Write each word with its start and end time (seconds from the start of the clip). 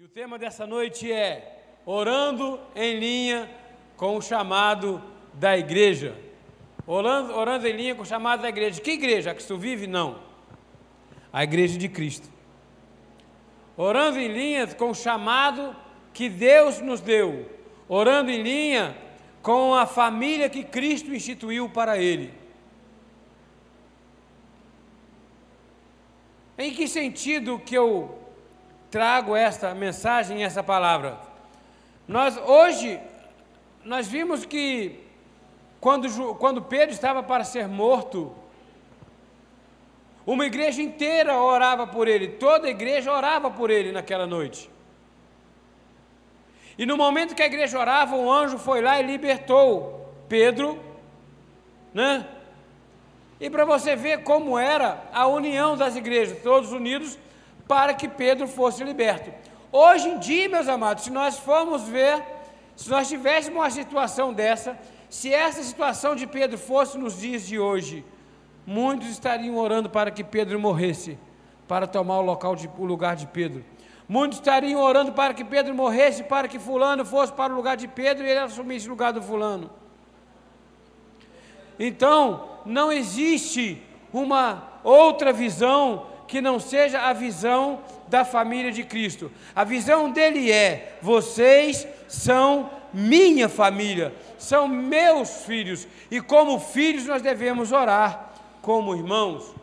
E 0.00 0.04
o 0.04 0.08
tema 0.08 0.38
dessa 0.38 0.64
noite 0.64 1.10
é 1.10 1.60
Orando 1.84 2.60
em 2.76 3.00
linha 3.00 3.50
com 3.96 4.16
o 4.16 4.22
chamado 4.22 5.02
da 5.34 5.58
igreja. 5.58 6.16
Orando, 6.86 7.34
orando 7.34 7.66
em 7.66 7.72
linha 7.72 7.96
com 7.96 8.02
o 8.02 8.06
chamado 8.06 8.42
da 8.42 8.48
igreja. 8.48 8.80
Que 8.80 8.92
igreja? 8.92 9.32
A 9.32 9.34
que 9.34 9.44
tu 9.44 9.58
vive? 9.58 9.88
Não. 9.88 10.22
A 11.32 11.42
igreja 11.42 11.76
de 11.76 11.88
Cristo. 11.88 12.28
Orando 13.76 14.20
em 14.20 14.28
linha 14.28 14.68
com 14.68 14.90
o 14.90 14.94
chamado 14.94 15.74
que 16.14 16.28
Deus 16.28 16.80
nos 16.80 17.00
deu. 17.00 17.50
Orando 17.88 18.30
em 18.30 18.40
linha 18.40 18.96
com 19.42 19.74
a 19.74 19.84
família 19.84 20.48
que 20.48 20.62
Cristo 20.62 21.12
instituiu 21.12 21.68
para 21.68 21.98
ele. 21.98 22.32
Em 26.56 26.72
que 26.72 26.86
sentido 26.86 27.58
que 27.58 27.74
eu 27.74 28.17
trago 28.90 29.36
esta 29.36 29.74
mensagem, 29.74 30.44
essa 30.44 30.62
palavra? 30.62 31.18
Nós 32.06 32.36
hoje 32.36 33.00
nós 33.84 34.06
vimos 34.06 34.44
que 34.44 35.00
quando, 35.80 36.34
quando 36.34 36.60
Pedro 36.62 36.94
estava 36.94 37.22
para 37.22 37.44
ser 37.44 37.68
morto, 37.68 38.34
uma 40.26 40.44
igreja 40.44 40.82
inteira 40.82 41.40
orava 41.40 41.86
por 41.86 42.06
ele, 42.06 42.28
toda 42.28 42.66
a 42.66 42.70
igreja 42.70 43.12
orava 43.12 43.50
por 43.50 43.70
ele 43.70 43.92
naquela 43.92 44.26
noite. 44.26 44.68
E 46.76 46.84
no 46.84 46.96
momento 46.96 47.34
que 47.34 47.42
a 47.42 47.46
igreja 47.46 47.78
orava, 47.78 48.14
um 48.14 48.30
anjo 48.30 48.58
foi 48.58 48.80
lá 48.80 49.00
e 49.00 49.06
libertou 49.06 50.14
Pedro, 50.28 50.78
né? 51.94 52.26
E 53.40 53.48
para 53.48 53.64
você 53.64 53.96
ver 53.96 54.22
como 54.22 54.58
era 54.58 55.02
a 55.12 55.26
união 55.26 55.76
das 55.76 55.96
igrejas, 55.96 56.42
todos 56.42 56.72
unidos, 56.72 57.18
para 57.68 57.92
que 57.92 58.08
Pedro 58.08 58.48
fosse 58.48 58.82
liberto. 58.82 59.30
Hoje 59.70 60.08
em 60.08 60.18
dia, 60.18 60.48
meus 60.48 60.66
amados, 60.66 61.04
se 61.04 61.10
nós 61.10 61.38
formos 61.38 61.82
ver, 61.82 62.24
se 62.74 62.88
nós 62.88 63.06
tivéssemos 63.06 63.58
uma 63.58 63.70
situação 63.70 64.32
dessa, 64.32 64.78
se 65.10 65.32
essa 65.32 65.62
situação 65.62 66.16
de 66.16 66.26
Pedro 66.26 66.56
fosse 66.56 66.96
nos 66.96 67.20
dias 67.20 67.46
de 67.46 67.58
hoje, 67.58 68.02
muitos 68.66 69.08
estariam 69.08 69.56
orando 69.56 69.90
para 69.90 70.10
que 70.10 70.24
Pedro 70.24 70.58
morresse, 70.58 71.18
para 71.68 71.86
tomar 71.86 72.20
o, 72.20 72.54
de, 72.54 72.68
o 72.78 72.84
lugar 72.86 73.14
de 73.14 73.26
Pedro. 73.26 73.62
Muitos 74.08 74.38
estariam 74.38 74.80
orando 74.80 75.12
para 75.12 75.34
que 75.34 75.44
Pedro 75.44 75.74
morresse, 75.74 76.24
para 76.24 76.48
que 76.48 76.58
Fulano 76.58 77.04
fosse 77.04 77.30
para 77.30 77.52
o 77.52 77.56
lugar 77.56 77.76
de 77.76 77.86
Pedro 77.86 78.26
e 78.26 78.30
ele 78.30 78.40
assumisse 78.40 78.86
o 78.86 78.90
lugar 78.90 79.12
do 79.12 79.20
Fulano. 79.20 79.70
Então, 81.78 82.48
não 82.64 82.90
existe 82.90 83.82
uma 84.12 84.80
outra 84.82 85.30
visão 85.30 86.06
que 86.28 86.40
não 86.40 86.60
seja 86.60 87.00
a 87.00 87.12
visão 87.12 87.80
da 88.06 88.24
família 88.24 88.70
de 88.70 88.84
Cristo. 88.84 89.32
A 89.56 89.64
visão 89.64 90.10
dele 90.10 90.52
é: 90.52 90.98
vocês 91.02 91.88
são 92.06 92.70
minha 92.94 93.48
família, 93.48 94.14
são 94.38 94.68
meus 94.68 95.44
filhos, 95.44 95.88
e 96.10 96.20
como 96.20 96.60
filhos 96.60 97.06
nós 97.06 97.22
devemos 97.22 97.72
orar 97.72 98.32
como 98.62 98.94
irmãos. 98.94 99.54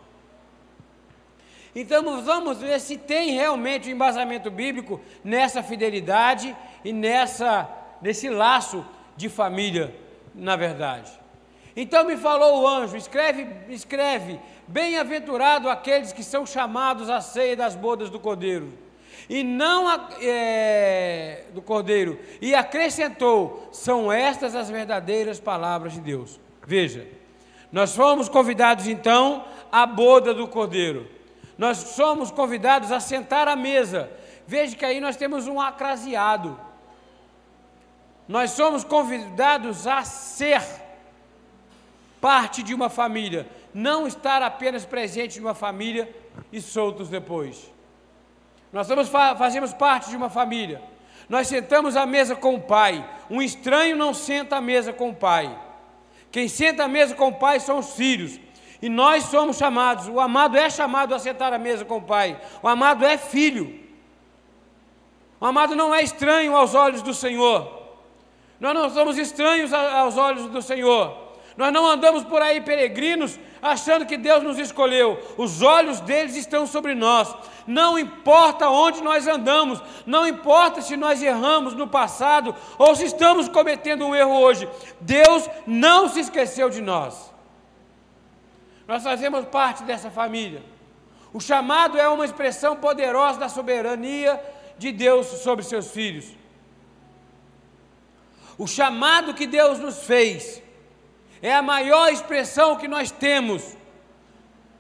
Então 1.73 2.21
vamos 2.23 2.59
ver 2.59 2.79
se 2.79 2.97
tem 2.97 3.31
realmente 3.31 3.89
um 3.89 3.91
embasamento 3.91 4.49
bíblico 4.49 4.99
nessa 5.23 5.61
fidelidade 5.61 6.55
e 6.83 6.91
nessa 6.91 7.69
nesse 8.01 8.29
laço 8.29 8.85
de 9.17 9.29
família, 9.29 9.95
na 10.33 10.55
verdade. 10.55 11.11
Então 11.75 12.05
me 12.05 12.15
falou 12.15 12.61
o 12.61 12.67
anjo: 12.67 12.95
escreve, 12.95 13.47
escreve, 13.69 14.39
bem-aventurado 14.67 15.69
aqueles 15.69 16.13
que 16.13 16.23
são 16.23 16.45
chamados 16.45 17.09
à 17.09 17.19
ceia 17.19 17.55
das 17.55 17.75
bodas 17.75 18.09
do 18.09 18.19
Cordeiro. 18.19 18.71
E 19.27 19.43
não 19.43 19.89
é, 20.21 21.45
do 21.53 21.61
Cordeiro. 21.61 22.19
E 22.41 22.55
acrescentou: 22.55 23.69
são 23.71 24.11
estas 24.11 24.55
as 24.55 24.69
verdadeiras 24.69 25.39
palavras 25.39 25.93
de 25.93 25.99
Deus. 25.99 26.39
Veja, 26.65 27.07
nós 27.71 27.95
fomos 27.95 28.29
convidados 28.29 28.87
então 28.87 29.43
à 29.71 29.85
boda 29.85 30.33
do 30.33 30.47
Cordeiro. 30.47 31.09
Nós 31.57 31.77
somos 31.77 32.31
convidados 32.31 32.91
a 32.91 32.99
sentar 32.99 33.47
à 33.47 33.55
mesa. 33.55 34.09
Veja 34.47 34.75
que 34.75 34.85
aí 34.85 34.99
nós 34.99 35.15
temos 35.15 35.47
um 35.47 35.59
acraseado. 35.59 36.59
Nós 38.27 38.51
somos 38.51 38.83
convidados 38.83 39.87
a 39.87 40.03
ser 40.03 40.61
parte 42.25 42.63
de 42.63 42.73
uma 42.73 42.89
família, 42.89 43.47
não 43.71 44.07
estar 44.07 44.41
apenas 44.41 44.83
presente 44.83 45.35
de 45.35 45.39
uma 45.39 45.53
família 45.53 46.09
e 46.51 46.59
soltos 46.59 47.07
depois. 47.07 47.71
Nós 48.73 48.87
somos, 48.87 49.09
fazemos 49.09 49.75
parte 49.75 50.09
de 50.09 50.17
uma 50.17 50.27
família. 50.27 50.81
Nós 51.29 51.47
sentamos 51.47 51.95
à 51.95 52.03
mesa 52.03 52.35
com 52.35 52.55
o 52.55 52.59
pai. 52.59 53.07
Um 53.29 53.43
estranho 53.43 53.95
não 53.95 54.11
senta 54.11 54.55
à 54.55 54.61
mesa 54.61 54.91
com 54.91 55.11
o 55.11 55.15
pai. 55.15 55.55
Quem 56.31 56.47
senta 56.47 56.85
à 56.85 56.87
mesa 56.87 57.13
com 57.13 57.27
o 57.27 57.35
pai 57.35 57.59
são 57.59 57.77
os 57.77 57.93
filhos. 57.93 58.39
E 58.81 58.89
nós 58.89 59.25
somos 59.25 59.57
chamados, 59.57 60.07
o 60.07 60.19
amado 60.19 60.57
é 60.57 60.67
chamado 60.67 61.13
a 61.13 61.19
sentar 61.19 61.53
à 61.53 61.59
mesa 61.59 61.85
com 61.85 61.97
o 61.97 62.01
pai. 62.01 62.41
O 62.63 62.67
amado 62.67 63.05
é 63.05 63.19
filho. 63.19 63.79
O 65.39 65.45
amado 65.45 65.75
não 65.75 65.93
é 65.93 66.01
estranho 66.01 66.55
aos 66.55 66.73
olhos 66.73 67.03
do 67.03 67.13
Senhor. 67.13 67.83
Nós 68.59 68.73
não 68.73 68.89
somos 68.89 69.15
estranhos 69.15 69.71
aos 69.71 70.17
olhos 70.17 70.47
do 70.47 70.59
Senhor. 70.59 71.24
Nós 71.57 71.71
não 71.71 71.87
andamos 71.87 72.23
por 72.23 72.41
aí 72.41 72.59
peregrinos 72.59 73.39
achando 73.61 74.05
que 74.05 74.17
Deus 74.17 74.43
nos 74.43 74.59
escolheu. 74.59 75.17
Os 75.37 75.61
olhos 75.61 76.01
deles 76.01 76.35
estão 76.35 76.67
sobre 76.67 76.93
nós. 76.93 77.33
Não 77.65 77.97
importa 77.97 78.69
onde 78.69 79.01
nós 79.01 79.25
andamos, 79.25 79.81
não 80.05 80.27
importa 80.27 80.81
se 80.81 80.95
nós 80.97 81.23
erramos 81.23 81.73
no 81.73 81.87
passado 81.87 82.53
ou 82.77 82.95
se 82.95 83.05
estamos 83.05 83.47
cometendo 83.47 84.05
um 84.05 84.13
erro 84.13 84.37
hoje. 84.39 84.69
Deus 84.99 85.49
não 85.65 86.09
se 86.09 86.19
esqueceu 86.19 86.69
de 86.69 86.81
nós. 86.81 87.33
Nós 88.87 89.01
fazemos 89.01 89.45
parte 89.45 89.83
dessa 89.83 90.11
família. 90.11 90.61
O 91.33 91.39
chamado 91.39 91.97
é 91.97 92.07
uma 92.07 92.25
expressão 92.25 92.75
poderosa 92.75 93.39
da 93.39 93.49
soberania 93.49 94.39
de 94.77 94.91
Deus 94.91 95.25
sobre 95.25 95.63
seus 95.63 95.89
filhos. 95.89 96.25
O 98.57 98.67
chamado 98.67 99.33
que 99.33 99.47
Deus 99.47 99.79
nos 99.79 100.03
fez 100.03 100.61
é 101.41 101.53
a 101.53 101.61
maior 101.61 102.11
expressão 102.11 102.75
que 102.75 102.87
nós 102.87 103.11
temos. 103.11 103.75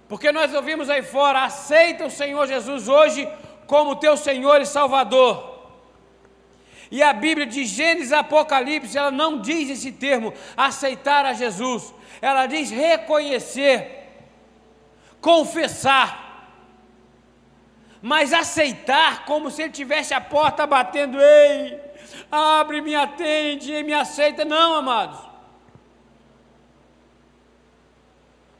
Porque 0.07 0.31
nós 0.31 0.53
ouvimos 0.53 0.89
aí 0.89 1.01
fora, 1.01 1.43
aceita 1.43 2.05
o 2.05 2.11
Senhor 2.11 2.47
Jesus 2.47 2.87
hoje 2.87 3.27
como 3.65 3.95
teu 3.95 4.15
Senhor 4.15 4.61
e 4.61 4.65
Salvador. 4.65 5.55
E 6.91 7.01
a 7.01 7.11
Bíblia 7.13 7.47
de 7.47 7.65
Gênesis 7.65 8.11
Apocalipse, 8.11 8.97
ela 8.97 9.11
não 9.11 9.41
diz 9.41 9.69
esse 9.69 9.91
termo, 9.91 10.33
aceitar 10.55 11.25
a 11.25 11.33
Jesus. 11.33 11.93
Ela 12.21 12.45
diz 12.45 12.69
reconhecer, 12.69 14.11
confessar. 15.19 16.23
Mas 18.01 18.31
aceitar 18.31 19.25
como 19.25 19.49
se 19.49 19.63
ele 19.63 19.71
tivesse 19.71 20.13
a 20.13 20.21
porta 20.21 20.67
batendo, 20.67 21.19
ei, 21.19 21.79
abre, 22.31 22.79
me 22.79 22.95
atende 22.95 23.81
me 23.83 23.93
aceita. 23.93 24.45
Não, 24.45 24.75
amados. 24.75 25.34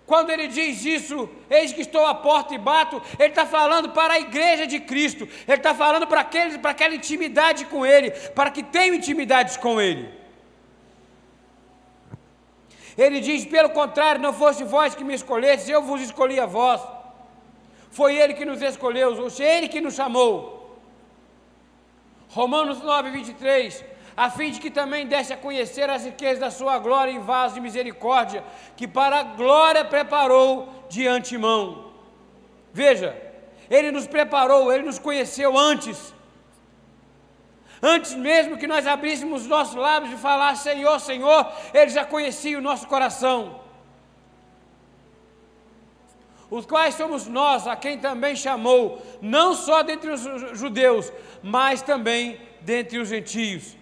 Quando 0.06 0.30
ele 0.30 0.48
diz 0.48 0.86
isso, 0.86 1.28
eis 1.50 1.74
que 1.74 1.82
estou 1.82 2.06
à 2.06 2.14
porta 2.14 2.54
e 2.54 2.60
bato, 2.60 3.02
ele 3.18 3.30
está 3.30 3.46
falando 3.46 3.90
para 3.90 4.14
a 4.14 4.20
igreja 4.20 4.68
de 4.68 4.80
Cristo, 4.80 5.28
ele 5.48 5.58
está 5.58 5.74
falando 5.74 6.06
para, 6.06 6.22
aqueles, 6.22 6.58
para 6.58 6.72
aquela 6.72 6.94
intimidade 6.94 7.66
com 7.66 7.84
Ele, 7.84 8.12
para 8.12 8.52
que 8.52 8.62
tenham 8.62 8.96
intimidades 8.96 9.58
com 9.58 9.82
Ele. 9.82 10.08
Ele 12.96 13.20
diz: 13.20 13.46
pelo 13.46 13.72
contrário, 13.72 14.22
não 14.22 14.32
fosse 14.32 14.64
vós 14.64 14.94
que 14.94 15.04
me 15.04 15.16
escolhestes, 15.16 15.70
eu 15.70 15.82
vos 15.82 16.02
escolhi 16.02 16.40
a 16.40 16.46
vós. 16.46 16.82
Foi 17.90 18.16
Ele 18.16 18.36
que 18.36 18.46
nos 18.46 18.62
escolheu, 18.62 19.30
foi 19.30 19.46
Ele 19.46 19.68
que 19.68 19.82
nos 19.82 19.96
chamou. 19.96 20.80
Romanos 22.30 22.80
9, 22.82 23.10
23 23.10 23.95
a 24.16 24.30
fim 24.30 24.52
de 24.52 24.60
que 24.60 24.72
também 24.72 25.06
desse 25.06 25.34
a 25.34 25.38
conhecer 25.38 25.90
as 25.90 26.06
riquezas 26.06 26.40
da 26.40 26.50
sua 26.50 26.80
glória 26.80 27.12
em 27.12 27.20
vaso 27.20 27.56
de 27.56 27.62
misericórdia, 27.62 28.44
que 28.78 28.88
para 28.88 29.20
a 29.20 29.24
glória 29.24 29.84
preparou 29.84 30.86
de 30.88 31.06
antemão. 31.06 31.92
Veja, 32.72 33.16
Ele 33.70 33.92
nos 33.92 34.08
preparou, 34.08 34.72
Ele 34.72 34.84
nos 34.84 35.00
conheceu 35.00 35.58
antes. 35.58 36.14
Antes 37.82 38.14
mesmo 38.14 38.58
que 38.58 38.68
nós 38.68 38.88
abríssemos 38.88 39.42
os 39.44 39.48
nossos 39.48 39.76
lábios 39.76 40.14
e 40.14 40.18
falar 40.18 40.56
Senhor, 40.56 41.00
Senhor, 41.00 41.52
Ele 41.74 41.92
já 41.92 42.06
conhecia 42.06 42.58
o 42.58 42.62
nosso 42.62 42.88
coração. 42.88 43.60
Os 46.50 46.66
quais 46.66 46.96
somos 46.96 47.28
nós, 47.28 47.68
a 47.68 47.76
quem 47.76 47.98
também 47.98 48.36
chamou, 48.36 49.02
não 49.22 49.54
só 49.54 49.84
dentre 49.84 50.10
os 50.12 50.22
judeus, 50.58 51.12
mas 51.44 51.82
também 51.82 52.40
dentre 52.62 52.98
os 52.98 53.10
gentios. 53.10 53.76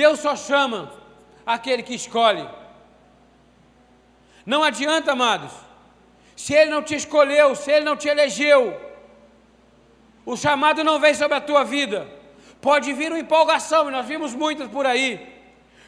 Deus 0.00 0.20
só 0.20 0.36
chama 0.36 0.92
aquele 1.54 1.82
que 1.82 1.94
escolhe. 2.02 2.46
Não 4.46 4.62
adianta, 4.62 5.12
amados. 5.12 5.52
se 6.36 6.54
Ele 6.54 6.70
não 6.70 6.82
te 6.88 6.94
escolheu, 6.94 7.48
se 7.56 7.68
Ele 7.72 7.84
não 7.84 7.96
te 7.96 8.08
elegeu, 8.08 8.60
o 10.24 10.36
chamado 10.36 10.84
não 10.84 11.00
vem 11.04 11.14
sobre 11.14 11.36
a 11.36 11.46
tua 11.48 11.64
vida. 11.64 11.98
Pode 12.60 12.92
vir 12.92 13.10
uma 13.10 13.24
empolgação, 13.26 13.88
e 13.88 13.92
nós 13.96 14.06
vimos 14.06 14.34
muitas 14.44 14.68
por 14.76 14.86
aí. 14.86 15.10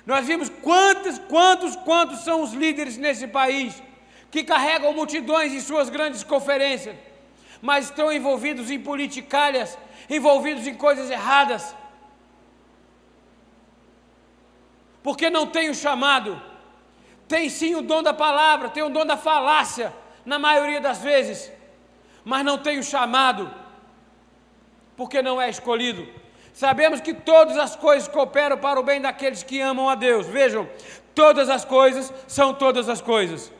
Nós 0.04 0.26
vimos 0.26 0.48
quantos, 0.48 1.16
quantos, 1.34 1.76
quantos 1.76 2.18
são 2.26 2.42
os 2.42 2.52
líderes 2.52 2.96
nesse 2.96 3.28
país 3.28 3.80
que 4.32 4.42
carregam 4.42 4.92
multidões 4.92 5.52
em 5.52 5.60
suas 5.60 5.88
grandes 5.88 6.24
conferências, 6.24 6.96
mas 7.62 7.84
estão 7.84 8.12
envolvidos 8.12 8.70
em 8.72 8.80
politicalhas, 8.80 9.78
envolvidos 10.08 10.66
em 10.66 10.74
coisas 10.74 11.08
erradas. 11.10 11.62
Porque 15.02 15.30
não 15.30 15.46
tem 15.46 15.70
o 15.70 15.74
chamado. 15.74 16.40
Tem 17.26 17.48
sim 17.48 17.74
o 17.74 17.82
dom 17.82 18.02
da 18.02 18.12
palavra, 18.12 18.68
tem 18.68 18.82
o 18.82 18.88
dom 18.88 19.06
da 19.06 19.16
falácia, 19.16 19.92
na 20.24 20.38
maioria 20.38 20.80
das 20.80 20.98
vezes, 20.98 21.50
mas 22.24 22.44
não 22.44 22.58
tem 22.58 22.78
o 22.78 22.82
chamado 22.82 23.50
porque 25.00 25.22
não 25.22 25.40
é 25.40 25.48
escolhido. 25.48 26.06
Sabemos 26.52 27.00
que 27.00 27.14
todas 27.14 27.56
as 27.56 27.74
coisas 27.74 28.06
cooperam 28.06 28.58
para 28.58 28.78
o 28.78 28.82
bem 28.82 29.00
daqueles 29.00 29.42
que 29.42 29.58
amam 29.58 29.88
a 29.88 29.94
Deus. 29.94 30.26
Vejam, 30.26 30.68
todas 31.14 31.48
as 31.48 31.64
coisas 31.64 32.12
são 32.28 32.52
todas 32.52 32.86
as 32.86 33.00
coisas. 33.00 33.50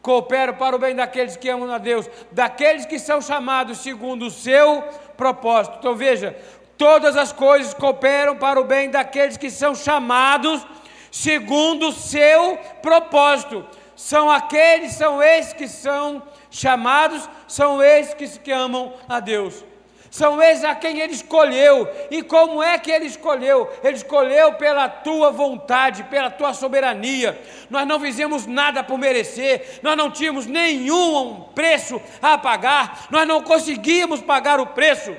Cooperam 0.00 0.54
para 0.54 0.76
o 0.76 0.78
bem 0.78 0.94
daqueles 0.94 1.36
que 1.36 1.48
amam 1.48 1.68
a 1.72 1.78
Deus, 1.78 2.08
daqueles 2.30 2.86
que 2.86 3.00
são 3.00 3.20
chamados 3.20 3.78
segundo 3.78 4.26
o 4.26 4.30
seu 4.30 4.84
propósito. 5.16 5.78
Então 5.80 5.96
veja, 5.96 6.36
todas 6.82 7.16
as 7.16 7.32
coisas 7.32 7.72
cooperam 7.72 8.36
para 8.36 8.60
o 8.60 8.64
bem 8.64 8.90
daqueles 8.90 9.36
que 9.36 9.48
são 9.48 9.72
chamados 9.72 10.66
segundo 11.12 11.90
o 11.90 11.92
seu 11.92 12.58
propósito. 12.82 13.64
São 13.94 14.28
aqueles, 14.28 14.94
são 14.94 15.22
esses 15.22 15.52
que 15.52 15.68
são 15.68 16.20
chamados, 16.50 17.30
são 17.46 17.80
esses 17.80 18.14
que, 18.14 18.26
que 18.40 18.50
amam 18.50 18.94
a 19.08 19.20
Deus 19.20 19.62
são 20.10 20.42
eles 20.42 20.62
a 20.62 20.74
quem 20.74 21.00
ele 21.00 21.14
escolheu. 21.14 21.88
E 22.10 22.22
como 22.22 22.62
é 22.62 22.78
que 22.78 22.90
ele 22.90 23.06
escolheu? 23.06 23.72
Ele 23.82 23.96
escolheu 23.96 24.52
pela 24.52 24.86
tua 24.86 25.30
vontade, 25.30 26.04
pela 26.04 26.30
tua 26.30 26.52
soberania. 26.52 27.40
Nós 27.70 27.86
não 27.86 27.98
fizemos 27.98 28.44
nada 28.44 28.84
por 28.84 28.98
merecer, 28.98 29.80
nós 29.82 29.96
não 29.96 30.10
tínhamos 30.10 30.44
nenhum 30.44 31.48
preço 31.54 31.98
a 32.20 32.36
pagar, 32.36 33.06
nós 33.10 33.26
não 33.26 33.42
conseguíamos 33.42 34.20
pagar 34.20 34.60
o 34.60 34.66
preço. 34.66 35.16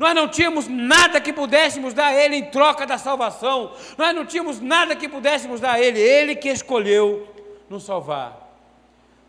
Nós 0.00 0.14
não 0.14 0.26
tínhamos 0.26 0.66
nada 0.66 1.20
que 1.20 1.32
pudéssemos 1.32 1.94
dar 1.94 2.06
a 2.06 2.14
Ele 2.14 2.34
em 2.34 2.50
troca 2.50 2.84
da 2.84 2.98
salvação. 2.98 3.72
Nós 3.96 4.12
não 4.12 4.26
tínhamos 4.26 4.58
nada 4.58 4.96
que 4.96 5.08
pudéssemos 5.08 5.60
dar 5.60 5.74
a 5.74 5.80
Ele. 5.80 6.00
Ele 6.00 6.34
que 6.34 6.48
escolheu 6.48 7.28
nos 7.68 7.84
salvar. 7.84 8.50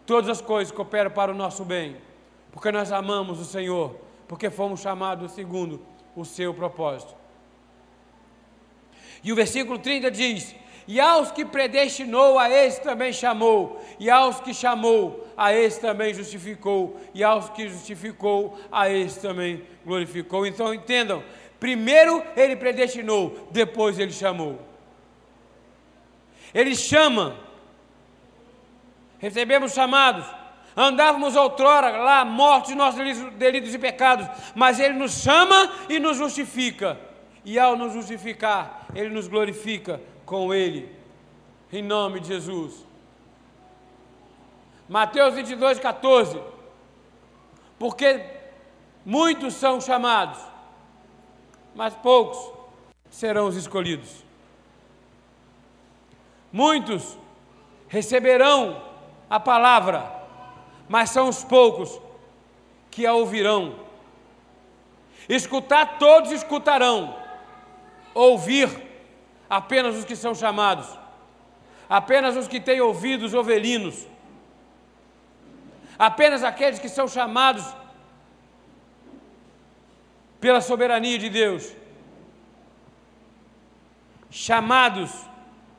Todas 0.06 0.30
as 0.30 0.42
coisas 0.42 0.74
cooperam 0.74 1.12
para 1.12 1.32
o 1.32 1.36
nosso 1.36 1.64
bem 1.64 1.98
porque 2.52 2.72
nós 2.72 2.92
amamos 2.92 3.40
o 3.40 3.46
Senhor, 3.46 3.96
porque 4.28 4.50
fomos 4.50 4.82
chamados 4.82 5.32
segundo 5.32 5.82
o 6.16 6.26
seu 6.26 6.54
propósito. 6.54 7.16
E 9.24 9.32
o 9.32 9.36
versículo 9.36 9.80
30 9.80 10.12
diz: 10.12 10.56
E 10.92 11.00
aos 11.00 11.32
que 11.32 11.46
predestinou, 11.46 12.38
a 12.38 12.50
esse 12.50 12.82
também 12.82 13.14
chamou, 13.14 13.82
e 13.98 14.10
aos 14.10 14.42
que 14.42 14.54
chamou, 14.54 15.26
a 15.38 15.54
esse 15.54 15.80
também 15.80 16.14
justificou, 16.14 17.00
e 17.14 17.24
aos 17.24 17.50
que 17.50 17.70
justificou, 17.70 18.60
a 18.70 18.90
esse 18.90 19.22
também 19.22 19.64
glorificou. 19.86 20.46
Então 20.46 20.74
entendam: 20.74 21.24
primeiro 21.62 22.22
ele 22.36 22.58
predestinou, 22.58 23.48
depois 23.52 23.98
ele 23.98 24.12
chamou. 24.12 24.60
Ele 26.54 26.76
chama, 26.76 27.38
recebemos 29.18 29.72
chamados, 29.72 30.26
Andávamos 30.76 31.38
outrora 31.38 31.90
lá 31.90 32.26
mortos 32.26 32.72
de 32.72 32.76
nossos 32.76 33.00
delitos 33.36 33.74
e 33.74 33.80
pecados, 33.80 34.28
mas 34.56 34.80
Ele 34.80 34.94
nos 34.94 35.22
chama 35.22 35.70
e 35.90 36.00
nos 36.00 36.16
justifica. 36.16 36.98
E 37.44 37.60
ao 37.60 37.76
nos 37.76 37.92
justificar, 37.92 38.88
Ele 38.96 39.10
nos 39.10 39.28
glorifica 39.28 40.00
com 40.32 40.54
Ele, 40.54 40.90
em 41.74 41.84
nome 41.84 42.22
de 42.22 42.30
Jesus. 42.30 42.88
Mateus 44.88 45.34
22, 45.34 45.78
14. 45.78 46.42
Porque 47.78 48.26
muitos 49.06 49.56
são 49.56 49.82
chamados, 49.82 50.40
mas 51.76 51.94
poucos 51.96 52.40
serão 53.10 53.48
os 53.48 53.58
escolhidos. 53.58 54.24
Muitos 56.50 57.18
receberão 57.90 58.82
a 59.30 59.38
palavra 59.38 60.22
mas 60.88 61.10
são 61.10 61.28
os 61.28 61.42
poucos 61.42 62.02
que 62.90 63.06
a 63.06 63.14
ouvirão. 63.14 63.76
Escutar 65.30 65.98
todos 65.98 66.32
escutarão, 66.32 67.18
ouvir 68.14 68.91
apenas 69.52 69.98
os 69.98 70.06
que 70.06 70.16
são 70.16 70.34
chamados, 70.34 70.88
apenas 71.90 72.38
os 72.38 72.48
que 72.48 72.58
têm 72.62 72.80
ouvidos 72.80 73.34
ovelinos, 73.34 74.08
apenas 76.00 76.42
aqueles 76.42 76.80
que 76.80 76.88
são 76.88 77.06
chamados 77.06 77.66
pela 80.40 80.62
soberania 80.62 81.20
de 81.20 81.30
Deus. 81.30 81.76
Chamados 84.30 85.12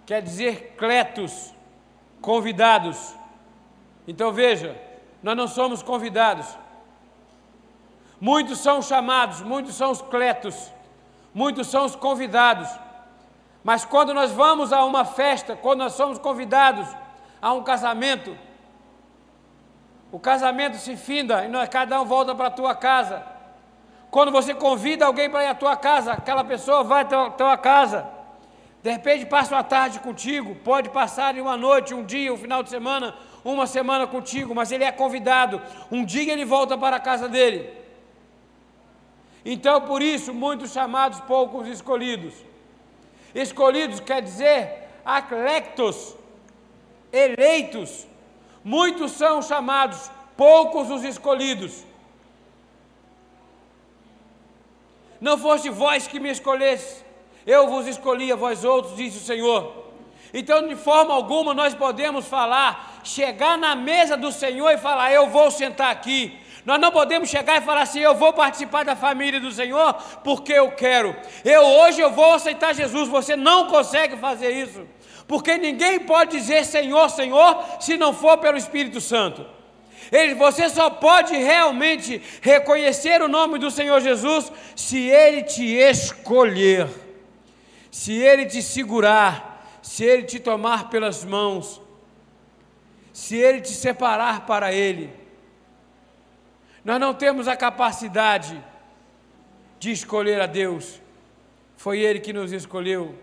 quer 0.05 0.21
dizer 0.21 0.75
cletos, 0.77 1.55
convidados. 2.21 3.15
Então 4.07 4.31
veja, 4.31 4.79
nós 5.23 5.35
não 5.35 5.49
somos 5.49 5.83
convidados. 5.83 6.47
Muitos 8.21 8.59
são 8.59 8.83
chamados, 8.83 9.41
muitos 9.41 9.75
são 9.75 9.91
os 9.91 10.03
cletos, 10.03 10.71
muitos 11.33 11.69
são 11.69 11.87
os 11.87 11.97
convidados. 11.97 12.69
Mas 13.63 13.85
quando 13.85 14.13
nós 14.13 14.33
vamos 14.33 14.73
a 14.73 14.85
uma 14.85 15.05
festa, 15.05 15.55
quando 15.55 15.81
nós 15.81 15.93
somos 15.93 16.19
convidados 16.19 16.87
a 17.41 17.53
um 17.53 17.63
casamento, 17.63 18.37
o 20.11 20.19
casamento 20.19 20.77
se 20.77 20.97
finda 20.97 21.45
e 21.45 21.49
nós, 21.49 21.69
cada 21.69 22.01
um 22.01 22.05
volta 22.05 22.35
para 22.35 22.49
a 22.49 22.51
tua 22.51 22.75
casa. 22.75 23.25
Quando 24.11 24.31
você 24.31 24.53
convida 24.53 25.07
alguém 25.07 25.31
para 25.31 25.45
ir 25.45 25.47
à 25.47 25.55
tua 25.55 25.77
casa, 25.77 26.13
aquela 26.13 26.45
pessoa 26.45 26.85
vai 26.85 27.03
à 27.03 27.31
tua 27.31 27.57
casa. 27.57 28.07
De 28.83 28.91
repente 28.91 29.25
passa 29.25 29.55
uma 29.55 29.63
tarde 29.63 30.01
contigo, 30.01 30.57
pode 30.57 30.91
passar 30.91 31.35
uma 31.37 31.57
noite, 31.57 31.95
um 31.95 32.05
dia, 32.05 32.35
um 32.35 32.37
final 32.37 32.63
de 32.63 32.69
semana, 32.69 33.15
uma 33.45 33.67
semana 33.67 34.07
contigo, 34.07 34.55
mas 34.55 34.73
ele 34.73 34.85
é 34.85 34.91
convidado. 34.91 35.63
Um 35.91 36.05
dia 36.05 36.33
ele 36.33 36.45
volta 36.45 36.77
para 36.77 36.97
a 36.97 37.01
casa 37.01 37.29
dele. 37.29 37.71
Então, 39.45 39.81
por 39.81 40.03
isso, 40.03 40.35
muitos 40.35 40.73
chamados, 40.73 41.21
poucos 41.21 41.67
escolhidos. 41.69 42.35
Escolhidos 43.35 44.01
quer 44.01 44.23
dizer 44.23 44.89
aclectos, 45.05 46.15
eleitos. 47.13 48.07
Muitos 48.65 49.13
são 49.13 49.43
chamados, 49.43 50.11
poucos 50.37 50.91
os 50.91 51.05
escolhidos. 51.05 51.85
Não 55.21 55.39
foste 55.39 55.69
vós 55.71 56.07
que 56.07 56.19
me 56.19 56.31
escolheste, 56.31 57.05
eu 57.47 57.69
vos 57.69 57.87
escolhi 57.87 58.33
a 58.33 58.37
vós 58.37 58.65
outros, 58.65 58.97
disse 58.97 59.19
o 59.19 59.21
Senhor. 59.21 59.83
Então, 60.35 60.67
de 60.67 60.75
forma 60.75 61.13
alguma, 61.13 61.53
nós 61.53 61.75
podemos 61.75 62.27
falar, 62.27 63.01
chegar 63.05 63.59
na 63.59 63.77
mesa 63.77 64.17
do 64.17 64.33
Senhor 64.33 64.71
e 64.71 64.79
falar: 64.79 65.13
Eu 65.13 65.29
vou 65.29 65.51
sentar 65.51 65.91
aqui. 65.91 66.41
Nós 66.65 66.81
não 66.81 66.93
podemos 66.93 67.29
chegar 67.29 67.59
e 67.61 67.65
falar 67.65 67.83
assim: 67.83 68.01
Eu 68.01 68.15
vou 68.15 68.33
participar 68.33 68.85
da 68.85 68.95
família 68.95 69.41
do 69.41 69.51
Senhor 69.51 69.95
porque 70.25 70.53
eu 70.53 70.73
quero. 70.73 71.15
Eu 71.45 71.63
hoje 71.63 72.01
eu 72.01 72.11
vou 72.11 72.35
aceitar 72.35 72.75
Jesus. 72.75 73.09
Você 73.09 73.37
não 73.37 73.67
consegue 73.67 74.17
fazer 74.17 74.51
isso, 74.51 74.87
porque 75.27 75.57
ninguém 75.59 76.01
pode 76.01 76.37
dizer 76.39 76.65
Senhor, 76.65 77.09
Senhor, 77.11 77.65
se 77.81 77.97
não 77.97 78.13
for 78.13 78.39
pelo 78.39 78.57
Espírito 78.57 79.01
Santo. 79.01 79.45
Ele, 80.11 80.35
você 80.35 80.69
só 80.69 80.91
pode 80.91 81.35
realmente 81.35 82.21
reconhecer 82.43 83.23
o 83.23 83.29
nome 83.29 83.59
do 83.59 83.71
Senhor 83.71 84.01
Jesus 84.01 84.53
se 84.77 84.99
Ele 84.99 85.43
te 85.43 85.65
escolher, 85.65 86.89
se 87.91 88.13
Ele 88.13 88.45
te 88.45 88.61
segurar 88.61 89.53
se 89.83 90.05
Ele 90.05 90.23
te 90.23 90.39
tomar 90.39 90.89
pelas 90.89 91.25
mãos, 91.25 91.83
se 93.13 93.37
Ele 93.37 93.61
te 93.61 93.73
separar 93.73 94.47
para 94.47 94.73
Ele. 94.73 95.11
Nós 96.85 97.01
não 97.01 97.15
temos 97.15 97.47
a 97.47 97.57
capacidade 97.57 98.63
de 99.79 99.93
escolher 99.93 100.41
a 100.41 100.47
Deus, 100.47 101.01
foi 101.77 102.01
Ele 102.01 102.21
que 102.21 102.33
nos 102.33 102.53
escolheu. 102.53 103.19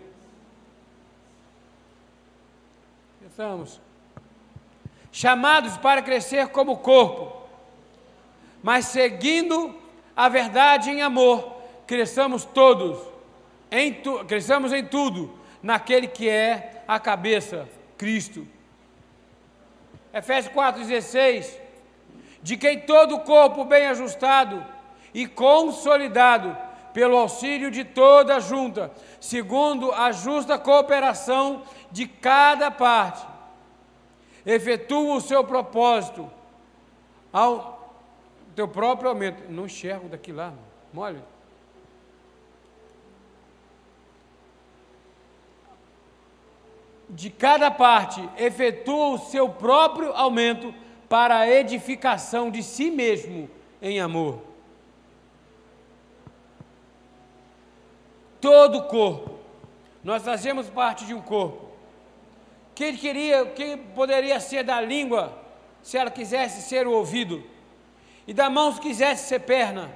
Pensamos, 3.20 3.80
chamados 5.12 5.76
para 5.78 6.02
crescer 6.02 6.48
como 6.48 6.78
corpo, 6.78 7.48
mas 8.62 8.86
seguindo 8.86 9.74
a 10.16 10.28
verdade 10.28 10.90
em 10.90 11.02
amor, 11.02 11.56
cresçamos 11.86 12.44
todos, 12.44 12.98
em 13.70 13.94
tu, 13.94 14.24
cresçamos 14.24 14.72
em 14.72 14.84
tudo 14.84 15.38
naquele 15.62 16.06
que 16.06 16.28
é 16.28 16.82
a 16.86 16.98
cabeça, 16.98 17.68
Cristo. 17.96 18.46
Efésios 20.12 20.52
4,16, 20.54 21.54
de 22.42 22.56
quem 22.56 22.80
todo 22.80 23.16
o 23.16 23.20
corpo 23.20 23.64
bem 23.64 23.86
ajustado 23.86 24.64
e 25.12 25.26
consolidado 25.26 26.56
pelo 26.92 27.16
auxílio 27.16 27.70
de 27.70 27.84
toda 27.84 28.36
a 28.36 28.40
junta, 28.40 28.90
segundo 29.20 29.92
a 29.92 30.12
justa 30.12 30.58
cooperação 30.58 31.62
de 31.90 32.06
cada 32.06 32.70
parte, 32.70 33.26
efetua 34.44 35.16
o 35.16 35.20
seu 35.20 35.44
propósito 35.44 36.30
ao 37.32 37.94
teu 38.54 38.66
próprio 38.66 39.10
aumento. 39.10 39.50
Não 39.50 39.66
enxergo 39.66 40.08
daqui 40.08 40.32
lá, 40.32 40.52
mole. 40.92 41.22
De 47.08 47.28
cada 47.28 47.70
parte, 47.70 48.26
efetua 48.38 49.14
o 49.14 49.18
seu 49.18 49.48
próprio 49.48 50.12
aumento 50.12 50.72
para 51.10 51.40
a 51.40 51.50
edificação 51.50 52.52
de 52.52 52.62
si 52.62 52.88
mesmo 52.88 53.50
em 53.82 53.98
amor. 53.98 54.40
Todo 58.40 58.78
o 58.78 58.84
corpo. 58.84 59.40
Nós 60.04 60.22
fazemos 60.22 60.70
parte 60.70 61.04
de 61.04 61.12
um 61.12 61.20
corpo. 61.20 61.68
Quem 62.76 62.96
queria, 62.96 63.44
quem 63.46 63.76
poderia 63.76 64.38
ser 64.38 64.62
da 64.62 64.80
língua, 64.80 65.36
se 65.82 65.98
ela 65.98 66.12
quisesse 66.12 66.62
ser 66.62 66.86
o 66.86 66.92
ouvido, 66.92 67.42
e 68.24 68.32
da 68.32 68.48
mão 68.48 68.72
se 68.72 68.80
quisesse 68.80 69.26
ser 69.26 69.40
perna, 69.40 69.90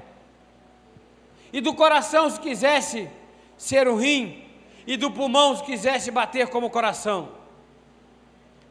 e 1.52 1.60
do 1.60 1.74
coração 1.74 2.28
se 2.28 2.40
quisesse 2.40 3.08
ser 3.56 3.86
o 3.86 3.94
rim, 3.94 4.42
e 4.84 4.96
do 4.96 5.12
pulmão 5.12 5.56
se 5.56 5.62
quisesse 5.62 6.10
bater 6.10 6.48
como 6.48 6.68
coração. 6.68 7.28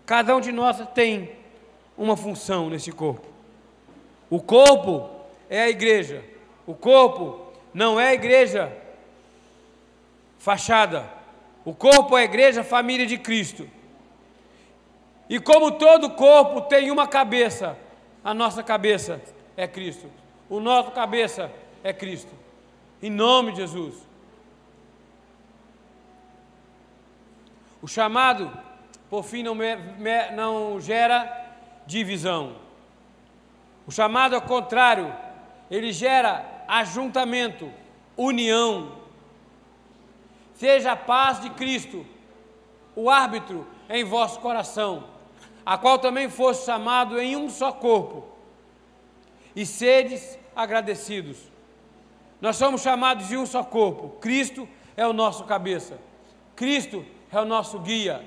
Cada 0.06 0.36
um 0.36 0.42
de 0.42 0.52
nós 0.52 0.86
tem 0.94 1.42
uma 1.98 2.18
função 2.18 2.70
nesse 2.70 2.92
corpo. 2.92 3.28
O 4.30 4.42
corpo 4.42 5.10
é 5.50 5.64
a 5.64 5.70
igreja. 5.70 6.24
O 6.66 6.74
corpo 6.74 7.54
não 7.74 8.00
é 8.00 8.10
a 8.10 8.14
igreja 8.14 8.76
fachada. 10.40 11.08
O 11.64 11.74
corpo 11.74 12.18
é 12.18 12.22
a 12.22 12.26
igreja 12.26 12.64
família 12.64 13.06
de 13.06 13.18
Cristo. 13.18 13.70
E 15.30 15.40
como 15.40 15.72
todo 15.72 16.10
corpo 16.12 16.62
tem 16.62 16.92
uma 16.92 17.08
cabeça, 17.08 17.78
a 18.24 18.34
nossa 18.34 18.62
cabeça 18.62 19.22
é 19.56 19.68
Cristo. 19.68 20.10
O 20.50 20.60
nosso 20.60 20.92
cabeça 20.92 21.52
é 21.84 21.94
Cristo. 21.94 22.32
Em 23.02 23.10
nome 23.10 23.52
de 23.52 23.58
Jesus. 23.58 23.96
O 27.82 27.88
chamado, 27.88 28.52
por 29.10 29.24
fim, 29.24 29.44
não, 29.44 29.54
me, 29.54 29.76
me, 29.76 30.32
não 30.32 30.80
gera 30.80 31.43
divisão. 31.86 32.56
O 33.86 33.92
chamado 33.92 34.36
ao 34.36 34.42
contrário, 34.42 35.14
ele 35.70 35.92
gera 35.92 36.64
ajuntamento, 36.68 37.72
união. 38.16 38.92
Seja 40.56 40.94
a 40.94 40.96
paz 40.96 41.42
de 41.42 41.50
Cristo, 41.50 42.06
o 42.96 43.10
árbitro 43.10 43.68
em 43.90 44.04
vosso 44.04 44.40
coração, 44.40 45.06
a 45.66 45.78
qual 45.78 46.00
também 46.00 46.30
fosse 46.30 46.66
chamado 46.66 47.20
em 47.20 47.36
um 47.36 47.50
só 47.50 47.72
corpo, 47.72 48.26
e 49.56 49.66
sedes 49.66 50.38
agradecidos. 50.56 51.38
Nós 52.40 52.56
somos 52.58 52.82
chamados 52.82 53.28
de 53.28 53.38
um 53.38 53.46
só 53.46 53.64
corpo. 53.64 54.20
Cristo 54.20 54.68
é 54.98 55.08
o 55.08 55.14
nosso 55.14 55.46
cabeça. 55.46 55.98
Cristo 56.56 57.06
é 57.32 57.40
o 57.40 57.46
nosso 57.46 57.80
guia. 57.80 58.22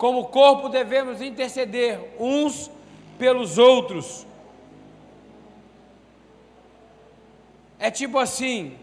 Como 0.00 0.28
corpo 0.28 0.70
devemos 0.70 1.20
interceder 1.20 2.00
uns 2.18 2.70
pelos 3.18 3.58
outros. 3.58 4.26
É 7.78 7.90
tipo 7.90 8.18
assim. 8.18 8.78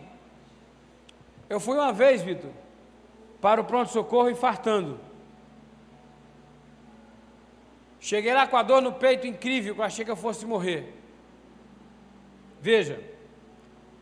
Eu 1.50 1.60
fui 1.60 1.76
uma 1.76 1.92
vez, 1.92 2.22
Vitor, 2.22 2.52
para 3.42 3.60
o 3.60 3.64
pronto-socorro 3.64 4.30
infartando. 4.30 5.00
Cheguei 8.00 8.32
lá 8.32 8.46
com 8.46 8.56
a 8.56 8.62
dor 8.62 8.84
no 8.84 8.94
peito 8.94 9.26
incrível, 9.26 9.74
que 9.74 9.82
eu 9.82 9.86
achei 9.86 10.06
que 10.06 10.12
eu 10.12 10.16
fosse 10.16 10.46
morrer. 10.46 10.94
Veja, 12.62 13.02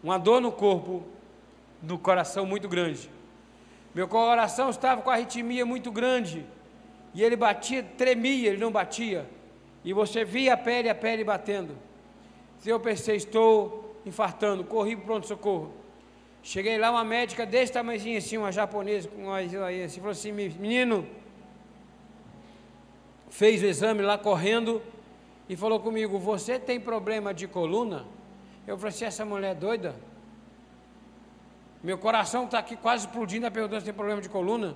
uma 0.03 0.17
dor 0.17 0.41
no 0.41 0.51
corpo, 0.51 1.01
no 1.81 1.97
coração 1.97 2.45
muito 2.45 2.67
grande. 2.67 3.09
Meu 3.93 4.05
coração 4.05 4.69
estava 4.69 5.01
com 5.01 5.09
arritmia 5.09 5.65
muito 5.65 5.93
grande. 5.93 6.45
E 7.15 7.23
ele 7.23 7.37
batia, 7.37 7.81
tremia, 7.81 8.49
ele 8.49 8.57
não 8.57 8.69
batia. 8.69 9.25
E 9.85 9.93
você 9.93 10.25
via 10.25 10.53
a 10.53 10.57
pele, 10.57 10.89
a 10.89 10.93
pele 10.93 11.23
batendo. 11.23 11.77
E 12.63 12.69
eu 12.69 12.77
pensei, 12.77 13.15
estou 13.15 14.01
infartando, 14.05 14.65
corri 14.65 14.97
para 14.97 15.03
o 15.03 15.05
pronto-socorro. 15.05 15.73
Cheguei 16.43 16.77
lá, 16.77 16.91
uma 16.91 17.05
médica 17.05 17.45
desse 17.45 17.71
tamanhozinho 17.71 18.17
assim, 18.17 18.37
uma 18.37 18.51
japonesa, 18.51 19.07
com 19.07 19.23
uma 19.23 19.39
assim, 19.39 19.99
falou 19.99 20.11
assim, 20.11 20.31
menino, 20.33 21.07
fez 23.29 23.63
o 23.63 23.65
exame 23.65 24.01
lá 24.01 24.17
correndo 24.17 24.81
e 25.47 25.55
falou 25.55 25.79
comigo, 25.79 26.19
você 26.19 26.59
tem 26.59 26.79
problema 26.79 27.33
de 27.33 27.47
coluna? 27.47 28.05
Eu 28.67 28.77
falei 28.77 28.89
assim, 28.89 29.05
essa 29.05 29.23
mulher 29.23 29.51
é 29.51 29.55
doida? 29.55 29.95
Meu 31.81 31.97
coração 31.97 32.43
está 32.43 32.59
aqui 32.59 32.75
quase 32.75 33.05
explodindo, 33.05 33.49
perguntando 33.49 33.79
se 33.79 33.85
tem 33.85 33.93
problema 33.93 34.21
de 34.21 34.27
coluna. 34.27 34.75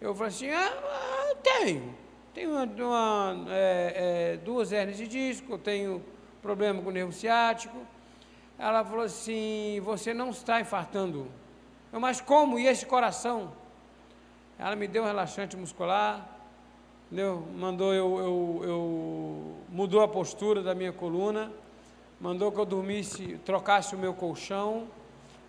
Eu 0.00 0.14
falei 0.14 0.28
assim, 0.28 0.50
ah, 0.50 1.15
tenho. 1.36 1.94
Tenho 2.34 2.50
uma, 2.50 2.64
uma, 2.64 3.46
é, 3.48 4.34
é, 4.34 4.36
duas 4.36 4.70
hernias 4.72 4.98
de 4.98 5.08
disco, 5.08 5.56
tenho 5.56 6.04
problema 6.42 6.82
com 6.82 6.90
o 6.90 6.92
nervo 6.92 7.12
ciático. 7.12 7.76
Ela 8.58 8.84
falou 8.84 9.04
assim: 9.04 9.80
Você 9.84 10.12
não 10.12 10.30
está 10.30 10.60
infartando. 10.60 11.26
Eu, 11.92 11.98
mas 12.00 12.20
como? 12.20 12.58
E 12.58 12.66
esse 12.66 12.84
coração? 12.84 13.52
Ela 14.58 14.74
me 14.74 14.86
deu 14.86 15.02
um 15.02 15.06
relaxante 15.06 15.56
muscular, 15.56 16.26
entendeu? 17.06 17.46
mandou 17.54 17.92
eu, 17.92 18.18
eu, 18.18 18.60
eu, 18.64 19.56
mudou 19.68 20.02
a 20.02 20.08
postura 20.08 20.62
da 20.62 20.74
minha 20.74 20.92
coluna, 20.92 21.52
mandou 22.20 22.50
que 22.50 22.58
eu 22.58 22.64
dormisse, 22.64 23.38
trocasse 23.44 23.94
o 23.94 23.98
meu 23.98 24.14
colchão, 24.14 24.88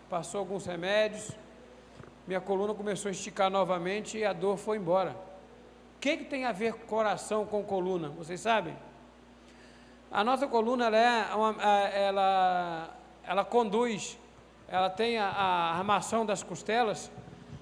passou 0.10 0.39
alguns 0.39 0.65
remédios, 0.65 1.32
minha 2.27 2.41
coluna 2.41 2.74
começou 2.74 3.08
a 3.08 3.12
esticar 3.12 3.50
novamente 3.50 4.17
e 4.17 4.25
a 4.25 4.34
dor 4.34 4.58
foi 4.58 4.77
embora. 4.77 5.15
O 5.98 6.00
que, 6.00 6.18
que 6.18 6.25
tem 6.25 6.46
a 6.46 6.51
ver 6.51 6.74
coração 6.74 7.44
com 7.44 7.63
coluna? 7.63 8.10
Vocês 8.10 8.39
sabem? 8.39 8.77
A 10.12 10.24
nossa 10.24 10.48
coluna 10.48 10.86
ela, 10.86 10.98
é 10.98 11.36
uma, 11.36 11.63
ela, 11.63 12.96
ela 13.24 13.44
conduz, 13.44 14.16
ela 14.68 14.92
tem 14.92 15.18
a, 15.18 15.27
a, 15.27 15.75
armação 15.75 16.24
das 16.24 16.44
costelas, 16.44 17.12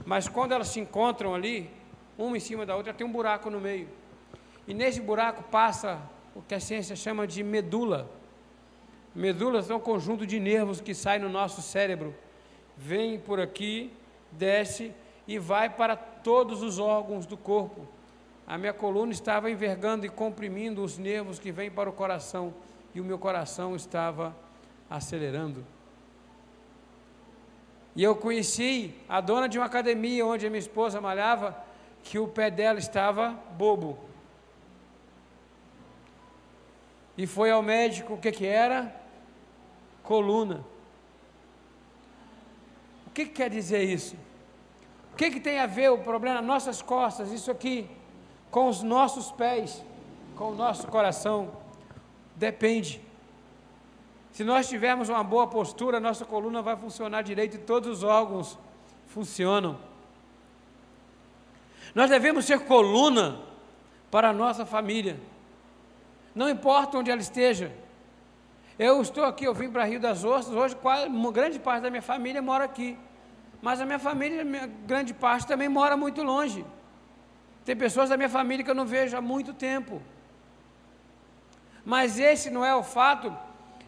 mas 0.05 0.27
quando 0.27 0.51
elas 0.51 0.67
se 0.67 0.81
encontram 0.81 1.33
ali, 1.33 1.71
uma 2.17 2.35
em 2.35 2.41
cima 2.41 2.65
da 2.65 2.75
outra, 2.75 2.93
tem 2.93 3.07
um 3.07 3.11
buraco 3.11 3.49
no 3.49 3.61
meio. 3.61 3.87
E 4.67 4.73
nesse 4.73 4.99
buraco 4.99 5.41
passa 5.43 5.97
o 6.35 6.41
que 6.41 6.55
a 6.55 6.59
ciência 6.59 6.93
chama 6.93 7.25
de 7.25 7.41
medula. 7.41 8.11
Medulas 9.15 9.67
são 9.67 9.77
um 9.77 9.79
conjunto 9.79 10.27
de 10.27 10.41
nervos 10.41 10.81
que 10.81 10.93
sai 10.93 11.19
no 11.19 11.29
nosso 11.29 11.61
cérebro, 11.61 12.13
vem 12.75 13.17
por 13.17 13.39
aqui, 13.39 13.93
desce 14.29 14.93
e 15.25 15.39
vai 15.39 15.69
para 15.69 15.95
todos 15.95 16.61
os 16.61 16.79
órgãos 16.79 17.25
do 17.25 17.37
corpo 17.37 17.95
a 18.47 18.57
minha 18.57 18.73
coluna 18.73 19.11
estava 19.11 19.49
envergando 19.49 20.05
e 20.05 20.09
comprimindo 20.09 20.83
os 20.83 20.97
nervos 20.97 21.39
que 21.39 21.51
vêm 21.51 21.71
para 21.71 21.89
o 21.89 21.93
coração, 21.93 22.53
e 22.93 23.01
o 23.01 23.03
meu 23.03 23.17
coração 23.17 23.75
estava 23.75 24.35
acelerando. 24.89 25.65
E 27.95 28.03
eu 28.03 28.15
conheci 28.15 28.93
a 29.07 29.19
dona 29.19 29.47
de 29.47 29.57
uma 29.57 29.65
academia 29.65 30.25
onde 30.25 30.45
a 30.45 30.49
minha 30.49 30.59
esposa 30.59 31.01
malhava, 31.01 31.57
que 32.03 32.19
o 32.19 32.27
pé 32.27 32.51
dela 32.51 32.77
estava 32.77 33.31
bobo. 33.57 33.97
E 37.17 37.25
foi 37.25 37.49
ao 37.49 37.63
médico, 37.63 38.13
o 38.13 38.17
que 38.17 38.31
que 38.31 38.45
era? 38.45 38.93
Coluna. 40.03 40.63
O 43.07 43.09
que, 43.11 43.25
que 43.25 43.31
quer 43.31 43.49
dizer 43.49 43.83
isso? 43.83 44.15
O 45.13 45.15
que, 45.15 45.31
que 45.31 45.39
tem 45.39 45.59
a 45.59 45.65
ver 45.65 45.89
o 45.89 45.97
problema 45.97 46.35
nas 46.35 46.45
nossas 46.45 46.81
costas, 46.81 47.31
isso 47.31 47.49
aqui? 47.49 47.89
Com 48.55 48.69
os 48.69 48.81
nossos 48.81 49.33
pés, 49.33 49.83
com 50.33 50.51
o 50.51 50.55
nosso 50.55 50.87
coração, 50.87 51.51
depende. 52.37 53.01
Se 54.31 54.45
nós 54.45 54.69
tivermos 54.69 55.09
uma 55.09 55.25
boa 55.25 55.45
postura, 55.45 55.99
nossa 55.99 56.23
coluna 56.23 56.61
vai 56.61 56.77
funcionar 56.77 57.21
direito 57.21 57.57
e 57.57 57.59
todos 57.59 57.89
os 57.89 58.01
órgãos 58.01 58.57
funcionam. 59.07 59.77
Nós 61.93 62.09
devemos 62.09 62.45
ser 62.45 62.61
coluna 62.61 63.41
para 64.09 64.29
a 64.29 64.33
nossa 64.33 64.65
família, 64.65 65.19
não 66.33 66.47
importa 66.47 66.97
onde 66.97 67.11
ela 67.11 67.19
esteja. 67.19 67.73
Eu 68.79 69.01
estou 69.01 69.25
aqui, 69.25 69.43
eu 69.43 69.53
vim 69.53 69.69
para 69.69 69.83
Rio 69.83 69.99
das 69.99 70.23
Ostras, 70.23 70.55
hoje 70.55 70.75
quase, 70.77 71.07
uma 71.07 71.29
grande 71.29 71.59
parte 71.59 71.81
da 71.81 71.89
minha 71.89 72.01
família 72.01 72.41
mora 72.41 72.63
aqui, 72.63 72.97
mas 73.61 73.81
a 73.81 73.85
minha 73.85 73.99
família, 73.99 74.45
minha 74.45 74.65
grande 74.65 75.13
parte 75.13 75.45
também 75.45 75.67
mora 75.67 75.97
muito 75.97 76.23
longe. 76.23 76.65
Tem 77.65 77.75
pessoas 77.75 78.09
da 78.09 78.17
minha 78.17 78.29
família 78.29 78.63
que 78.63 78.69
eu 78.69 78.75
não 78.75 78.85
vejo 78.85 79.17
há 79.17 79.21
muito 79.21 79.51
tempo. 79.53 80.01
Mas 81.83 82.19
esse 82.19 82.49
não 82.49 82.63
é 82.63 82.75
o 82.75 82.83
fato 82.83 83.35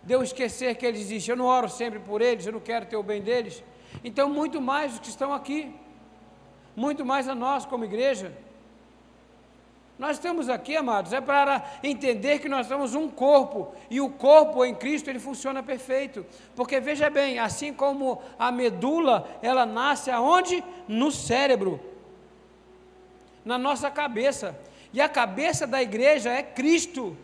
de 0.04 0.14
eu 0.14 0.24
esquecer 0.24 0.76
que 0.76 0.86
eles 0.86 1.02
existem. 1.02 1.34
Eu 1.34 1.38
não 1.38 1.46
oro 1.46 1.70
sempre 1.70 2.00
por 2.00 2.22
eles, 2.22 2.46
eu 2.46 2.54
não 2.54 2.60
quero 2.60 2.88
ter 2.88 2.98
o 2.98 3.04
bem 3.04 3.22
deles. 3.22 3.64
Então, 4.04 4.30
muito 4.30 4.60
mais 4.60 4.94
os 4.94 5.00
que 5.00 5.10
estão 5.10 5.32
aqui, 5.32 5.74
muito 6.76 7.06
mais 7.06 7.28
a 7.28 7.36
nós 7.36 7.66
como 7.66 7.86
igreja. 7.86 8.36
Nós 9.98 10.18
estamos 10.18 10.48
aqui, 10.48 10.76
amados, 10.76 11.12
é 11.12 11.20
para 11.20 11.64
entender 11.84 12.38
que 12.38 12.48
nós 12.48 12.68
somos 12.68 12.94
um 12.94 13.10
corpo 13.10 13.74
e 13.90 14.00
o 14.00 14.10
corpo 14.10 14.64
em 14.64 14.76
Cristo 14.76 15.10
ele 15.10 15.20
funciona 15.20 15.64
perfeito. 15.64 16.24
Porque 16.56 16.80
veja 16.80 17.10
bem, 17.10 17.40
assim 17.40 17.74
como 17.74 18.22
a 18.38 18.52
medula, 18.52 19.28
ela 19.42 19.66
nasce 19.66 20.12
aonde? 20.12 20.64
No 20.88 21.12
cérebro, 21.12 21.80
na 23.48 23.58
nossa 23.58 23.90
cabeça. 23.90 24.60
E 24.92 25.00
a 25.00 25.08
cabeça 25.08 25.66
da 25.66 25.82
igreja 25.82 26.30
é 26.30 26.44
Cristo. 26.44 27.16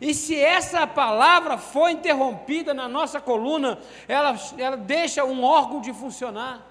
E 0.00 0.14
se 0.14 0.36
essa 0.36 0.86
palavra 0.86 1.58
for 1.58 1.88
interrompida 1.90 2.72
na 2.74 2.88
nossa 2.88 3.20
coluna, 3.20 3.78
ela, 4.08 4.34
ela 4.58 4.76
deixa 4.76 5.24
um 5.24 5.44
órgão 5.44 5.80
de 5.80 5.92
funcionar. 5.92 6.66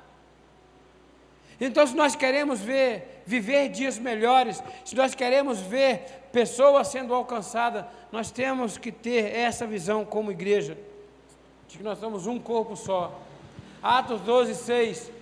Então, 1.59 1.85
se 1.85 1.95
nós 1.95 2.15
queremos 2.15 2.59
ver, 2.59 3.21
viver 3.25 3.69
dias 3.69 3.99
melhores, 3.99 4.61
se 4.83 4.95
nós 4.95 5.13
queremos 5.13 5.59
ver 5.59 6.27
pessoas 6.31 6.87
sendo 6.87 7.13
alcançadas, 7.13 7.85
nós 8.11 8.31
temos 8.31 8.77
que 8.77 8.91
ter 8.91 9.35
essa 9.35 9.67
visão 9.67 10.03
como 10.03 10.31
igreja, 10.31 10.75
de 11.67 11.77
que 11.77 11.83
nós 11.83 11.99
somos 11.99 12.25
um 12.25 12.39
corpo 12.39 12.75
só. 12.75 13.21
Atos 13.83 14.19
12, 14.21 14.55
6. 14.55 15.20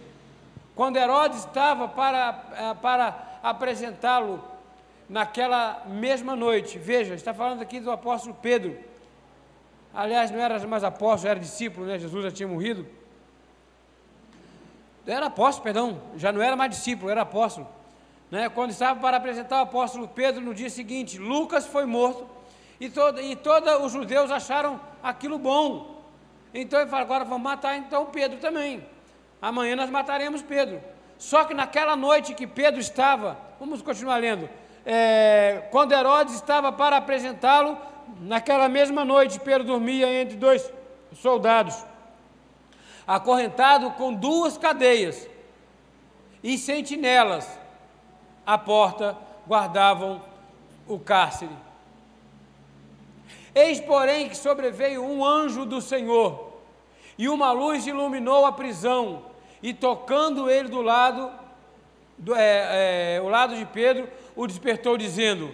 Quando 0.80 0.96
Herodes 0.96 1.40
estava 1.40 1.90
para, 1.90 2.42
eh, 2.54 2.74
para 2.76 3.40
apresentá-lo 3.44 4.42
naquela 5.10 5.84
mesma 5.86 6.38
noite, 6.38 6.80
veja, 6.80 7.14
está 7.16 7.34
falando 7.34 7.62
aqui 7.62 7.82
do 7.82 7.92
apóstolo 7.92 8.34
Pedro. 8.42 8.80
Aliás, 9.94 10.32
não 10.32 10.40
era 10.40 10.58
mais 10.66 10.86
apóstolo, 10.86 11.32
era 11.32 11.38
discípulo, 11.38 11.86
né? 11.86 12.00
Jesus 12.00 12.24
já 12.24 12.32
tinha 12.32 12.48
morrido. 12.48 12.88
Era 15.06 15.26
apóstolo, 15.26 15.66
perdão, 15.66 16.02
já 16.16 16.32
não 16.32 16.42
era 16.42 16.56
mais 16.56 16.72
discípulo, 16.72 17.12
era 17.12 17.24
apóstolo. 17.24 17.68
Né? 18.32 18.48
Quando 18.48 18.70
estava 18.72 18.98
para 19.02 19.18
apresentar 19.18 19.58
o 19.58 19.64
apóstolo 19.64 20.08
Pedro 20.08 20.40
no 20.40 20.54
dia 20.54 20.70
seguinte, 20.70 21.18
Lucas 21.18 21.68
foi 21.68 21.84
morto 21.84 22.26
e, 22.80 22.90
todo, 22.90 23.20
e 23.20 23.36
todos 23.36 23.84
os 23.84 23.92
judeus 23.92 24.32
acharam 24.32 24.80
aquilo 25.04 25.38
bom. 25.38 26.02
Então 26.54 26.80
ele 26.80 26.90
falou: 26.90 27.04
agora 27.04 27.26
vamos 27.26 27.44
matar 27.44 27.76
então 27.76 28.06
Pedro 28.06 28.40
também. 28.40 28.82
Amanhã 29.41 29.75
nós 29.75 29.89
mataremos 29.89 30.41
Pedro. 30.41 30.81
Só 31.17 31.43
que 31.43 31.53
naquela 31.53 31.96
noite 31.96 32.34
que 32.34 32.48
Pedro 32.48 32.79
estava, 32.79 33.38
vamos 33.60 33.81
continuar 33.81 34.17
lendo, 34.17 34.50
é, 34.86 35.67
quando 35.72 35.91
Herodes 35.91 36.36
estava 36.36 36.72
para 36.72 36.98
apresentá-lo, 36.98 37.77
naquela 38.22 38.69
mesma 38.69 39.03
noite 39.03 39.39
Pedro 39.39 39.65
dormia 39.65 40.12
entre 40.22 40.38
dois 40.38 40.72
soldados 41.13 41.89
acorrentado 43.10 43.89
com 43.93 44.13
duas 44.13 44.55
cadeias, 44.55 45.27
e 46.43 46.60
sentinelas 46.60 47.60
à 48.46 48.55
porta 48.55 49.17
guardavam 49.48 50.22
o 50.88 51.00
cárcere. 51.00 51.50
Eis, 53.55 53.79
porém, 53.79 54.29
que 54.29 54.38
sobreveio 54.38 55.03
um 55.03 55.25
anjo 55.25 55.65
do 55.65 55.81
Senhor, 55.81 56.53
e 57.17 57.27
uma 57.27 57.51
luz 57.51 57.88
iluminou 57.88 58.46
a 58.46 58.51
prisão, 58.51 59.24
e 59.62 59.74
tocando 59.74 60.50
ele 60.50 60.70
do 60.70 60.82
lado, 60.82 61.32
do, 62.18 62.34
é, 62.36 63.16
é, 63.16 63.22
o 63.22 63.30
lado 63.30 63.56
de 63.56 63.66
Pedro, 63.66 64.10
o 64.36 64.48
despertou, 64.48 64.98
dizendo: 64.98 65.54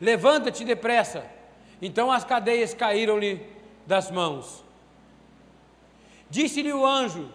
Levanta-te 0.00 0.64
depressa. 0.64 1.24
Então 1.80 2.10
as 2.10 2.24
cadeias 2.24 2.74
caíram-lhe 2.74 3.40
das 3.86 4.10
mãos. 4.10 4.64
Disse-lhe 6.28 6.72
o 6.72 6.84
anjo: 6.84 7.30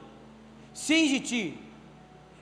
Cinge-te 0.74 1.58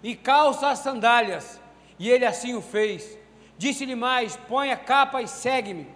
e 0.03 0.15
calça 0.15 0.69
as 0.69 0.79
sandálias. 0.79 1.59
E 1.97 2.09
ele 2.09 2.25
assim 2.25 2.55
o 2.55 2.61
fez. 2.61 3.17
Disse-lhe 3.57 3.95
mais: 3.95 4.35
Põe 4.35 4.71
a 4.71 4.77
capa 4.77 5.21
e 5.21 5.27
segue-me. 5.27 5.87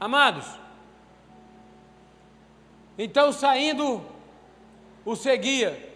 Amados, 0.00 0.46
então 2.98 3.32
saindo, 3.32 4.04
o 5.04 5.14
seguia, 5.14 5.88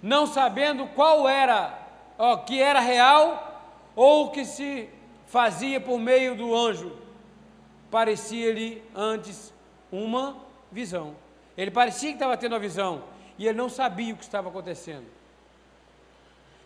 não 0.00 0.26
sabendo 0.26 0.86
qual 0.94 1.28
era, 1.28 1.76
ó, 2.16 2.36
que 2.36 2.62
era 2.62 2.78
real 2.78 3.60
ou 3.96 4.30
que 4.30 4.44
se 4.44 4.88
fazia 5.26 5.80
por 5.80 5.98
meio 5.98 6.36
do 6.36 6.54
anjo. 6.54 6.96
Parecia-lhe 7.90 8.82
antes 8.94 9.52
uma 9.90 10.36
visão. 10.70 11.16
Ele 11.56 11.70
parecia 11.70 12.10
que 12.10 12.16
estava 12.16 12.36
tendo 12.36 12.54
a 12.54 12.60
visão 12.60 13.02
e 13.36 13.46
ele 13.46 13.58
não 13.58 13.68
sabia 13.68 14.14
o 14.14 14.16
que 14.16 14.24
estava 14.24 14.48
acontecendo. 14.48 15.06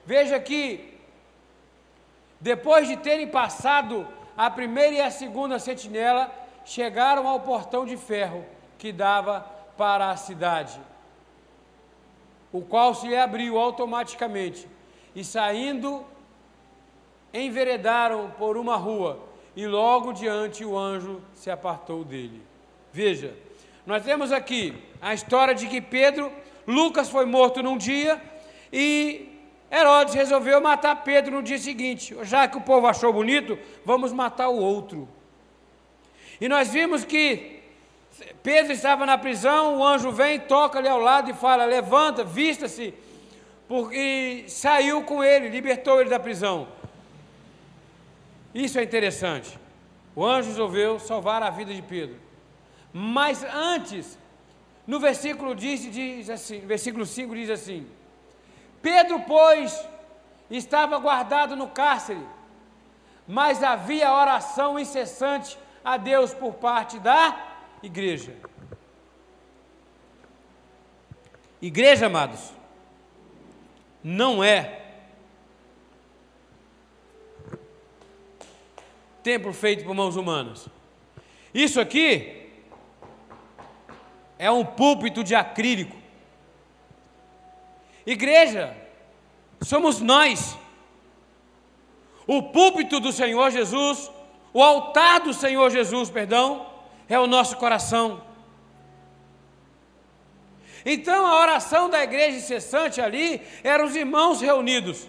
Veja 0.05 0.39
que, 0.41 0.99
depois 2.41 2.89
de 2.89 2.97
terem 2.97 3.29
passado 3.29 4.07
a 4.37 4.51
primeira 4.51 4.97
e 4.97 5.01
a 5.01 5.11
segunda 5.11 5.59
sentinela, 5.59 6.33
chegaram 6.65 7.27
ao 7.27 7.41
portão 7.41 7.87
de 7.87 7.97
ferro 7.97 8.45
que 8.79 8.93
dava 8.93 9.60
para 9.81 10.11
a 10.11 10.17
cidade, 10.19 10.79
o 12.53 12.61
qual 12.61 12.95
se 12.95 13.17
abriu 13.17 13.59
automaticamente 13.59 14.69
e 15.17 15.25
saindo 15.25 16.05
enveredaram 17.33 18.31
por 18.37 18.59
uma 18.59 18.77
rua 18.77 19.27
e 19.57 19.67
logo 19.67 20.13
diante 20.13 20.67
o 20.67 20.77
anjo 20.77 21.23
se 21.33 21.51
apartou 21.51 22.05
dele. 22.05 22.43
Veja, 22.93 23.35
nós 23.87 24.05
temos 24.05 24.33
aqui 24.33 24.77
a 25.01 25.15
história 25.15 25.55
de 25.55 25.67
que 25.67 25.81
Pedro, 25.81 26.31
Lucas 26.67 27.09
foi 27.09 27.25
morto 27.25 27.63
num 27.63 27.79
dia 27.79 28.23
e 28.71 29.31
Herodes 29.73 30.13
resolveu 30.13 30.61
matar 30.61 31.05
Pedro 31.05 31.37
no 31.37 31.43
dia 31.43 31.59
seguinte. 31.59 32.15
Já 32.25 32.47
que 32.47 32.59
o 32.59 32.61
povo 32.61 32.87
achou 32.87 33.15
bonito, 33.15 33.59
vamos 33.83 34.13
matar 34.13 34.51
o 34.51 34.59
outro. 34.59 35.09
E 36.39 36.51
nós 36.51 36.69
vimos 36.69 37.03
que 37.03 37.60
Pedro 38.43 38.73
estava 38.73 39.07
na 39.07 39.17
prisão, 39.17 39.79
o 39.79 39.85
anjo 39.85 40.11
vem, 40.11 40.41
toca-lhe 40.41 40.89
ao 40.89 40.99
lado 40.99 41.31
e 41.31 41.35
fala: 41.35 41.65
Levanta, 41.65 42.25
vista-se, 42.25 42.95
e 43.93 44.45
saiu 44.49 45.03
com 45.05 45.23
ele, 45.23 45.49
libertou 45.49 46.01
ele 46.01 46.11
da 46.11 46.19
prisão. 46.19 46.69
Isso 48.55 48.79
é 48.79 48.83
interessante. 48.83 49.59
O 50.15 50.25
anjo 50.25 50.49
resolveu 50.49 50.99
salvar 50.99 51.43
a 51.43 51.51
vida 51.51 51.73
de 51.73 51.83
Pedro. 51.83 52.17
Mas 52.93 53.45
antes, 53.45 54.19
no 54.87 54.99
versículo 54.99 55.55
diz, 55.55 55.83
diz 55.83 56.29
assim, 56.29 56.61
versículo 56.61 57.07
5 57.07 57.35
diz 57.35 57.51
assim: 57.51 57.87
Pedro, 58.83 59.21
pois, 59.21 59.87
estava 60.51 60.99
guardado 60.99 61.55
no 61.55 61.69
cárcere, 61.69 62.27
mas 63.27 63.63
havia 63.63 64.13
oração 64.13 64.79
incessante 64.79 65.57
a 65.85 65.97
Deus 65.97 66.35
por 66.35 66.55
parte 66.55 66.99
da 66.99 67.50
igreja. 67.83 68.37
Igreja, 71.61 72.07
amados, 72.07 72.53
não 74.03 74.43
é 74.43 74.81
templo 79.23 79.53
feito 79.53 79.85
por 79.85 79.95
mãos 79.95 80.17
humanas. 80.17 80.69
Isso 81.53 81.81
aqui 81.81 82.51
é 84.39 84.51
um 84.51 84.65
púlpito 84.65 85.23
de 85.23 85.35
acrílico. 85.35 85.97
Igreja, 88.07 88.75
somos 89.61 90.01
nós. 90.01 90.57
O 92.27 92.45
púlpito 92.45 93.01
do 93.01 93.13
Senhor 93.13 93.51
Jesus, 93.51 94.11
o 94.53 94.63
altar 94.63 95.21
do 95.21 95.35
Senhor 95.35 95.69
Jesus, 95.71 96.09
perdão, 96.09 96.70
é 97.11 97.19
o 97.19 97.27
nosso 97.27 97.57
coração. 97.57 98.23
Então 100.87 101.27
a 101.27 101.41
oração 101.41 101.91
da 101.91 102.03
igreja 102.03 102.39
incessante 102.39 103.01
ali 103.01 103.43
eram 103.65 103.85
os 103.85 103.97
irmãos 103.97 104.41
reunidos. 104.41 105.07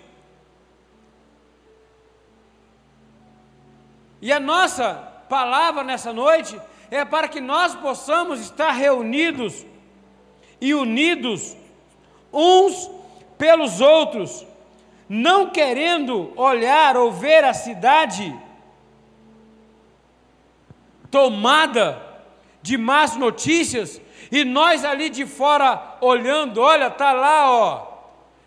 E 4.20 4.34
a 4.34 4.40
nossa 4.40 4.96
palavra 5.30 5.84
nessa 5.84 6.12
noite 6.12 6.60
é 6.90 7.06
para 7.06 7.28
que 7.28 7.40
nós 7.40 7.76
possamos 7.76 8.42
estar 8.42 8.72
reunidos 8.72 9.66
e 10.60 10.74
unidos 10.74 11.56
uns 12.34 12.90
pelos 13.38 13.80
outros, 13.80 14.46
não 15.08 15.50
querendo 15.50 16.34
olhar 16.36 16.98
ou 16.98 17.12
ver 17.12 17.44
a 17.44 17.54
cidade 17.54 18.36
tomada 21.12 22.02
de 22.62 22.78
más 22.78 23.16
notícias 23.16 24.02
e 24.32 24.46
nós 24.46 24.86
ali 24.86 25.10
de 25.10 25.26
fora 25.26 25.98
olhando, 26.00 26.62
olha, 26.62 26.90
tá 26.90 27.12
lá, 27.12 27.52
ó, 27.52 27.88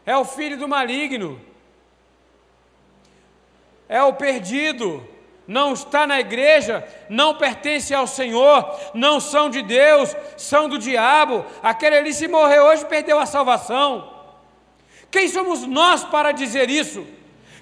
é 0.06 0.16
o 0.16 0.24
filho 0.24 0.56
do 0.56 0.66
maligno, 0.66 1.40
é 3.86 4.02
o 4.02 4.14
perdido, 4.14 5.06
não 5.46 5.74
está 5.74 6.06
na 6.06 6.18
igreja, 6.18 6.88
não 7.08 7.36
pertence 7.36 7.92
ao 7.94 8.06
Senhor, 8.06 8.74
não 8.94 9.20
são 9.20 9.50
de 9.50 9.60
Deus, 9.60 10.16
são 10.38 10.70
do 10.70 10.78
diabo. 10.78 11.44
Aquele 11.62 11.98
ali, 11.98 12.14
se 12.14 12.26
morrer 12.26 12.60
hoje, 12.60 12.86
perdeu 12.86 13.18
a 13.18 13.26
salvação. 13.26 14.10
Quem 15.10 15.28
somos 15.28 15.66
nós 15.66 16.02
para 16.02 16.32
dizer 16.32 16.70
isso? 16.70 17.06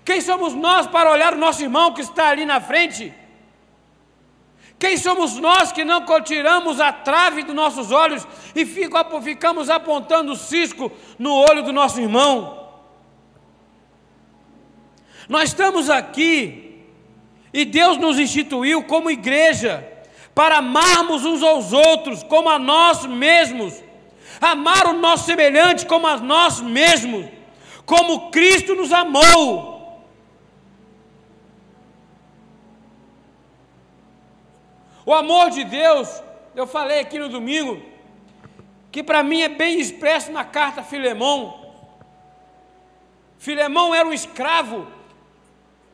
Quem 0.04 0.20
somos 0.20 0.54
nós 0.54 0.86
para 0.86 1.10
olhar 1.10 1.34
o 1.34 1.38
nosso 1.38 1.62
irmão 1.62 1.92
que 1.92 2.00
está 2.00 2.28
ali 2.28 2.44
na 2.44 2.60
frente? 2.60 3.12
Quem 4.78 4.96
somos 4.96 5.36
nós 5.36 5.70
que 5.70 5.84
não 5.84 6.04
tiramos 6.22 6.80
a 6.80 6.92
trave 6.92 7.44
dos 7.44 7.54
nossos 7.54 7.92
olhos 7.92 8.26
e 8.54 8.66
ficamos 8.66 9.70
apontando 9.70 10.32
o 10.32 10.36
cisco 10.36 10.90
no 11.18 11.32
olho 11.34 11.62
do 11.62 11.72
nosso 11.72 12.00
irmão? 12.00 12.68
Nós 15.28 15.50
estamos 15.50 15.88
aqui 15.88 16.82
e 17.52 17.64
Deus 17.64 17.96
nos 17.96 18.18
instituiu 18.18 18.82
como 18.84 19.10
igreja 19.10 19.88
para 20.34 20.58
amarmos 20.58 21.24
uns 21.24 21.42
aos 21.42 21.72
outros 21.72 22.22
como 22.22 22.48
a 22.48 22.58
nós 22.58 23.04
mesmos, 23.04 23.74
amar 24.40 24.86
o 24.86 24.94
nosso 24.94 25.26
semelhante 25.26 25.86
como 25.86 26.06
a 26.06 26.16
nós 26.16 26.60
mesmos, 26.60 27.26
como 27.84 28.30
Cristo 28.30 28.74
nos 28.74 28.92
amou. 28.92 29.71
O 35.12 35.14
amor 35.14 35.50
de 35.50 35.62
Deus, 35.64 36.22
eu 36.54 36.66
falei 36.66 37.00
aqui 37.00 37.18
no 37.18 37.28
domingo, 37.28 37.82
que 38.90 39.02
para 39.02 39.22
mim 39.22 39.42
é 39.42 39.48
bem 39.50 39.78
expresso 39.78 40.32
na 40.32 40.42
carta 40.42 40.82
Filemão. 40.82 41.66
Filemão 43.36 43.94
era 43.94 44.08
um 44.08 44.12
escravo 44.14 44.86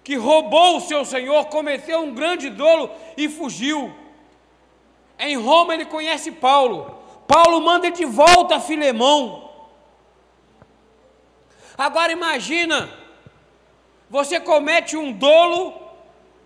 que 0.05 0.15
roubou 0.15 0.77
o 0.77 0.81
seu 0.81 1.05
senhor, 1.05 1.47
cometeu 1.47 1.99
um 1.99 2.15
grande 2.15 2.49
dolo 2.49 2.93
e 3.17 3.29
fugiu. 3.29 3.93
Em 5.19 5.37
Roma 5.37 5.75
ele 5.75 5.87
conhece 5.87 6.31
Paulo. 6.31 7.03
Paulo 7.27 7.61
manda 7.61 7.89
ele 7.89 7.97
de 7.97 8.05
volta 8.05 8.55
a 8.55 8.61
Filemão. 8.61 9.51
Agora 11.77 12.13
imagina, 12.13 12.89
você 14.09 14.39
comete 14.39 14.97
um 14.97 15.11
dolo 15.11 15.88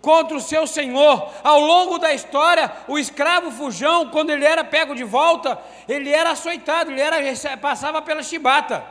contra 0.03 0.35
o 0.35 0.41
seu 0.41 0.67
senhor. 0.67 1.31
Ao 1.41 1.61
longo 1.61 1.97
da 1.97 2.13
história, 2.13 2.69
o 2.89 2.99
escravo 2.99 3.49
fujão, 3.49 4.09
quando 4.09 4.31
ele 4.31 4.43
era 4.43 4.61
pego 4.61 4.93
de 4.93 5.05
volta, 5.05 5.57
ele 5.87 6.09
era 6.09 6.31
açoitado, 6.31 6.91
ele 6.91 6.99
era, 6.99 7.17
passava 7.57 8.01
pela 8.01 8.21
chibata. 8.21 8.85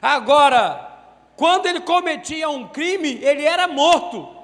Agora, 0.00 0.92
quando 1.36 1.66
ele 1.66 1.80
cometia 1.80 2.48
um 2.48 2.66
crime, 2.66 3.18
ele 3.22 3.44
era 3.44 3.68
morto. 3.68 4.34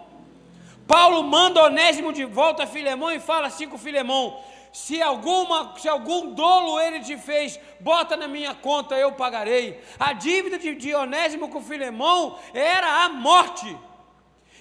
Paulo 0.86 1.22
manda 1.22 1.64
Onésimo 1.64 2.12
de 2.12 2.26
volta 2.26 2.64
a 2.64 2.66
Filemão 2.66 3.10
e 3.10 3.18
fala 3.18 3.46
assim 3.46 3.66
com 3.66 3.78
Filemão: 3.78 4.38
se, 4.70 5.00
alguma, 5.00 5.74
se 5.78 5.88
algum 5.88 6.34
dolo 6.34 6.78
ele 6.78 7.00
te 7.00 7.16
fez, 7.16 7.58
bota 7.80 8.18
na 8.18 8.28
minha 8.28 8.54
conta, 8.54 8.96
eu 8.96 9.12
pagarei. 9.12 9.80
A 9.98 10.12
dívida 10.12 10.58
de, 10.58 10.94
Onésimo 10.94 11.48
com 11.48 11.62
Filemão 11.62 12.36
era 12.52 13.04
a 13.04 13.08
morte. 13.08 13.74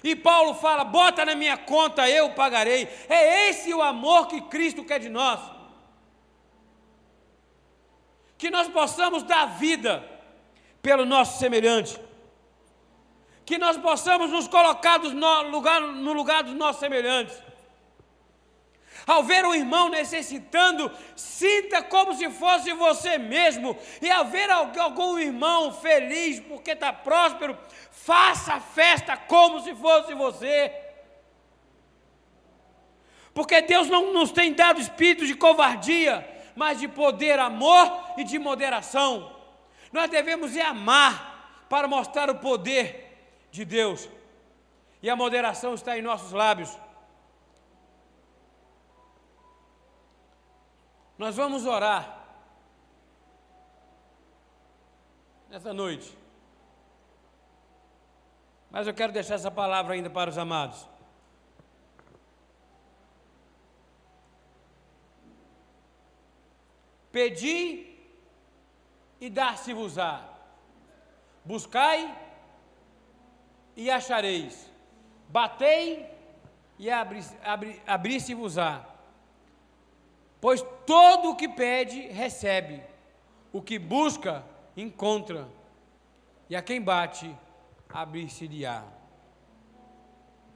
E 0.04 0.16
Paulo 0.16 0.54
fala: 0.56 0.84
bota 0.84 1.26
na 1.26 1.36
minha 1.36 1.58
conta, 1.58 2.10
eu 2.10 2.32
pagarei. 2.32 2.88
É 3.08 3.50
esse 3.50 3.74
o 3.74 3.82
amor 3.82 4.28
que 4.28 4.42
Cristo 4.42 4.84
quer 4.84 5.00
de 5.00 5.10
nós. 5.10 5.40
Que 8.38 8.50
nós 8.50 8.68
possamos 8.68 9.24
dar 9.24 9.46
vida 9.58 10.04
pelo 10.82 11.06
nosso 11.06 11.40
semelhante. 11.40 12.00
Que 13.46 13.58
nós 13.58 13.78
possamos 13.78 14.30
nos 14.32 14.48
colocar 14.48 15.00
no 15.00 15.50
lugar, 15.50 15.82
no 15.82 16.14
lugar 16.14 16.44
dos 16.44 16.54
nossos 16.54 16.80
semelhantes 16.80 17.49
ao 19.10 19.24
ver 19.24 19.44
um 19.44 19.56
irmão 19.56 19.90
necessitando, 19.90 20.92
sinta 21.16 21.82
como 21.82 22.14
se 22.14 22.30
fosse 22.30 22.72
você 22.74 23.18
mesmo. 23.18 23.76
E 24.00 24.12
ao 24.12 24.26
ver 24.26 24.52
algum 24.52 25.18
irmão 25.18 25.74
feliz 25.74 26.40
porque 26.40 26.72
está 26.72 26.94
próspero, 26.94 27.58
faça 27.90 28.54
a 28.54 28.60
festa 28.60 29.18
como 29.18 29.62
se 29.62 29.74
fosse 29.74 30.14
você. 30.14 30.72
Porque 33.34 33.64
Deus 33.64 33.90
não 33.90 34.14
nos 34.14 34.32
tem 34.32 34.54
dado 34.54 34.80
espírito 34.80 35.26
de 35.26 35.34
covardia, 35.34 36.28
mas 36.56 36.80
de 36.80 36.88
poder, 36.88 37.40
amor 37.40 37.92
e 38.16 38.24
de 38.24 38.38
moderação. 38.38 39.36
Nós 39.92 40.08
devemos 40.12 40.56
é 40.56 40.62
amar 40.62 41.66
para 41.68 41.88
mostrar 41.88 42.30
o 42.30 42.36
poder 42.36 43.18
de 43.50 43.66
Deus. 43.66 44.08
E 45.02 45.10
a 45.10 45.16
moderação 45.16 45.74
está 45.74 45.98
em 45.98 46.04
nossos 46.04 46.32
lábios. 46.32 46.78
Nós 51.20 51.36
vamos 51.36 51.66
orar 51.66 52.18
nessa 55.50 55.74
noite. 55.74 56.18
Mas 58.72 58.88
eu 58.88 58.94
quero 58.94 59.12
deixar 59.12 59.36
essa 59.36 59.52
palavra 59.52 59.96
ainda 59.96 60.10
para 60.10 60.30
os 60.30 60.38
amados. 60.38 60.88
Pedi 67.12 67.98
e 69.20 69.30
dar-se-vos-á. 69.30 70.24
Buscai 71.44 72.18
e 73.76 73.92
achareis. 73.92 74.72
Batei 75.28 76.10
e 76.78 76.90
abri-se-vos-á. 77.86 78.99
Pois 80.42 80.62
todo 80.86 81.32
o 81.32 81.36
que 81.36 81.48
pede, 81.48 82.08
recebe, 82.08 82.82
o 83.52 83.62
que 83.62 83.78
busca, 83.78 84.44
encontra, 84.76 85.48
e 86.50 86.56
a 86.56 86.62
quem 86.62 86.82
bate, 86.82 87.36
abrir-se-lhe-á. 87.90 88.84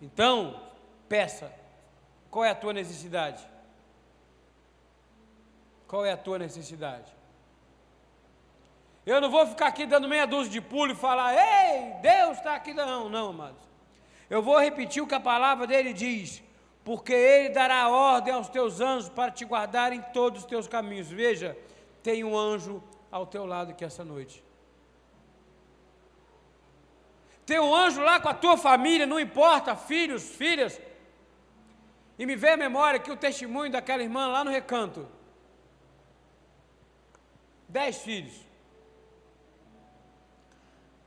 Então, 0.02 0.62
peça, 1.08 1.54
qual 2.30 2.46
é 2.46 2.50
a 2.50 2.56
tua 2.56 2.74
necessidade? 2.74 3.46
Qual 5.88 6.06
é 6.06 6.12
a 6.12 6.18
tua 6.18 6.38
necessidade? 6.38 7.12
Eu 9.06 9.22
não 9.22 9.30
vou 9.30 9.46
ficar 9.48 9.68
aqui 9.68 9.86
dando 9.86 10.08
meia 10.08 10.26
dúzia 10.26 10.52
de 10.52 10.62
pulo 10.62 10.92
e 10.92 10.96
falar, 10.96 11.34
ei, 11.34 11.94
Deus 12.02 12.38
está 12.38 12.56
aqui. 12.56 12.74
Não, 12.74 13.10
não, 13.10 13.30
amados. 13.30 13.62
Eu 14.30 14.42
vou 14.42 14.60
repetir 14.60 15.02
o 15.02 15.08
que 15.08 15.16
a 15.16 15.20
palavra 15.20 15.66
dele 15.66 15.94
diz 15.94 16.43
porque 16.84 17.14
ele 17.14 17.50
dará 17.50 17.88
ordem 17.90 18.34
aos 18.34 18.50
teus 18.50 18.82
anjos 18.82 19.10
para 19.10 19.32
te 19.32 19.46
guardar 19.46 19.94
em 19.94 20.02
todos 20.02 20.42
os 20.42 20.46
teus 20.46 20.68
caminhos. 20.68 21.10
Veja, 21.10 21.58
tem 22.02 22.24
um 22.24 22.38
anjo 22.38 22.84
ao 23.10 23.26
teu 23.26 23.46
lado 23.46 23.72
aqui 23.72 23.86
essa 23.86 24.04
noite. 24.04 24.44
Tem 27.46 27.60
um 27.60 27.74
anjo 27.74 28.02
lá 28.02 28.20
com 28.20 28.30
a 28.30 28.34
tua 28.34 28.58
família, 28.58 29.06
não 29.06 29.20
importa, 29.20 29.76
filhos, 29.76 30.24
filhas. 30.24 30.80
E 32.18 32.26
me 32.26 32.36
veio 32.36 32.54
a 32.54 32.58
memória 32.58 33.00
que 33.00 33.12
o 33.12 33.18
testemunho 33.18 33.72
daquela 33.72 34.04
irmã 34.04 34.28
lá 34.28 34.44
no 34.44 34.52
recanto. 34.52 35.08
Dez 37.68 37.98
filhos. 37.98 38.34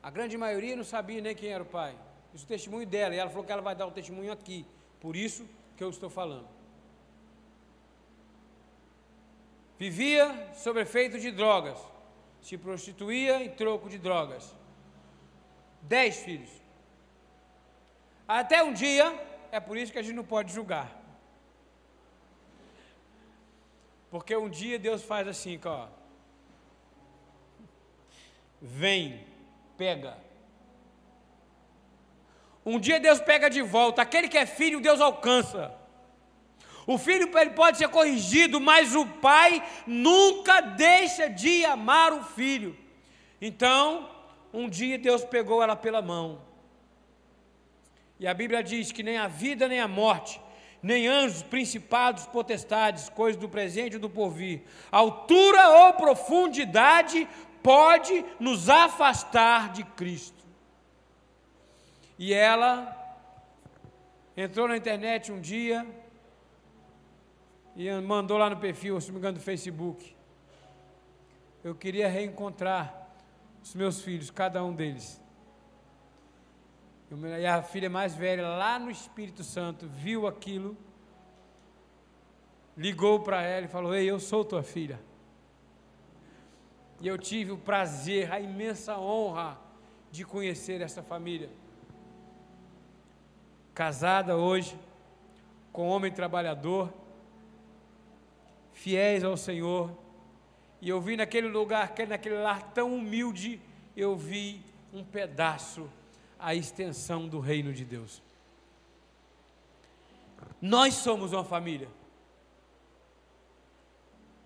A 0.03 0.11
grande 0.11 0.37
maioria 0.39 0.77
não 0.77 0.85
sabia 0.85 1.21
nem 1.21 1.35
quem 1.35 1.51
era 1.51 1.63
o 1.63 1.67
pai. 1.67 1.95
Isso 2.35 2.45
é 2.45 2.47
o 2.47 2.49
testemunho 2.49 2.87
dela. 2.87 3.15
E 3.15 3.19
ela 3.19 3.31
falou 3.31 3.45
que 3.45 3.53
ela 3.53 3.63
vai 3.63 3.75
dar 3.75 3.87
o 3.87 3.91
testemunho 3.91 4.33
aqui. 4.33 4.67
Por 5.01 5.17
isso, 5.17 5.49
que 5.77 5.85
eu 5.85 5.91
estou 5.91 6.09
falando. 6.09 6.49
Vivia 9.79 10.53
sob 10.55 10.81
efeito 10.81 11.19
de 11.19 11.31
drogas, 11.31 11.79
se 12.41 12.57
prostituía 12.57 13.43
em 13.43 13.51
troco 13.51 13.89
de 13.89 13.99
drogas. 13.99 14.55
Dez 15.83 16.17
filhos. 16.17 16.51
Até 18.27 18.63
um 18.63 18.73
dia, 18.73 19.15
é 19.53 19.61
por 19.61 19.77
isso 19.77 19.93
que 19.93 19.99
a 19.99 20.03
gente 20.03 20.15
não 20.15 20.25
pode 20.25 20.53
julgar. 20.53 20.91
Porque 24.11 24.35
um 24.35 24.49
dia 24.49 24.79
Deus 24.79 25.03
faz 25.03 25.29
assim, 25.29 25.61
ó. 25.65 25.89
Vem, 28.61 29.27
pega. 29.77 30.26
Um 32.67 32.81
dia 32.81 32.99
Deus 32.99 33.21
pega 33.21 33.49
de 33.49 33.63
volta. 33.63 34.03
Aquele 34.03 34.27
que 34.27 34.37
é 34.37 34.45
filho, 34.45 34.81
Deus 34.81 35.01
alcança. 35.01 35.73
O 36.85 36.99
filho 36.99 37.31
ele 37.39 37.51
pode 37.51 37.79
ser 37.79 37.89
corrigido, 37.89 38.61
mas 38.61 38.95
o 38.95 39.07
pai 39.07 39.63
nunca 39.87 40.61
deixa 40.61 41.29
de 41.29 41.65
amar 41.65 42.13
o 42.13 42.25
filho. 42.25 42.77
Então, 43.41 44.11
um 44.53 44.69
dia 44.69 44.99
Deus 44.99 45.25
pegou 45.25 45.63
ela 45.63 45.77
pela 45.77 46.03
mão. 46.03 46.41
E 48.19 48.27
a 48.27 48.35
Bíblia 48.35 48.63
diz 48.63 48.91
que 48.91 49.03
nem 49.03 49.17
a 49.17 49.29
vida 49.29 49.69
nem 49.69 49.79
a 49.79 49.87
morte, 49.87 50.41
nem 50.83 51.07
anjos, 51.07 51.43
principados, 51.43 52.27
potestades, 52.27 53.09
coisas 53.09 53.41
do 53.41 53.49
presente 53.49 53.97
e 53.97 53.99
do 53.99 54.09
porvir, 54.09 54.63
altura 54.91 55.69
ou 55.69 55.93
profundidade 55.95 57.29
pode 57.63 58.25
nos 58.41 58.71
afastar 58.71 59.73
de 59.73 59.85
Cristo. 59.85 60.36
E 62.19 62.33
ela 62.33 62.95
entrou 64.37 64.67
na 64.69 64.77
internet 64.77 65.31
um 65.31 65.41
dia 65.41 65.87
e 67.75 67.91
mandou 68.01 68.39
lá 68.39 68.49
no 68.49 68.57
perfil, 68.57 68.99
se 69.01 69.09
não 69.09 69.15
me 69.15 69.19
engano, 69.19 69.39
do 69.39 69.45
Facebook. 69.45 70.17
Eu 71.63 71.75
queria 71.75 72.09
reencontrar 72.09 73.07
os 73.63 73.75
meus 73.75 74.01
filhos, 74.01 74.31
cada 74.31 74.65
um 74.65 74.73
deles. 74.73 75.21
E 77.39 77.47
a 77.47 77.63
filha 77.63 77.91
mais 77.91 78.15
velha, 78.15 78.49
lá 78.49 78.79
no 78.79 78.91
Espírito 78.91 79.45
Santo, 79.45 79.87
viu 79.87 80.27
aquilo, 80.27 80.77
ligou 82.77 83.21
para 83.21 83.43
ela 83.43 83.67
e 83.67 83.69
falou: 83.69 83.95
Ei, 83.95 84.11
eu 84.11 84.19
sou 84.19 84.45
tua 84.45 84.63
filha. 84.63 84.99
E 87.01 87.07
eu 87.07 87.19
tive 87.19 87.53
o 87.53 87.59
prazer, 87.59 88.33
a 88.33 88.41
imensa 88.41 88.99
honra 88.99 89.59
de 90.11 90.25
conhecer 90.25 90.81
essa 90.81 91.03
família. 91.03 91.51
Casada 93.77 94.39
hoje, 94.39 94.75
com 95.71 95.87
homem 95.87 96.11
trabalhador, 96.11 96.91
fiéis 98.73 99.23
ao 99.23 99.37
Senhor. 99.37 99.95
E 100.81 100.89
eu 100.89 100.99
vi 100.99 101.15
naquele 101.15 101.47
lugar, 101.47 101.93
naquele 102.09 102.39
lar 102.39 102.73
tão 102.73 102.97
humilde, 102.97 103.61
eu 103.95 104.17
vi 104.17 104.63
um 104.95 105.05
pedaço, 105.05 105.91
a 106.39 106.55
extensão 106.55 107.29
do 107.29 107.39
reino 107.39 107.71
de 107.71 107.85
Deus. 107.85 108.23
Nós 110.59 110.95
somos 110.95 111.35
uma 111.35 111.45
família. 111.45 111.91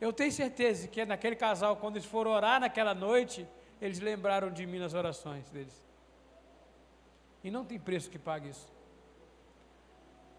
Eu 0.00 0.12
tenho 0.12 0.32
certeza 0.32 0.88
que 0.88 1.04
naquele 1.04 1.36
casal, 1.36 1.76
quando 1.76 1.98
eles 1.98 2.08
foram 2.08 2.32
orar 2.32 2.58
naquela 2.58 2.94
noite, 2.94 3.46
eles 3.80 4.00
lembraram 4.00 4.50
de 4.50 4.66
mim 4.66 4.80
nas 4.80 4.92
orações 4.92 5.48
deles. 5.50 5.86
E 7.44 7.50
não 7.50 7.64
tem 7.64 7.78
preço 7.78 8.10
que 8.10 8.18
pague 8.18 8.48
isso. 8.48 8.79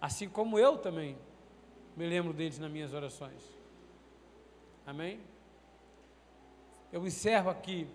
Assim 0.02 0.28
como 0.28 0.58
eu 0.58 0.78
também 0.80 1.16
me 1.96 2.08
lembro 2.08 2.34
deles 2.34 2.58
nas 2.58 2.72
minhas 2.72 2.94
orações. 2.94 3.42
Amém? 4.86 5.20
Eu 6.92 7.06
encerro 7.06 7.50
aqui, 7.50 7.88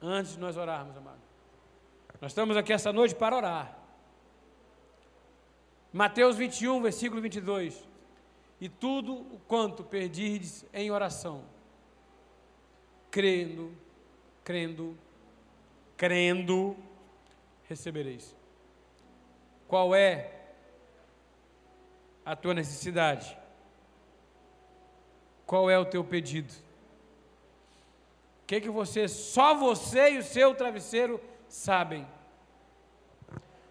antes 0.00 0.32
de 0.32 0.38
nós 0.40 0.56
orarmos, 0.56 0.96
amado. 0.96 1.20
Nós 2.20 2.32
estamos 2.32 2.56
aqui 2.56 2.72
essa 2.72 2.92
noite 2.92 3.14
para 3.14 3.36
orar. 3.36 3.78
Mateus 5.92 6.36
21, 6.36 6.80
versículo 6.80 7.20
22 7.20 7.90
e 8.60 8.68
tudo 8.68 9.14
o 9.14 9.40
quanto 9.48 9.82
perdirdes 9.82 10.66
em 10.72 10.90
oração, 10.90 11.42
crendo, 13.10 13.72
crendo, 14.44 14.96
crendo, 15.96 16.76
recebereis. 17.68 18.36
Qual 19.66 19.94
é 19.94 20.39
a 22.30 22.36
tua 22.36 22.54
necessidade? 22.54 23.36
Qual 25.46 25.70
é 25.70 25.78
o 25.78 25.84
teu 25.84 26.04
pedido? 26.04 26.52
O 28.42 28.46
que, 28.46 28.60
que 28.60 28.70
você, 28.70 29.08
só 29.08 29.54
você 29.54 30.12
e 30.12 30.18
o 30.18 30.22
seu 30.22 30.54
travesseiro 30.54 31.20
sabem? 31.48 32.06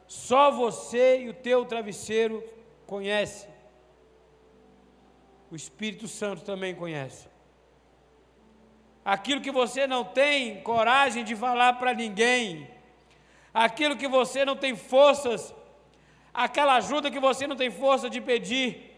Só 0.08 0.52
você 0.52 1.22
e 1.22 1.30
o 1.30 1.34
teu 1.34 1.65
travesseiro 1.65 2.43
conhecem 2.88 3.60
o 5.52 5.56
Espírito 5.56 6.08
Santo 6.08 6.43
também 6.43 6.76
conhece. 6.76 7.28
Aquilo 9.04 9.41
que 9.41 9.52
você 9.52 9.88
não 9.88 10.04
tem 10.04 10.62
coragem 10.62 11.24
de 11.24 11.36
falar 11.36 11.74
para 11.74 11.93
ninguém, 11.93 12.69
aquilo 13.54 13.98
que 13.98 14.08
você 14.08 14.45
não 14.45 14.56
tem 14.56 14.76
forças, 14.76 15.54
aquela 16.45 16.75
ajuda 16.75 17.12
que 17.12 17.19
você 17.19 17.45
não 17.45 17.58
tem 17.58 17.69
força 17.69 18.10
de 18.10 18.21
pedir, 18.21 18.95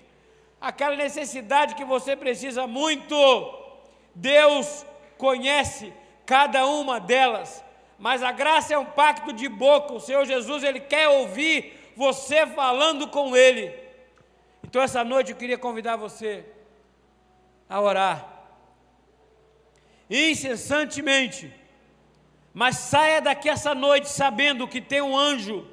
aquela 0.70 0.96
necessidade 0.96 1.74
que 1.74 1.84
você 1.84 2.16
precisa 2.16 2.68
muito, 2.68 3.16
Deus 4.14 4.86
conhece 5.18 5.92
cada 6.24 6.68
uma 6.68 7.00
delas. 7.00 7.64
Mas 7.98 8.22
a 8.22 8.32
graça 8.32 8.76
é 8.76 8.78
um 8.78 8.86
pacto 8.86 9.34
de 9.34 9.50
boca. 9.50 9.94
O 9.94 10.00
Senhor 10.00 10.24
Jesus, 10.24 10.64
ele 10.64 10.80
quer 10.80 11.08
ouvir 11.08 11.92
você 11.96 12.46
falando 12.46 13.08
com 13.08 13.36
ele. 13.36 13.74
Então, 14.64 14.80
essa 14.80 15.04
noite 15.04 15.32
eu 15.32 15.38
queria 15.38 15.58
convidar 15.58 15.96
você 15.96 16.46
a 17.68 17.82
orar 17.82 18.28
incessantemente, 20.08 21.52
mas 22.54 22.76
saia 22.76 23.22
daqui 23.22 23.48
essa 23.50 23.74
noite 23.74 24.10
sabendo 24.10 24.68
que 24.68 24.82
tem 24.82 25.02
um 25.02 25.18
anjo 25.18 25.66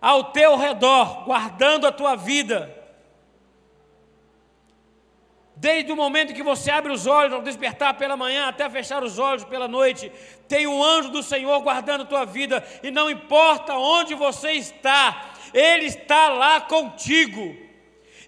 ao 0.00 0.24
teu 0.24 0.56
redor, 0.56 1.24
guardando 1.24 1.86
a 1.86 1.92
tua 1.92 2.16
vida. 2.16 2.74
Desde 5.58 5.90
o 5.90 5.96
momento 5.96 6.34
que 6.34 6.42
você 6.42 6.70
abre 6.70 6.92
os 6.92 7.06
olhos 7.06 7.32
ao 7.32 7.40
despertar 7.40 7.94
pela 7.94 8.14
manhã 8.14 8.46
até 8.46 8.68
fechar 8.68 9.02
os 9.02 9.18
olhos 9.18 9.42
pela 9.42 9.66
noite, 9.66 10.12
tem 10.46 10.66
um 10.66 10.84
anjo 10.84 11.08
do 11.08 11.22
Senhor 11.22 11.60
guardando 11.60 12.02
a 12.02 12.06
tua 12.06 12.26
vida, 12.26 12.62
e 12.82 12.90
não 12.90 13.10
importa 13.10 13.74
onde 13.74 14.14
você 14.14 14.52
está, 14.52 15.30
Ele 15.54 15.86
está 15.86 16.28
lá 16.28 16.60
contigo. 16.60 17.56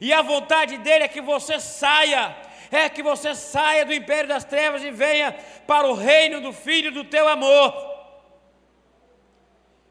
E 0.00 0.10
a 0.10 0.22
vontade 0.22 0.78
dele 0.78 1.04
é 1.04 1.08
que 1.08 1.20
você 1.20 1.60
saia, 1.60 2.34
é 2.70 2.88
que 2.88 3.02
você 3.02 3.34
saia 3.34 3.84
do 3.84 3.92
império 3.92 4.28
das 4.28 4.44
trevas 4.44 4.82
e 4.82 4.90
venha 4.90 5.36
para 5.66 5.86
o 5.86 5.94
reino 5.94 6.40
do 6.40 6.52
Filho 6.52 6.90
do 6.90 7.04
teu 7.04 7.28
amor. 7.28 7.87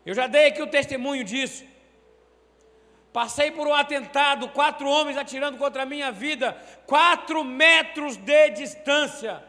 Eu 0.07 0.13
já 0.13 0.25
dei 0.25 0.45
aqui 0.47 0.61
o 0.61 0.73
testemunho 0.75 1.23
disso. 1.31 1.65
Passei 3.11 3.51
por 3.51 3.67
um 3.67 3.73
atentado, 3.73 4.47
quatro 4.59 4.87
homens 4.87 5.17
atirando 5.17 5.57
contra 5.57 5.83
a 5.83 5.85
minha 5.85 6.13
vida, 6.13 6.53
quatro 6.85 7.43
metros 7.43 8.15
de 8.15 8.49
distância. 8.51 9.43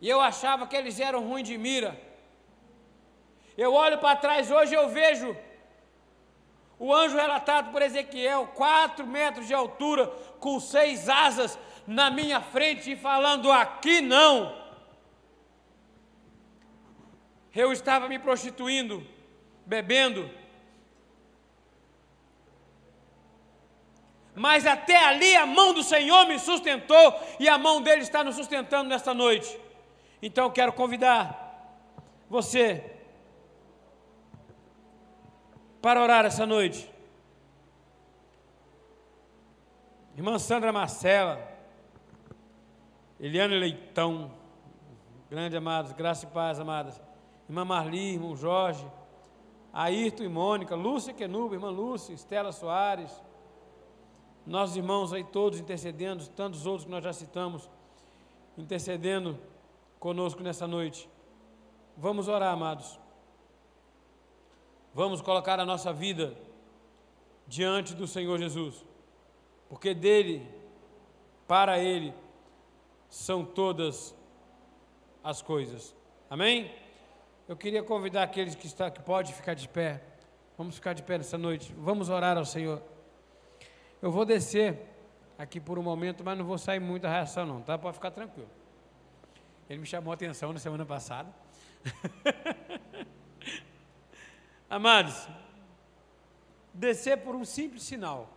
E 0.00 0.08
eu 0.08 0.20
achava 0.20 0.68
que 0.68 0.76
eles 0.76 1.00
eram 1.00 1.26
ruins 1.28 1.48
de 1.48 1.58
mira. 1.58 2.00
Eu 3.56 3.72
olho 3.74 3.98
para 3.98 4.14
trás 4.24 4.48
hoje 4.48 4.74
e 4.74 4.76
eu 4.76 4.88
vejo 4.90 5.36
o 6.78 6.94
anjo 6.94 7.16
relatado 7.16 7.72
por 7.72 7.82
Ezequiel, 7.82 8.52
quatro 8.54 9.04
metros 9.04 9.48
de 9.48 9.54
altura, 9.54 10.06
com 10.38 10.60
seis 10.60 11.08
asas 11.08 11.58
na 11.84 12.10
minha 12.10 12.40
frente 12.40 12.92
e 12.92 12.96
falando: 12.96 13.50
aqui 13.50 14.00
não. 14.00 14.57
Eu 17.58 17.72
estava 17.72 18.08
me 18.08 18.20
prostituindo, 18.20 19.04
bebendo. 19.66 20.30
Mas 24.32 24.64
até 24.64 24.96
ali 25.04 25.34
a 25.34 25.44
mão 25.44 25.74
do 25.74 25.82
Senhor 25.82 26.24
me 26.28 26.38
sustentou 26.38 27.20
e 27.40 27.48
a 27.48 27.58
mão 27.58 27.82
dele 27.82 28.02
está 28.02 28.22
nos 28.22 28.36
sustentando 28.36 28.88
nesta 28.88 29.12
noite. 29.12 29.58
Então 30.22 30.44
eu 30.44 30.52
quero 30.52 30.72
convidar 30.72 31.26
você 32.30 32.96
para 35.82 36.00
orar 36.00 36.24
essa 36.24 36.46
noite. 36.46 36.88
Irmã 40.16 40.38
Sandra 40.38 40.72
Marcela, 40.72 41.44
Eliane 43.18 43.58
Leitão, 43.58 44.30
grande 45.28 45.56
amados, 45.56 45.90
graça 45.90 46.24
e 46.24 46.28
paz, 46.28 46.60
amadas. 46.60 47.07
Irmã 47.48 47.64
Marli, 47.64 48.14
irmão 48.14 48.36
Jorge, 48.36 48.86
Ayrton 49.72 50.24
e 50.24 50.28
Mônica, 50.28 50.74
Lúcia 50.74 51.14
Quenuba, 51.14 51.54
irmã 51.54 51.70
Lúcia, 51.70 52.12
Estela 52.12 52.52
Soares, 52.52 53.22
nossos 54.46 54.76
irmãos 54.76 55.12
aí 55.12 55.24
todos 55.24 55.58
intercedendo, 55.58 56.26
tantos 56.28 56.66
outros 56.66 56.84
que 56.84 56.90
nós 56.90 57.04
já 57.04 57.12
citamos, 57.12 57.68
intercedendo 58.56 59.38
conosco 59.98 60.42
nessa 60.42 60.66
noite. 60.66 61.08
Vamos 61.96 62.28
orar, 62.28 62.52
amados. 62.52 62.98
Vamos 64.94 65.20
colocar 65.20 65.60
a 65.60 65.66
nossa 65.66 65.92
vida 65.92 66.34
diante 67.46 67.94
do 67.94 68.06
Senhor 68.06 68.38
Jesus, 68.38 68.84
porque 69.68 69.94
dele, 69.94 70.46
para 71.46 71.78
ele, 71.78 72.12
são 73.08 73.44
todas 73.44 74.14
as 75.22 75.40
coisas. 75.40 75.94
Amém? 76.28 76.70
Eu 77.48 77.56
queria 77.56 77.82
convidar 77.82 78.24
aqueles 78.24 78.54
que 78.54 78.66
está 78.66 78.90
que 78.90 79.00
pode 79.00 79.32
ficar 79.32 79.54
de 79.54 79.66
pé. 79.66 80.02
Vamos 80.58 80.74
ficar 80.74 80.92
de 80.92 81.02
pé 81.02 81.16
nessa 81.16 81.38
noite. 81.38 81.74
Vamos 81.78 82.10
orar 82.10 82.36
ao 82.36 82.44
Senhor. 82.44 82.82
Eu 84.02 84.12
vou 84.12 84.26
descer 84.26 84.78
aqui 85.38 85.58
por 85.58 85.78
um 85.78 85.82
momento, 85.82 86.22
mas 86.22 86.36
não 86.36 86.44
vou 86.44 86.58
sair 86.58 86.78
muita 86.78 87.08
reação 87.08 87.46
não, 87.46 87.62
tá? 87.62 87.78
Pode 87.78 87.94
ficar 87.94 88.10
tranquilo. 88.10 88.50
Ele 89.66 89.78
me 89.78 89.86
chamou 89.86 90.10
a 90.10 90.14
atenção 90.14 90.52
na 90.52 90.58
semana 90.58 90.84
passada. 90.84 91.34
Amados, 94.68 95.26
descer 96.74 97.16
por 97.16 97.34
um 97.34 97.46
simples 97.46 97.82
sinal. 97.82 98.28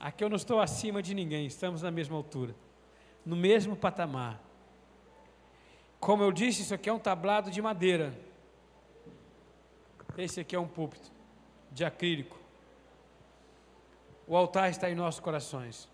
Aqui 0.00 0.24
eu 0.24 0.30
não 0.30 0.36
estou 0.36 0.58
acima 0.58 1.02
de 1.02 1.12
ninguém, 1.12 1.44
estamos 1.44 1.82
na 1.82 1.90
mesma 1.90 2.16
altura, 2.16 2.54
no 3.26 3.36
mesmo 3.36 3.76
patamar. 3.76 4.45
Como 6.00 6.22
eu 6.22 6.30
disse, 6.30 6.62
isso 6.62 6.74
aqui 6.74 6.88
é 6.88 6.92
um 6.92 6.98
tablado 6.98 7.50
de 7.50 7.60
madeira. 7.60 8.14
Esse 10.16 10.40
aqui 10.40 10.54
é 10.54 10.60
um 10.60 10.68
púlpito 10.68 11.10
de 11.70 11.84
acrílico. 11.84 12.38
O 14.26 14.36
altar 14.36 14.70
está 14.70 14.90
em 14.90 14.94
nossos 14.94 15.20
corações. 15.20 15.88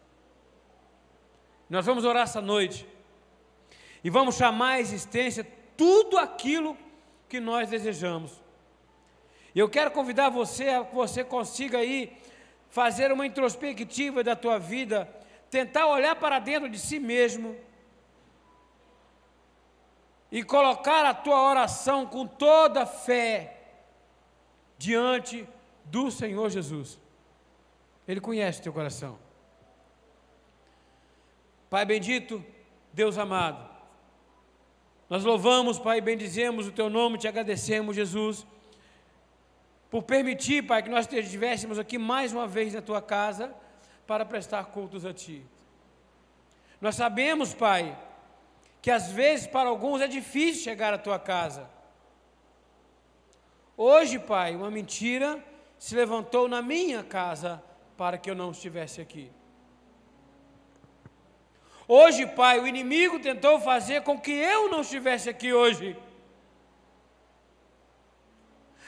Nós 1.68 1.84
vamos 1.84 2.04
orar 2.04 2.24
essa 2.24 2.40
noite 2.40 2.86
e 4.04 4.10
vamos 4.10 4.36
chamar 4.36 4.72
à 4.72 4.80
existência 4.80 5.46
tudo 5.76 6.18
aquilo 6.18 6.76
que 7.28 7.40
nós 7.40 7.68
desejamos. 7.70 8.40
E 9.54 9.58
eu 9.58 9.68
quero 9.68 9.90
convidar 9.90 10.28
você 10.28 10.68
a 10.68 10.84
que 10.84 10.94
você 10.94 11.24
consiga 11.24 11.78
aí 11.78 12.16
fazer 12.68 13.12
uma 13.12 13.26
introspectiva 13.26 14.24
da 14.24 14.34
tua 14.34 14.58
vida, 14.58 15.08
tentar 15.50 15.86
olhar 15.86 16.16
para 16.16 16.38
dentro 16.38 16.68
de 16.68 16.78
si 16.78 16.98
mesmo 16.98 17.56
e 20.32 20.42
colocar 20.42 21.04
a 21.04 21.12
tua 21.12 21.42
oração 21.42 22.06
com 22.06 22.26
toda 22.26 22.86
fé 22.86 23.60
diante 24.78 25.46
do 25.84 26.10
Senhor 26.10 26.48
Jesus. 26.48 26.98
Ele 28.08 28.18
conhece 28.18 28.60
o 28.60 28.62
teu 28.62 28.72
coração. 28.72 29.18
Pai 31.68 31.84
bendito, 31.84 32.42
Deus 32.94 33.18
amado, 33.18 33.70
nós 35.08 35.22
louvamos, 35.22 35.78
Pai, 35.78 36.00
bendizemos 36.00 36.66
o 36.66 36.72
teu 36.72 36.88
nome, 36.88 37.18
te 37.18 37.28
agradecemos, 37.28 37.94
Jesus, 37.94 38.46
por 39.90 40.02
permitir, 40.02 40.62
Pai, 40.66 40.82
que 40.82 40.88
nós 40.88 41.06
estivéssemos 41.12 41.78
aqui 41.78 41.98
mais 41.98 42.32
uma 42.32 42.46
vez 42.46 42.72
na 42.72 42.80
tua 42.80 43.02
casa 43.02 43.54
para 44.06 44.24
prestar 44.24 44.64
cultos 44.64 45.04
a 45.04 45.12
ti. 45.12 45.44
Nós 46.80 46.94
sabemos, 46.94 47.52
Pai, 47.52 47.94
que 48.82 48.90
às 48.90 49.12
vezes 49.12 49.46
para 49.46 49.68
alguns 49.68 50.00
é 50.00 50.08
difícil 50.08 50.64
chegar 50.64 50.92
à 50.92 50.98
tua 50.98 51.18
casa. 51.18 51.70
Hoje, 53.76 54.18
Pai, 54.18 54.56
uma 54.56 54.70
mentira 54.70 55.42
se 55.78 55.94
levantou 55.94 56.48
na 56.48 56.60
minha 56.60 57.04
casa 57.04 57.62
para 57.96 58.18
que 58.18 58.28
eu 58.28 58.34
não 58.34 58.50
estivesse 58.50 59.00
aqui. 59.00 59.30
Hoje, 61.86 62.26
Pai, 62.26 62.58
o 62.58 62.66
inimigo 62.66 63.20
tentou 63.20 63.60
fazer 63.60 64.02
com 64.02 64.18
que 64.18 64.32
eu 64.32 64.68
não 64.68 64.80
estivesse 64.80 65.30
aqui 65.30 65.52
hoje. 65.52 65.96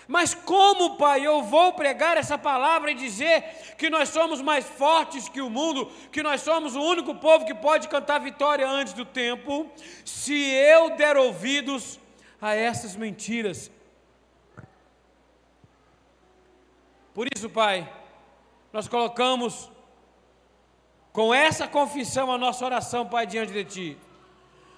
Mas 0.07 0.35
como, 0.35 0.97
Pai, 0.97 1.27
eu 1.27 1.43
vou 1.43 1.73
pregar 1.73 2.17
essa 2.17 2.37
palavra 2.37 2.90
e 2.90 2.95
dizer 2.95 3.43
que 3.79 3.88
nós 3.88 4.11
somos 4.11 4.43
mais 4.43 4.64
fortes 4.67 5.29
que 5.29 5.40
o 5.40 5.49
mundo, 5.49 5.90
que 6.12 6.23
nós 6.23 6.43
somos 6.43 6.77
o 6.77 6.83
único 6.83 7.14
povo 7.14 7.47
que 7.47 7.55
pode 7.55 7.88
cantar 7.88 8.21
vitória 8.21 8.69
antes 8.69 8.93
do 8.93 9.05
tempo, 9.05 9.71
se 10.05 10.35
eu 10.35 10.90
der 10.97 11.17
ouvidos 11.17 11.99
a 12.40 12.55
essas 12.55 12.95
mentiras? 12.95 13.71
Por 17.14 17.27
isso, 17.35 17.49
Pai, 17.49 17.90
nós 18.73 18.87
colocamos 18.88 19.71
com 21.12 21.33
essa 21.33 21.67
confissão 21.67 22.31
a 22.31 22.37
nossa 22.37 22.64
oração, 22.64 23.07
Pai, 23.07 23.27
diante 23.27 23.53
de 23.53 23.64
Ti. 23.64 23.99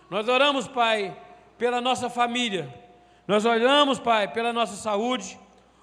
Nós 0.09 0.29
oramos, 0.29 0.69
Pai, 0.69 1.17
pela 1.59 1.81
nossa 1.81 2.09
família 2.09 2.86
nós 3.27 3.45
oramos, 3.45 3.99
Pai, 3.99 4.29
pela 4.29 4.53
nossa 4.53 4.77
saúde, 4.77 5.39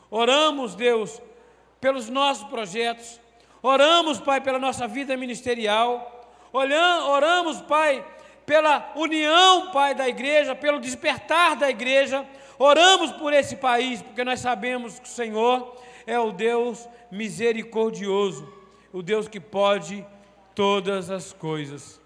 oramos, 0.09 0.75
Deus, 0.75 1.21
pelos 1.81 2.09
nossos 2.09 2.47
projetos, 2.47 3.19
oramos, 3.61 4.19
Pai, 4.19 4.39
pela 4.39 4.59
nossa 4.59 4.87
vida 4.87 5.17
ministerial, 5.17 6.31
oramos, 6.53 7.61
Pai, 7.61 8.05
pela 8.45 8.93
união, 8.95 9.71
Pai, 9.71 9.93
da 9.93 10.07
igreja, 10.07 10.55
pelo 10.55 10.79
despertar 10.79 11.55
da 11.55 11.69
igreja, 11.69 12.25
oramos 12.57 13.11
por 13.11 13.33
esse 13.33 13.57
país, 13.57 14.01
porque 14.01 14.23
nós 14.23 14.39
sabemos 14.39 14.99
que 14.99 15.07
o 15.07 15.11
Senhor 15.11 15.75
é 16.07 16.17
o 16.17 16.31
Deus 16.31 16.87
misericordioso, 17.11 18.51
o 18.91 19.01
Deus 19.01 19.27
que 19.27 19.39
pode 19.39 20.05
todas 20.55 21.09
as 21.09 21.33
coisas. 21.33 22.02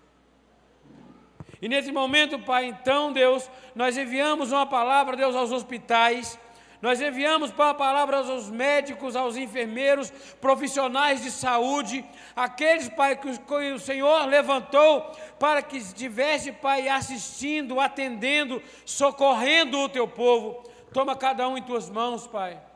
E 1.61 1.67
nesse 1.67 1.91
momento, 1.91 2.37
Pai, 2.39 2.65
então, 2.65 3.11
Deus, 3.11 3.49
nós 3.73 3.97
enviamos 3.97 4.51
uma 4.51 4.65
palavra, 4.65 5.15
Deus, 5.15 5.35
aos 5.35 5.51
hospitais, 5.51 6.37
nós 6.79 7.01
enviamos 7.01 7.51
uma 7.51 7.73
palavra 7.73 8.17
aos 8.17 8.51
médicos, 8.51 9.15
aos 9.15 9.35
enfermeiros, 9.35 10.11
profissionais 10.39 11.23
de 11.23 11.31
saúde, 11.31 12.05
aqueles, 12.35 12.87
Pai, 12.89 13.15
que 13.15 13.27
o 13.73 13.79
Senhor 13.79 14.25
levantou 14.25 15.01
para 15.39 15.63
que 15.63 15.77
estivesse, 15.77 16.51
Pai, 16.51 16.87
assistindo, 16.87 17.79
atendendo, 17.79 18.61
socorrendo 18.85 19.79
o 19.79 19.89
teu 19.89 20.07
povo. 20.07 20.63
Toma 20.93 21.15
cada 21.15 21.47
um 21.49 21.57
em 21.57 21.63
tuas 21.63 21.89
mãos, 21.89 22.27
Pai 22.27 22.66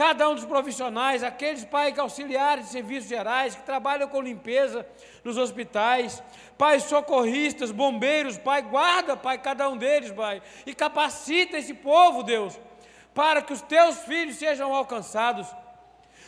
cada 0.00 0.30
um 0.30 0.34
dos 0.34 0.46
profissionais, 0.46 1.22
aqueles 1.22 1.62
pais 1.62 1.98
auxiliares 1.98 2.64
de 2.64 2.70
serviços 2.70 3.06
gerais 3.06 3.54
que 3.54 3.62
trabalham 3.64 4.08
com 4.08 4.22
limpeza 4.22 4.86
nos 5.22 5.36
hospitais, 5.36 6.22
pais 6.56 6.84
socorristas, 6.84 7.70
bombeiros, 7.70 8.38
pai, 8.38 8.62
guarda, 8.62 9.14
pai, 9.14 9.36
cada 9.36 9.68
um 9.68 9.76
deles, 9.76 10.10
pai, 10.10 10.40
e 10.64 10.74
capacita 10.74 11.58
esse 11.58 11.74
povo, 11.74 12.22
Deus, 12.22 12.58
para 13.12 13.42
que 13.42 13.52
os 13.52 13.60
teus 13.60 13.98
filhos 13.98 14.36
sejam 14.36 14.74
alcançados. 14.74 15.46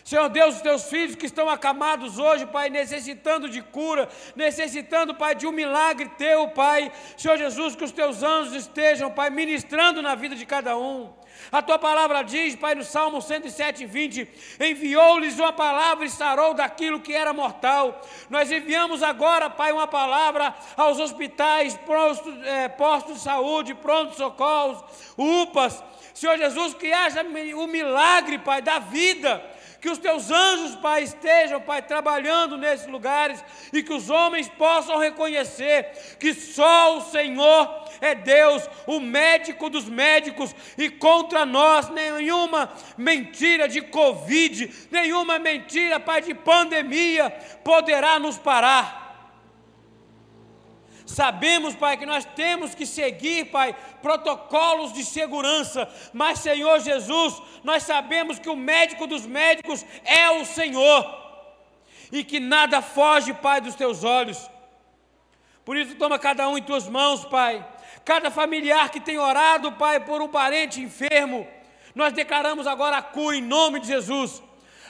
Senhor 0.04 0.28
Deus, 0.28 0.56
os 0.56 0.60
teus 0.60 0.84
filhos 0.90 1.14
que 1.14 1.24
estão 1.24 1.48
acamados 1.48 2.18
hoje, 2.18 2.44
Pai, 2.44 2.68
necessitando 2.68 3.48
de 3.48 3.62
cura, 3.62 4.06
necessitando, 4.36 5.14
Pai, 5.14 5.34
de 5.34 5.46
um 5.46 5.52
milagre 5.52 6.10
teu, 6.18 6.48
Pai. 6.48 6.92
Senhor 7.16 7.38
Jesus, 7.38 7.76
que 7.76 7.84
os 7.84 7.92
teus 7.92 8.22
anjos 8.22 8.52
estejam, 8.52 9.10
Pai, 9.10 9.30
ministrando 9.30 10.02
na 10.02 10.14
vida 10.14 10.34
de 10.34 10.44
cada 10.44 10.76
um. 10.76 11.10
A 11.50 11.60
tua 11.60 11.78
palavra 11.78 12.22
diz, 12.22 12.54
Pai, 12.54 12.74
no 12.74 12.84
Salmo 12.84 13.20
107, 13.20 13.86
20: 13.86 14.28
enviou-lhes 14.60 15.38
uma 15.38 15.52
palavra 15.52 16.04
e 16.04 16.10
sarou 16.10 16.54
daquilo 16.54 17.00
que 17.00 17.12
era 17.14 17.32
mortal. 17.32 18.00
Nós 18.30 18.50
enviamos 18.50 19.02
agora, 19.02 19.50
Pai, 19.50 19.72
uma 19.72 19.86
palavra 19.86 20.54
aos 20.76 20.98
hospitais, 20.98 21.76
postos, 21.78 22.34
é, 22.46 22.68
postos 22.68 23.16
de 23.16 23.20
saúde, 23.22 23.74
prontos 23.74 24.16
socorros, 24.16 24.82
UPAs. 25.16 25.82
Senhor 26.14 26.36
Jesus, 26.36 26.74
que 26.74 26.92
haja 26.92 27.22
o 27.56 27.66
milagre, 27.66 28.38
Pai, 28.38 28.60
da 28.60 28.78
vida 28.78 29.42
que 29.82 29.90
os 29.90 29.98
teus 29.98 30.30
anjos, 30.30 30.76
Pai, 30.76 31.02
estejam, 31.02 31.60
Pai, 31.60 31.82
trabalhando 31.82 32.56
nesses 32.56 32.86
lugares 32.86 33.44
e 33.72 33.82
que 33.82 33.92
os 33.92 34.08
homens 34.08 34.48
possam 34.48 34.96
reconhecer 34.96 36.16
que 36.20 36.32
só 36.32 36.98
o 36.98 37.00
Senhor 37.00 37.84
é 38.00 38.14
Deus, 38.14 38.62
o 38.86 39.00
médico 39.00 39.68
dos 39.68 39.86
médicos, 39.86 40.54
e 40.78 40.88
contra 40.88 41.44
nós 41.44 41.88
nenhuma 41.88 42.72
mentira 42.96 43.66
de 43.66 43.80
Covid, 43.80 44.70
nenhuma 44.88 45.40
mentira, 45.40 45.98
Pai, 45.98 46.22
de 46.22 46.32
pandemia 46.32 47.30
poderá 47.64 48.20
nos 48.20 48.38
parar. 48.38 49.01
Sabemos, 51.12 51.74
Pai, 51.74 51.98
que 51.98 52.06
nós 52.06 52.24
temos 52.24 52.74
que 52.74 52.86
seguir, 52.86 53.50
Pai, 53.50 53.76
protocolos 54.00 54.94
de 54.94 55.04
segurança, 55.04 55.86
mas, 56.12 56.38
Senhor 56.38 56.80
Jesus, 56.80 57.40
nós 57.62 57.82
sabemos 57.82 58.38
que 58.38 58.48
o 58.48 58.56
médico 58.56 59.06
dos 59.06 59.26
médicos 59.26 59.84
é 60.04 60.30
o 60.30 60.46
Senhor 60.46 61.04
e 62.10 62.24
que 62.24 62.40
nada 62.40 62.80
foge, 62.80 63.34
Pai, 63.34 63.60
dos 63.60 63.74
teus 63.74 64.04
olhos. 64.04 64.38
Por 65.66 65.76
isso, 65.76 65.96
toma 65.96 66.18
cada 66.18 66.48
um 66.48 66.56
em 66.56 66.62
tuas 66.62 66.88
mãos, 66.88 67.26
Pai. 67.26 67.62
Cada 68.06 68.30
familiar 68.30 68.88
que 68.88 68.98
tem 68.98 69.18
orado, 69.18 69.72
Pai, 69.72 70.00
por 70.00 70.22
um 70.22 70.28
parente 70.28 70.80
enfermo, 70.80 71.46
nós 71.94 72.14
declaramos 72.14 72.66
agora 72.66 72.96
a 72.96 73.02
cura 73.02 73.36
em 73.36 73.42
nome 73.42 73.80
de 73.80 73.88
Jesus. 73.88 74.42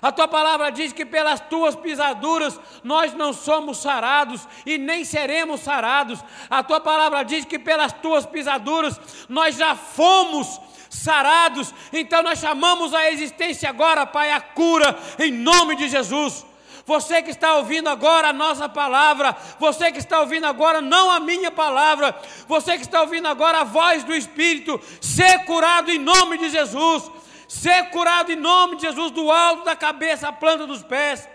A 0.03 0.11
tua 0.11 0.27
palavra 0.27 0.71
diz 0.73 0.93
que 0.93 1.07
pelas 1.07 1.38
tuas 1.38 1.77
pisaduras 1.77 2.59
nós 2.83 3.15
não 3.15 3.33
somos 3.33 3.79
sarados 3.79 4.49
e 4.67 4.77
nem 4.77 5.05
seremos 5.05 5.61
sarados. 5.61 6.19
A 6.50 6.61
tua 6.61 6.81
palavra 6.81 7.23
diz 7.23 7.44
que 7.44 7.57
pelas 7.57 7.92
tuas 7.92 8.27
pisaduras 8.27 9.00
nós 9.29 9.55
já 9.55 9.77
fomos 9.77 10.61
sarados. 10.90 11.73
Então 11.92 12.21
nós 12.21 12.40
chamamos 12.40 12.92
a 12.92 13.13
existência 13.13 13.69
agora, 13.69 14.05
Pai, 14.05 14.33
a 14.33 14.40
cura 14.40 14.98
em 15.21 15.31
nome 15.31 15.77
de 15.77 15.88
Jesus. 15.88 16.44
Você 16.85 17.23
que 17.23 17.31
está 17.31 17.55
ouvindo 17.55 17.88
agora 17.88 18.31
a 18.31 18.33
nossa 18.33 18.69
palavra, 18.69 19.37
você 19.61 19.92
que 19.92 19.98
está 19.98 20.19
ouvindo 20.19 20.48
agora 20.48 20.81
não 20.81 21.13
a 21.13 21.21
minha 21.21 21.53
palavra, 21.53 22.13
você 22.48 22.77
que 22.77 22.83
está 22.83 23.03
ouvindo 23.03 23.29
agora 23.29 23.61
a 23.61 23.65
voz 23.65 24.03
do 24.03 24.13
Espírito, 24.13 24.81
ser 25.00 25.44
curado 25.44 25.92
em 25.92 25.98
nome 25.98 26.38
de 26.38 26.50
Jesus 26.50 27.09
ser 27.53 27.90
curado 27.90 28.33
em 28.33 28.37
nome 28.37 28.77
de 28.77 28.83
Jesus, 28.83 29.11
do 29.11 29.31
alto 29.31 29.65
da 29.65 29.77
cabeça 29.77 30.27
à 30.27 30.33
planta 30.33 30.67
dos 30.67 30.83
pés. 30.83 31.29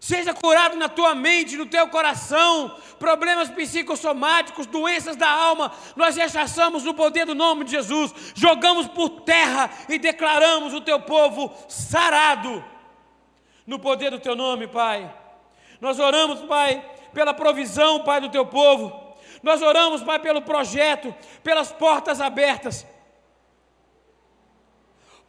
Seja 0.00 0.32
curado 0.32 0.74
na 0.74 0.88
tua 0.88 1.14
mente, 1.14 1.54
no 1.54 1.66
teu 1.66 1.86
coração, 1.88 2.74
problemas 2.98 3.50
psicossomáticos, 3.50 4.66
doenças 4.66 5.14
da 5.14 5.30
alma, 5.30 5.70
nós 5.94 6.16
rechaçamos 6.16 6.82
no 6.82 6.94
poder 6.94 7.26
do 7.26 7.34
nome 7.34 7.64
de 7.64 7.72
Jesus, 7.72 8.12
jogamos 8.34 8.88
por 8.88 9.20
terra 9.20 9.70
e 9.86 9.98
declaramos 9.98 10.72
o 10.72 10.80
teu 10.80 10.98
povo 10.98 11.54
sarado, 11.68 12.64
no 13.66 13.78
poder 13.78 14.10
do 14.10 14.18
teu 14.18 14.34
nome, 14.34 14.66
Pai. 14.66 15.14
Nós 15.78 16.00
oramos, 16.00 16.40
Pai, 16.40 16.82
pela 17.12 17.34
provisão, 17.34 18.02
Pai, 18.02 18.18
do 18.18 18.30
teu 18.30 18.46
povo. 18.46 19.14
Nós 19.42 19.60
oramos, 19.60 20.02
Pai, 20.02 20.18
pelo 20.18 20.40
projeto, 20.40 21.14
pelas 21.44 21.70
portas 21.70 22.18
abertas. 22.18 22.86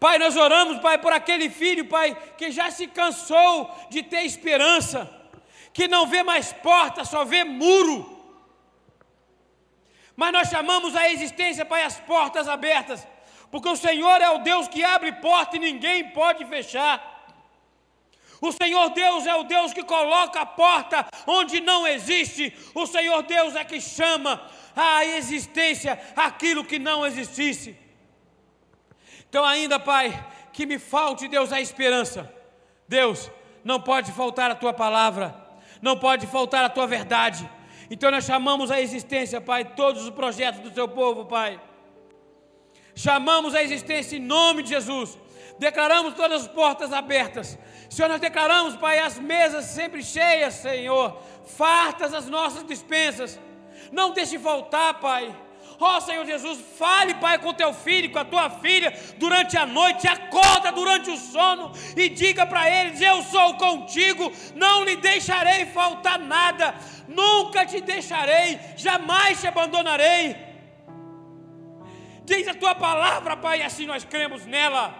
Pai, 0.03 0.19
nós 0.19 0.35
oramos, 0.35 0.79
Pai, 0.79 0.97
por 0.97 1.13
aquele 1.13 1.49
filho, 1.49 1.85
Pai, 1.85 2.13
que 2.37 2.51
já 2.51 2.69
se 2.69 2.87
cansou 2.87 3.73
de 3.89 4.03
ter 4.03 4.23
esperança, 4.25 5.09
que 5.71 5.87
não 5.87 6.05
vê 6.05 6.21
mais 6.23 6.51
porta, 6.51 7.05
só 7.05 7.23
vê 7.23 7.45
muro. 7.45 7.97
Mas 10.13 10.33
nós 10.33 10.49
chamamos 10.49 10.93
a 10.93 11.09
existência, 11.09 11.63
Pai, 11.63 11.83
as 11.83 12.01
portas 12.01 12.49
abertas, 12.49 13.07
porque 13.49 13.69
o 13.69 13.77
Senhor 13.77 14.19
é 14.19 14.29
o 14.29 14.39
Deus 14.39 14.67
que 14.67 14.83
abre 14.83 15.13
porta 15.13 15.55
e 15.55 15.59
ninguém 15.59 16.09
pode 16.09 16.43
fechar. 16.47 16.95
O 18.41 18.51
Senhor 18.51 18.89
Deus 18.89 19.25
é 19.25 19.35
o 19.35 19.45
Deus 19.45 19.71
que 19.71 19.83
coloca 19.83 20.41
a 20.41 20.45
porta 20.45 21.07
onde 21.25 21.61
não 21.61 21.87
existe. 21.87 22.53
O 22.75 22.85
Senhor 22.85 23.23
Deus 23.23 23.55
é 23.55 23.63
que 23.63 23.79
chama 23.79 24.51
à 24.75 25.05
existência 25.05 25.97
aquilo 26.13 26.65
que 26.65 26.77
não 26.77 27.05
existisse. 27.05 27.82
Então, 29.33 29.43
ainda, 29.43 29.79
Pai, 29.79 30.23
que 30.51 30.63
me 30.63 30.77
falte, 30.77 31.27
Deus, 31.27 31.51
a 31.51 31.59
esperança. 31.59 32.31
Deus, 32.87 33.31
não 33.63 33.81
pode 33.81 34.11
faltar 34.11 34.51
a 34.51 34.53
tua 34.53 34.71
palavra, 34.71 35.35
não 35.81 35.97
pode 35.97 36.27
faltar 36.27 36.63
a 36.63 36.69
tua 36.69 36.85
verdade. 36.85 37.49
Então, 37.89 38.11
nós 38.11 38.25
chamamos 38.25 38.69
à 38.69 38.79
existência, 38.79 39.41
Pai, 39.41 39.65
todos 39.65 40.03
os 40.03 40.11
projetos 40.11 40.59
do 40.59 40.69
teu 40.69 40.87
povo, 40.87 41.25
Pai. 41.25 41.59
Chamamos 42.93 43.55
à 43.55 43.63
existência 43.63 44.17
em 44.17 44.19
nome 44.19 44.61
de 44.61 44.69
Jesus. 44.69 45.17
Declaramos 45.57 46.13
todas 46.13 46.43
as 46.43 46.47
portas 46.47 46.93
abertas 46.93 47.57
Senhor, 47.89 48.09
nós 48.09 48.21
declaramos, 48.21 48.75
Pai, 48.75 48.99
as 48.99 49.17
mesas 49.17 49.65
sempre 49.65 50.03
cheias, 50.03 50.53
Senhor, 50.53 51.17
fartas 51.57 52.13
as 52.13 52.27
nossas 52.27 52.63
dispensas. 52.67 53.39
Não 53.91 54.13
deixe 54.13 54.37
faltar, 54.37 54.99
Pai. 54.99 55.35
Ó 55.83 55.97
oh, 55.97 56.01
Senhor 56.01 56.25
Jesus, 56.25 56.59
fale, 56.77 57.13
Pai, 57.15 57.37
com 57.39 57.53
teu 57.53 57.73
filho, 57.73 58.09
com 58.09 58.19
a 58.19 58.23
tua 58.23 58.49
filha, 58.49 58.93
durante 59.17 59.57
a 59.57 59.65
noite, 59.65 60.07
acorda 60.07 60.71
durante 60.71 61.09
o 61.11 61.17
sono 61.17 61.73
e 61.97 62.07
diga 62.07 62.45
para 62.45 62.69
eles: 62.69 63.01
Eu 63.01 63.21
sou 63.23 63.55
contigo, 63.55 64.31
não 64.55 64.85
lhe 64.85 64.95
deixarei 64.95 65.65
faltar 65.65 66.17
nada, 66.19 66.73
nunca 67.05 67.65
te 67.65 67.81
deixarei, 67.81 68.57
jamais 68.77 69.41
te 69.41 69.47
abandonarei. 69.47 70.37
Diz 72.23 72.47
a 72.47 72.53
tua 72.53 72.73
palavra, 72.73 73.35
Pai, 73.35 73.59
e 73.59 73.63
assim 73.63 73.85
nós 73.85 74.05
cremos 74.05 74.45
nela. 74.45 74.95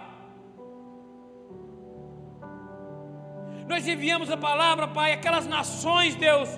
Nós 3.66 3.88
enviamos 3.88 4.30
a 4.30 4.36
palavra, 4.36 4.86
Pai, 4.86 5.12
aquelas 5.12 5.46
nações, 5.46 6.14
Deus, 6.14 6.50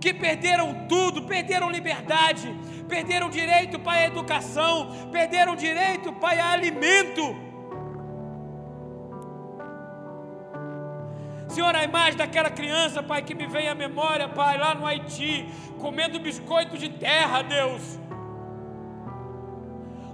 que 0.00 0.14
perderam 0.14 0.86
tudo, 0.88 1.22
perderam 1.22 1.70
liberdade, 1.70 2.54
perderam 2.88 3.28
direito, 3.28 3.78
Pai, 3.78 4.04
à 4.04 4.06
educação, 4.06 5.10
perderam 5.12 5.54
direito, 5.54 6.12
Pai, 6.14 6.38
a 6.40 6.50
alimento. 6.50 7.22
Senhor, 11.48 11.74
a 11.74 11.84
imagem 11.84 12.16
daquela 12.16 12.48
criança, 12.48 13.02
Pai, 13.02 13.22
que 13.22 13.34
me 13.34 13.46
vem 13.46 13.68
à 13.68 13.74
memória, 13.74 14.28
Pai, 14.28 14.56
lá 14.56 14.74
no 14.74 14.86
Haiti, 14.86 15.46
comendo 15.78 16.18
biscoito 16.18 16.78
de 16.78 16.88
terra, 16.88 17.42
Deus. 17.42 17.98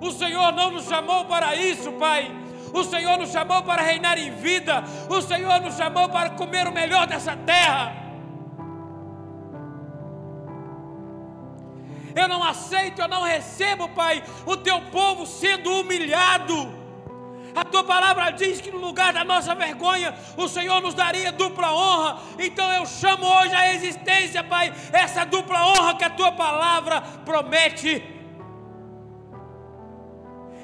O 0.01 0.11
Senhor 0.11 0.53
não 0.53 0.73
nos 0.73 0.87
chamou 0.87 1.25
para 1.27 1.55
isso, 1.55 1.93
Pai 1.93 2.45
o 2.73 2.85
Senhor 2.85 3.17
nos 3.17 3.31
chamou 3.31 3.63
para 3.63 3.81
reinar 3.81 4.19
em 4.19 4.31
vida. 4.31 4.85
O 5.09 5.23
Senhor 5.23 5.61
nos 5.61 5.77
chamou 5.77 6.09
para 6.11 6.31
comer 6.31 6.67
o 6.67 6.73
melhor 6.73 7.07
dessa 7.07 7.35
terra. 7.35 8.06
Eu 12.17 12.27
não 12.27 12.43
aceito, 12.43 13.03
eu 13.03 13.09
não 13.09 13.23
recebo, 13.23 13.91
Pai, 13.91 14.25
o 14.47 14.57
teu 14.57 14.81
povo 14.91 15.27
sendo 15.27 15.71
humilhado. 15.71 16.75
A 17.55 17.65
tua 17.65 17.85
palavra 17.85 18.31
diz 18.31 18.61
que 18.61 18.71
no 18.71 18.79
lugar 18.79 19.13
da 19.13 19.23
nossa 19.25 19.55
vergonha, 19.55 20.15
o 20.37 20.49
Senhor 20.49 20.81
nos 20.81 20.95
daria 20.95 21.31
dupla 21.31 21.73
honra. 21.75 22.21
Então 22.39 22.71
eu 22.73 22.87
chamo 22.87 23.27
hoje 23.27 23.55
a 23.55 23.75
existência, 23.75 24.43
Pai, 24.43 24.73
essa 24.93 25.25
dupla 25.25 25.63
honra 25.67 25.95
que 25.95 26.05
a 26.05 26.11
tua 26.11 26.33
palavra 26.33 27.03
promete. 27.25 28.03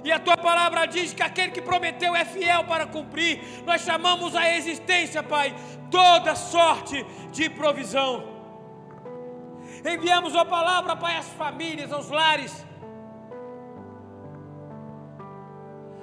E 0.04 0.10
a 0.10 0.18
tua 0.18 0.36
palavra 0.36 0.86
diz 0.86 1.12
que 1.12 1.22
aquele 1.22 1.52
que 1.52 1.62
prometeu 1.62 2.16
é 2.16 2.24
fiel 2.24 2.64
para 2.64 2.86
cumprir. 2.86 3.62
Nós 3.64 3.82
chamamos 3.82 4.34
a 4.34 4.50
existência, 4.56 5.22
Pai, 5.22 5.54
toda 5.90 6.34
sorte 6.34 7.06
de 7.30 7.48
provisão. 7.50 8.31
Enviamos 9.84 10.34
a 10.36 10.44
palavra, 10.44 10.94
Pai, 10.94 11.16
às 11.16 11.28
famílias, 11.28 11.92
aos 11.92 12.08
lares. 12.08 12.52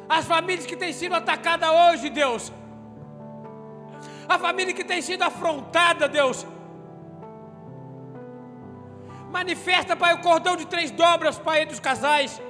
As 0.07 0.25
famílias 0.25 0.65
que 0.65 0.75
têm 0.75 0.91
sido 0.91 1.15
atacadas 1.15 1.69
hoje, 1.69 2.09
Deus. 2.09 2.51
A 4.27 4.37
família 4.37 4.73
que 4.73 4.83
tem 4.83 5.01
sido 5.01 5.23
afrontada, 5.23 6.07
Deus. 6.07 6.45
Manifesta, 9.31 9.95
Pai, 9.95 10.13
o 10.13 10.21
cordão 10.21 10.55
de 10.57 10.65
três 10.67 10.91
dobras, 10.91 11.37
Pai, 11.37 11.61
entre 11.61 11.75
os 11.75 11.79
casais. 11.79 12.41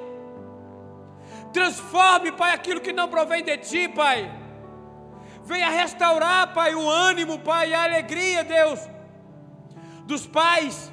Transforme, 1.53 2.31
Pai, 2.31 2.53
aquilo 2.53 2.81
que 2.81 2.93
não 2.93 3.07
provém 3.07 3.43
de 3.43 3.57
Ti, 3.57 3.87
Pai. 3.87 4.31
Venha 5.43 5.69
restaurar, 5.69 6.53
Pai, 6.53 6.73
o 6.73 6.89
ânimo, 6.89 7.39
Pai, 7.39 7.73
a 7.73 7.83
alegria, 7.83 8.43
Deus, 8.43 8.79
dos 10.05 10.25
pais, 10.25 10.91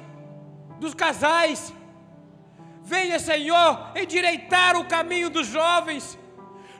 dos 0.79 0.93
casais. 0.93 1.73
Venha, 2.83 3.19
Senhor, 3.19 3.91
endireitar 3.95 4.77
o 4.77 4.85
caminho 4.85 5.29
dos 5.29 5.47
jovens. 5.47 6.17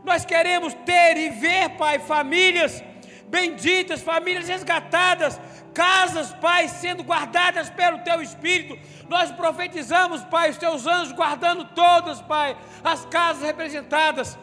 Nós 0.03 0.23
queremos 0.23 0.73
ter 0.85 1.17
e 1.17 1.29
ver, 1.29 1.69
Pai, 1.77 1.99
famílias 1.99 2.83
benditas, 3.27 4.01
famílias 4.01 4.47
resgatadas, 4.47 5.39
casas, 5.73 6.33
Pai, 6.33 6.67
sendo 6.67 7.03
guardadas 7.03 7.69
pelo 7.69 7.99
Teu 7.99 8.21
Espírito. 8.21 8.77
Nós 9.07 9.31
profetizamos, 9.31 10.23
Pai, 10.23 10.49
os 10.49 10.57
Teus 10.57 10.87
anjos 10.87 11.11
guardando 11.11 11.65
todas, 11.65 12.21
Pai, 12.21 12.57
as 12.83 13.05
casas 13.05 13.43
representadas. 13.43 14.37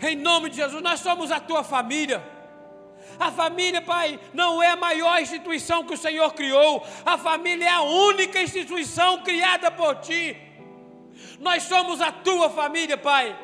Em 0.00 0.14
nome 0.14 0.50
de 0.50 0.56
Jesus, 0.56 0.82
nós 0.82 1.00
somos 1.00 1.32
a 1.32 1.40
Tua 1.40 1.64
família. 1.64 2.35
A 3.18 3.30
família, 3.30 3.80
Pai, 3.80 4.20
não 4.32 4.62
é 4.62 4.68
a 4.68 4.76
maior 4.76 5.20
instituição 5.20 5.84
que 5.84 5.94
o 5.94 5.98
Senhor 5.98 6.32
criou. 6.34 6.84
A 7.04 7.16
família 7.16 7.66
é 7.66 7.70
a 7.70 7.82
única 7.82 8.42
instituição 8.42 9.22
criada 9.22 9.70
por 9.70 9.96
Ti. 9.96 10.36
Nós 11.38 11.62
somos 11.64 12.00
a 12.00 12.12
Tua 12.12 12.50
família, 12.50 12.96
Pai. 12.96 13.36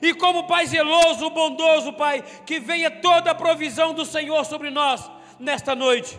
E 0.00 0.14
como 0.14 0.46
Pai 0.46 0.66
zeloso, 0.66 1.30
bondoso, 1.30 1.92
Pai, 1.92 2.22
que 2.44 2.60
venha 2.60 2.90
toda 2.90 3.30
a 3.30 3.34
provisão 3.34 3.94
do 3.94 4.04
Senhor 4.04 4.44
sobre 4.44 4.70
nós 4.70 5.10
nesta 5.38 5.74
noite. 5.74 6.18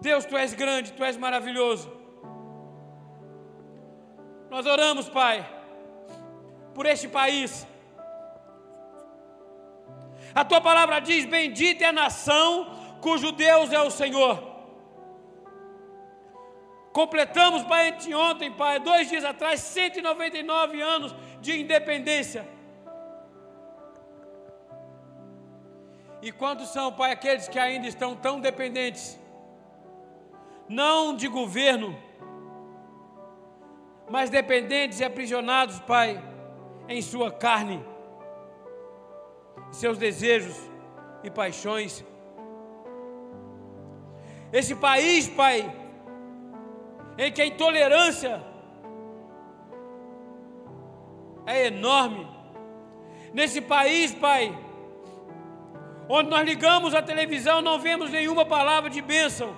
Deus, 0.00 0.24
tu 0.24 0.36
és 0.36 0.52
grande, 0.52 0.92
tu 0.92 1.04
és 1.04 1.16
maravilhoso. 1.16 1.90
Nós 4.50 4.66
oramos, 4.66 5.08
Pai, 5.08 5.48
por 6.74 6.86
este 6.86 7.08
país. 7.08 7.66
A 10.34 10.44
tua 10.44 10.60
palavra 10.60 11.00
diz: 11.00 11.24
Bendita 11.24 11.84
é 11.84 11.88
a 11.88 11.92
nação 11.92 12.48
cujo 13.00 13.32
Deus 13.32 13.72
é 13.72 13.80
o 13.80 13.90
Senhor. 13.90 14.52
Completamos, 16.92 17.62
Pai, 17.64 17.88
anteontem, 17.88 18.52
Pai, 18.52 18.78
dois 18.78 19.08
dias 19.08 19.24
atrás, 19.24 19.60
199 19.60 20.80
anos 20.80 21.14
de 21.40 21.58
independência. 21.58 22.46
E 26.20 26.30
quantos 26.30 26.68
são, 26.68 26.92
Pai, 26.92 27.12
aqueles 27.12 27.48
que 27.48 27.58
ainda 27.58 27.88
estão 27.88 28.14
tão 28.14 28.38
dependentes? 28.40 29.18
Não 30.68 31.16
de 31.16 31.26
governo, 31.28 31.98
mas 34.08 34.30
dependentes 34.30 35.00
e 35.00 35.04
aprisionados, 35.04 35.80
Pai, 35.80 36.22
em 36.92 37.00
sua 37.00 37.30
carne, 37.30 37.82
seus 39.70 39.96
desejos 39.96 40.56
e 41.24 41.30
paixões. 41.30 42.04
Esse 44.52 44.74
país, 44.74 45.26
Pai, 45.28 45.58
em 47.16 47.32
que 47.32 47.40
a 47.40 47.46
intolerância 47.46 48.42
é 51.46 51.66
enorme. 51.68 52.28
Nesse 53.32 53.62
país, 53.62 54.14
Pai, 54.14 54.54
onde 56.10 56.28
nós 56.28 56.44
ligamos 56.44 56.94
a 56.94 57.00
televisão, 57.00 57.62
não 57.62 57.78
vemos 57.78 58.10
nenhuma 58.10 58.44
palavra 58.44 58.90
de 58.90 59.00
bênção. 59.00 59.56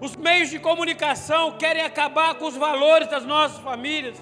Os 0.00 0.14
meios 0.14 0.50
de 0.50 0.60
comunicação 0.60 1.58
querem 1.58 1.82
acabar 1.82 2.36
com 2.36 2.46
os 2.46 2.56
valores 2.56 3.08
das 3.08 3.24
nossas 3.24 3.58
famílias. 3.58 4.16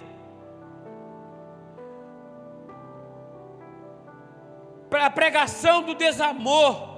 A 4.91 5.11
pregação 5.11 5.82
do 5.82 5.95
desamor, 5.95 6.97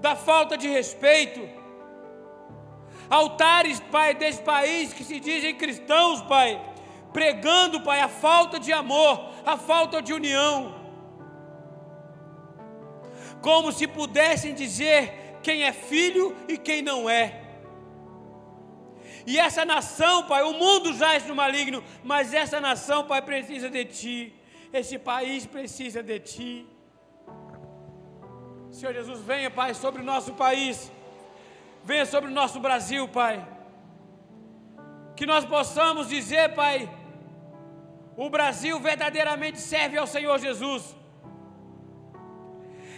da 0.00 0.16
falta 0.16 0.56
de 0.56 0.68
respeito. 0.68 1.40
Altares, 3.10 3.80
Pai, 3.80 4.14
desse 4.14 4.42
país 4.42 4.92
que 4.92 5.04
se 5.04 5.18
dizem 5.18 5.54
cristãos, 5.54 6.22
Pai, 6.22 6.60
pregando, 7.12 7.80
Pai, 7.80 8.00
a 8.00 8.08
falta 8.08 8.58
de 8.58 8.72
amor, 8.72 9.30
a 9.44 9.56
falta 9.56 10.00
de 10.02 10.12
união. 10.12 10.74
Como 13.40 13.72
se 13.72 13.86
pudessem 13.86 14.54
dizer 14.54 15.38
quem 15.42 15.62
é 15.62 15.72
filho 15.72 16.36
e 16.48 16.58
quem 16.58 16.82
não 16.82 17.08
é. 17.08 17.44
E 19.26 19.38
essa 19.38 19.64
nação, 19.64 20.24
Pai, 20.24 20.42
o 20.42 20.54
mundo 20.54 20.94
jaz 20.94 21.26
no 21.26 21.34
maligno, 21.34 21.84
mas 22.02 22.32
essa 22.32 22.60
nação, 22.60 23.04
Pai, 23.04 23.20
precisa 23.22 23.68
de 23.68 23.84
Ti. 23.84 24.34
Esse 24.72 24.98
país 24.98 25.46
precisa 25.46 26.02
de 26.02 26.18
Ti. 26.18 26.77
Senhor 28.70 28.92
Jesus, 28.92 29.20
venha, 29.20 29.50
Pai, 29.50 29.74
sobre 29.74 30.02
o 30.02 30.04
nosso 30.04 30.34
país. 30.34 30.90
Venha 31.84 32.06
sobre 32.06 32.30
o 32.30 32.32
nosso 32.32 32.60
Brasil, 32.60 33.08
Pai. 33.08 33.46
Que 35.16 35.26
nós 35.26 35.44
possamos 35.44 36.08
dizer, 36.08 36.54
Pai, 36.54 36.88
o 38.16 38.28
Brasil 38.30 38.78
verdadeiramente 38.78 39.60
serve 39.60 39.96
ao 39.98 40.06
Senhor 40.06 40.38
Jesus. 40.38 40.96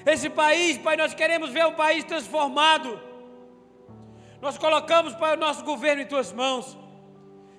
Esse 0.04 0.28
país, 0.30 0.78
Pai, 0.78 0.96
nós 0.96 1.14
queremos 1.14 1.50
ver 1.50 1.66
um 1.66 1.74
país 1.74 2.04
transformado 2.04 3.10
nós 4.40 4.56
colocamos, 4.56 5.14
Pai, 5.14 5.36
o 5.36 5.38
nosso 5.38 5.62
governo 5.64 6.02
em 6.02 6.06
tuas 6.06 6.32
mãos. 6.32 6.76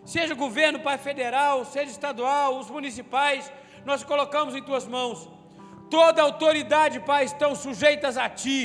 Seja 0.04 0.34
o 0.34 0.38
governo, 0.38 0.80
Pai, 0.80 0.98
federal, 0.98 1.64
seja 1.64 1.92
estadual, 1.92 2.58
os 2.58 2.70
municipais, 2.72 3.52
nós 3.86 4.04
colocamos 4.04 4.56
em 4.56 4.64
tuas 4.64 4.88
mãos. 4.88 5.30
Toda 5.96 6.22
autoridade, 6.22 7.02
Pai, 7.02 7.24
estão 7.26 7.52
sujeitas 7.54 8.18
a 8.26 8.28
ti. 8.30 8.60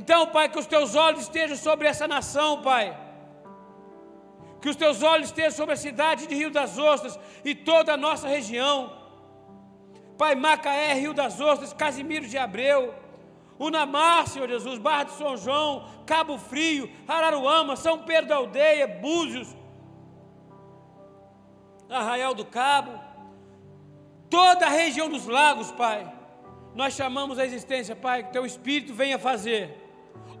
Então, 0.00 0.20
Pai, 0.34 0.46
que 0.50 0.58
os 0.62 0.66
teus 0.74 0.94
olhos 0.94 1.22
estejam 1.22 1.56
sobre 1.56 1.88
essa 1.88 2.06
nação, 2.06 2.50
Pai. 2.60 2.86
Que 4.60 4.68
os 4.68 4.76
teus 4.76 5.02
olhos 5.02 5.28
estejam 5.28 5.56
sobre 5.60 5.74
a 5.74 5.82
cidade 5.86 6.26
de 6.26 6.34
Rio 6.34 6.50
das 6.50 6.76
Ostras 6.76 7.18
e 7.42 7.54
toda 7.54 7.94
a 7.94 7.96
nossa 7.96 8.28
região. 8.28 8.76
Pai, 10.18 10.34
Macaé, 10.34 10.92
Rio 10.94 11.14
das 11.14 11.40
Ostras, 11.40 11.72
Casimiro 11.72 12.26
de 12.26 12.36
Abreu, 12.36 12.94
Unamar, 13.58 14.26
Senhor 14.28 14.48
Jesus, 14.48 14.78
Barra 14.78 15.04
de 15.04 15.12
São 15.12 15.36
João, 15.38 15.88
Cabo 16.04 16.36
Frio, 16.36 16.90
Araruama, 17.08 17.76
São 17.76 17.96
Pedro 18.00 18.28
da 18.28 18.36
Aldeia, 18.36 18.86
Búzios, 18.86 19.48
Arraial 21.88 22.34
do 22.34 22.44
Cabo, 22.44 22.92
toda 24.28 24.66
a 24.66 24.70
região 24.70 25.08
dos 25.08 25.26
lagos, 25.26 25.70
Pai. 25.70 26.12
Nós 26.74 26.94
chamamos 26.94 27.38
a 27.38 27.44
existência, 27.44 27.96
Pai, 27.96 28.24
que 28.24 28.32
Teu 28.32 28.44
Espírito 28.44 28.92
venha 28.92 29.18
fazer 29.18 29.86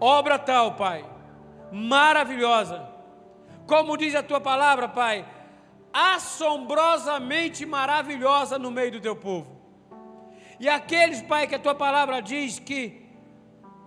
obra 0.00 0.38
tal, 0.38 0.74
Pai, 0.74 1.04
maravilhosa, 1.72 2.88
como 3.66 3.96
diz 3.96 4.14
a 4.14 4.22
Tua 4.22 4.40
palavra, 4.40 4.88
Pai, 4.88 5.26
assombrosamente 5.92 7.64
maravilhosa 7.64 8.58
no 8.58 8.70
meio 8.70 8.92
do 8.92 9.00
Teu 9.00 9.16
povo. 9.16 9.56
E 10.60 10.68
aqueles, 10.68 11.22
Pai, 11.22 11.46
que 11.46 11.54
a 11.54 11.58
Tua 11.58 11.74
palavra 11.74 12.20
diz 12.20 12.58
que 12.58 13.02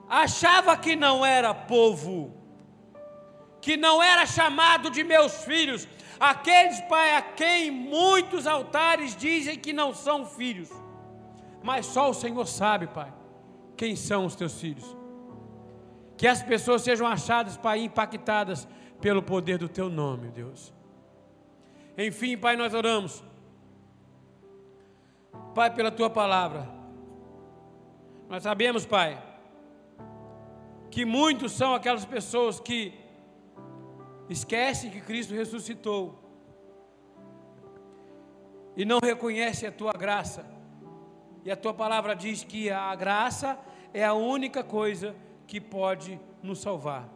achava 0.08 0.76
que 0.76 0.96
não 0.96 1.26
era 1.26 1.54
povo, 1.54 2.34
que 3.62 3.76
não 3.78 4.02
era 4.02 4.26
chamado 4.26 4.90
de 4.90 5.04
meus 5.04 5.44
filhos, 5.44 5.88
aqueles, 6.20 6.80
Pai, 6.82 7.16
a 7.16 7.22
quem 7.22 7.72
muitos 7.72 8.48
altares 8.48 9.16
dizem 9.16 9.58
que 9.58 9.74
não 9.74 9.94
são 9.94 10.26
filhos, 10.26 10.70
mas 11.64 11.86
só 11.86 12.10
o 12.10 12.14
Senhor 12.14 12.46
sabe, 12.48 12.88
Pai, 12.88 13.14
quem 13.76 13.96
são 13.96 14.26
os 14.26 14.36
teus 14.36 14.60
filhos. 14.60 14.98
Que 16.18 16.28
as 16.28 16.44
pessoas 16.44 16.82
sejam 16.82 17.08
achadas, 17.08 17.58
Pai, 17.58 17.80
impactadas 17.80 18.68
pelo 19.00 19.22
poder 19.22 19.58
do 19.58 19.70
teu 19.70 19.90
nome, 19.90 20.30
Deus. 20.30 20.74
Enfim, 21.98 22.38
Pai, 22.38 22.56
nós 22.56 22.74
oramos. 22.74 23.24
Pai, 25.54 25.74
pela 25.74 25.92
tua 25.92 26.10
palavra. 26.10 26.68
Nós 28.30 28.44
sabemos, 28.44 28.86
Pai, 28.86 29.22
que 30.92 31.04
muitos 31.06 31.52
são 31.52 31.74
aquelas 31.74 32.06
pessoas 32.06 32.60
que 32.60 32.94
esquecem 34.30 34.92
que 34.92 35.02
Cristo 35.02 35.34
ressuscitou 35.34 36.18
e 38.78 38.86
não 38.86 39.00
reconhecem 39.00 39.68
a 39.68 39.72
tua 39.72 39.92
graça. 39.92 40.46
E 41.44 41.52
a 41.52 41.56
tua 41.56 41.74
palavra 41.74 42.16
diz 42.16 42.44
que 42.44 42.70
a 42.70 42.94
graça 42.96 43.58
é 43.94 44.06
a 44.06 44.14
única 44.14 44.64
coisa 44.64 45.16
que 45.48 45.60
pode 45.60 46.20
nos 46.44 46.60
salvar. 46.62 47.10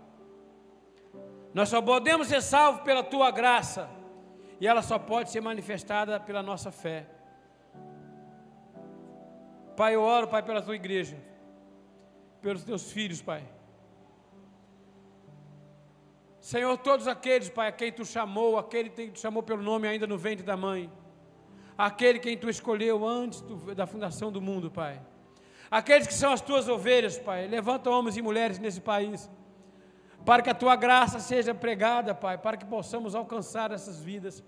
Nós 1.54 1.70
só 1.70 1.82
podemos 1.82 2.28
ser 2.28 2.42
salvos 2.42 2.82
pela 2.82 3.04
tua 3.04 3.30
graça, 3.30 3.88
e 4.60 4.68
ela 4.68 4.82
só 4.82 4.98
pode 4.98 5.30
ser 5.30 5.42
manifestada 5.42 6.20
pela 6.20 6.42
nossa 6.42 6.72
fé. 6.72 7.06
Pai, 9.76 9.96
eu 9.96 10.02
oro, 10.02 10.28
Pai, 10.28 10.42
pela 10.42 10.62
tua 10.62 10.76
igreja, 10.76 11.18
pelos 12.42 12.64
teus 12.64 12.92
filhos, 12.92 13.22
Pai. 13.22 13.44
Senhor, 16.44 16.78
todos 16.78 17.08
aqueles, 17.08 17.48
Pai, 17.48 17.70
a 17.70 17.72
quem 17.72 17.90
tu 17.90 18.04
chamou, 18.04 18.58
aquele 18.58 18.90
que 18.90 19.12
tu 19.12 19.20
chamou 19.20 19.42
pelo 19.42 19.64
nome 19.64 19.88
ainda 19.88 20.06
no 20.06 20.18
ventre 20.18 20.44
da 20.44 20.58
mãe, 20.58 20.92
aquele 21.78 22.20
quem 22.20 22.38
tu 22.38 22.50
escolheu 22.50 23.08
antes 23.08 23.40
do, 23.40 23.74
da 23.74 23.88
fundação 23.88 24.30
do 24.30 24.42
mundo, 24.42 24.70
Pai. 24.70 25.00
Aqueles 25.72 26.06
que 26.06 26.14
são 26.14 26.34
as 26.34 26.42
tuas 26.42 26.68
ovelhas, 26.68 27.18
Pai, 27.18 27.48
levanta 27.48 27.90
homens 27.90 28.18
e 28.18 28.22
mulheres 28.22 28.60
nesse 28.60 28.82
país, 28.82 29.32
para 30.26 30.42
que 30.42 30.50
a 30.50 30.54
tua 30.54 30.76
graça 30.76 31.18
seja 31.22 31.56
pregada, 31.56 32.14
Pai, 32.14 32.38
para 32.38 32.58
que 32.58 32.66
possamos 32.66 33.16
alcançar 33.16 33.72
essas 33.72 34.02
vidas. 34.02 34.44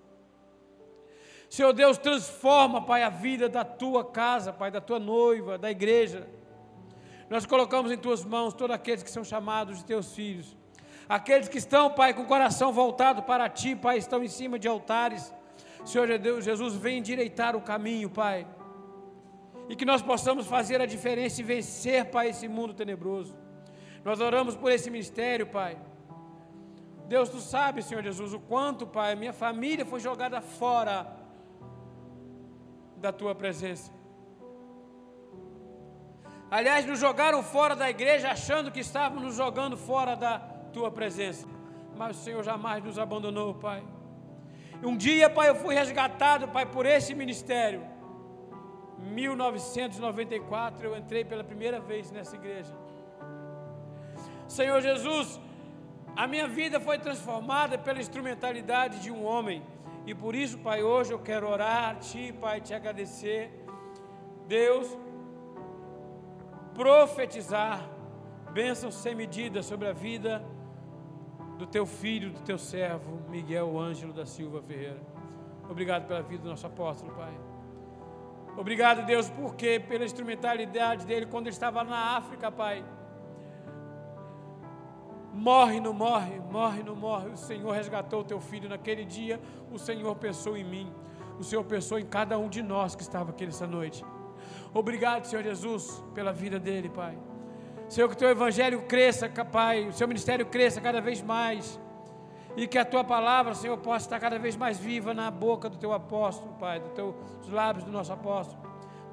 Senhor 1.49 1.71
Deus, 1.71 1.97
transforma, 1.97 2.81
Pai, 2.81 3.03
a 3.03 3.09
vida 3.09 3.47
da 3.47 3.63
tua 3.63 4.03
casa, 4.03 4.51
Pai, 4.51 4.69
da 4.69 4.81
tua 4.81 4.99
noiva, 4.99 5.57
da 5.57 5.71
igreja. 5.71 6.27
Nós 7.29 7.45
colocamos 7.45 7.89
em 7.89 7.97
tuas 7.97 8.25
mãos 8.25 8.53
todos 8.53 8.75
aqueles 8.75 9.01
que 9.01 9.09
são 9.09 9.23
chamados 9.23 9.77
de 9.77 9.85
teus 9.85 10.13
filhos. 10.13 10.57
Aqueles 11.07 11.47
que 11.47 11.57
estão, 11.57 11.91
Pai, 11.91 12.13
com 12.13 12.23
o 12.23 12.25
coração 12.25 12.73
voltado 12.73 13.21
para 13.23 13.47
Ti, 13.47 13.75
Pai, 13.75 13.97
estão 13.97 14.23
em 14.23 14.27
cima 14.27 14.57
de 14.57 14.67
altares. 14.67 15.33
Senhor 15.85 16.17
Deus, 16.17 16.43
Jesus, 16.43 16.75
vem 16.75 16.97
endireitar 16.97 17.55
o 17.55 17.61
caminho, 17.61 18.09
Pai. 18.09 18.47
E 19.69 19.75
que 19.75 19.85
nós 19.85 20.01
possamos 20.01 20.47
fazer 20.47 20.81
a 20.81 20.85
diferença 20.85 21.41
e 21.41 21.43
vencer, 21.43 22.05
Pai, 22.05 22.29
esse 22.29 22.47
mundo 22.47 22.73
tenebroso. 22.73 23.35
Nós 24.03 24.19
oramos 24.19 24.55
por 24.55 24.71
esse 24.71 24.89
ministério, 24.89 25.45
Pai. 25.45 25.77
Deus, 27.07 27.29
Tu 27.29 27.39
sabe, 27.39 27.83
Senhor 27.83 28.03
Jesus, 28.03 28.33
o 28.33 28.39
quanto, 28.39 28.87
Pai, 28.87 29.15
minha 29.15 29.33
família 29.33 29.85
foi 29.85 29.99
jogada 29.99 30.41
fora 30.41 31.07
da 32.97 33.11
Tua 33.11 33.35
presença. 33.35 33.91
Aliás, 36.49 36.85
nos 36.85 36.99
jogaram 36.99 37.43
fora 37.43 37.75
da 37.75 37.89
igreja 37.89 38.31
achando 38.31 38.71
que 38.71 38.79
estávamos 38.79 39.23
nos 39.23 39.35
jogando 39.35 39.77
fora 39.77 40.15
da 40.15 40.54
tua 40.75 40.91
presença. 40.99 41.47
Mas 41.99 42.17
o 42.17 42.23
Senhor 42.25 42.43
jamais 42.51 42.83
nos 42.83 42.97
abandonou, 43.05 43.49
Pai. 43.67 43.81
Um 44.83 44.95
dia, 45.05 45.27
Pai, 45.37 45.47
eu 45.49 45.57
fui 45.63 45.73
resgatado, 45.73 46.49
Pai, 46.55 46.65
por 46.75 46.85
esse 46.85 47.11
ministério. 47.23 47.81
1994 48.99 50.87
eu 50.87 50.97
entrei 50.97 51.23
pela 51.31 51.43
primeira 51.51 51.79
vez 51.79 52.11
nessa 52.11 52.35
igreja. 52.35 52.73
Senhor 54.47 54.79
Jesus, 54.81 55.39
a 56.23 56.27
minha 56.27 56.47
vida 56.47 56.77
foi 56.87 56.97
transformada 56.99 57.77
pela 57.77 57.99
instrumentalidade 58.05 58.99
de 59.05 59.11
um 59.11 59.23
homem. 59.31 59.63
E 60.05 60.13
por 60.13 60.35
isso, 60.35 60.57
Pai, 60.67 60.83
hoje 60.83 61.11
eu 61.13 61.19
quero 61.19 61.47
orar 61.55 61.83
a 61.91 61.95
Ti, 61.95 62.33
Pai, 62.43 62.59
te 62.59 62.73
agradecer. 62.73 63.43
Deus, 64.47 64.87
profetizar 66.73 67.77
bênçãos 68.51 68.95
sem 68.95 69.15
medida 69.15 69.63
sobre 69.63 69.87
a 69.87 69.93
vida 69.93 70.33
do 71.57 71.65
teu 71.65 71.85
filho, 71.85 72.31
do 72.31 72.41
teu 72.41 72.57
servo, 72.57 73.21
Miguel 73.29 73.77
Ângelo 73.79 74.13
da 74.13 74.25
Silva 74.25 74.61
Ferreira. 74.61 74.99
Obrigado 75.69 76.07
pela 76.07 76.21
vida 76.21 76.43
do 76.43 76.49
nosso 76.49 76.67
apóstolo, 76.67 77.13
Pai. 77.13 77.33
Obrigado, 78.57 79.05
Deus, 79.05 79.29
porque 79.29 79.79
pela 79.79 80.05
instrumentalidade 80.05 81.05
dele 81.05 81.25
quando 81.25 81.47
ele 81.47 81.53
estava 81.53 81.83
na 81.83 82.17
África, 82.17 82.51
Pai. 82.51 82.85
Morre, 85.33 85.81
não 85.81 85.93
morre, 85.93 86.39
morre, 86.39 86.81
não 86.81 86.95
morre. 86.95 87.29
O 87.29 87.37
Senhor 87.37 87.71
resgatou 87.71 88.21
o 88.21 88.23
teu 88.23 88.39
filho 88.39 88.69
naquele 88.69 89.03
dia. 89.03 89.41
O 89.71 89.77
Senhor 89.77 90.15
pensou 90.15 90.55
em 90.55 90.63
mim. 90.63 90.93
O 91.37 91.43
Senhor 91.43 91.63
pensou 91.65 91.99
em 91.99 92.05
cada 92.05 92.37
um 92.37 92.47
de 92.47 92.61
nós 92.61 92.95
que 92.95 93.01
estava 93.01 93.31
aqui 93.31 93.45
nessa 93.45 93.67
noite. 93.67 94.05
Obrigado, 94.73 95.25
Senhor 95.25 95.43
Jesus, 95.43 96.01
pela 96.13 96.31
vida 96.31 96.57
dele, 96.57 96.89
Pai. 96.89 97.17
Senhor, 97.95 98.09
que 98.09 98.15
o 98.15 98.17
teu 98.17 98.29
evangelho 98.29 98.81
cresça, 98.81 99.29
Pai, 99.29 99.87
o 99.87 99.93
seu 99.93 100.05
ministério 100.05 100.45
cresça 100.45 100.81
cada 100.81 100.99
vez 100.99 101.21
mais. 101.21 101.79
E 102.57 102.67
que 102.67 102.77
a 102.77 102.83
tua 102.83 103.05
palavra, 103.05 103.55
Senhor, 103.55 103.77
possa 103.77 104.05
estar 104.05 104.19
cada 104.19 104.37
vez 104.37 104.57
mais 104.57 104.77
viva 104.77 105.13
na 105.13 105.31
boca 105.31 105.69
do 105.69 105.77
teu 105.77 105.93
apóstolo, 105.93 106.51
Pai, 106.59 106.81
dos 106.81 106.91
teus 106.91 107.15
lábios 107.47 107.85
do 107.85 107.91
nosso 107.93 108.11
apóstolo. 108.11 108.61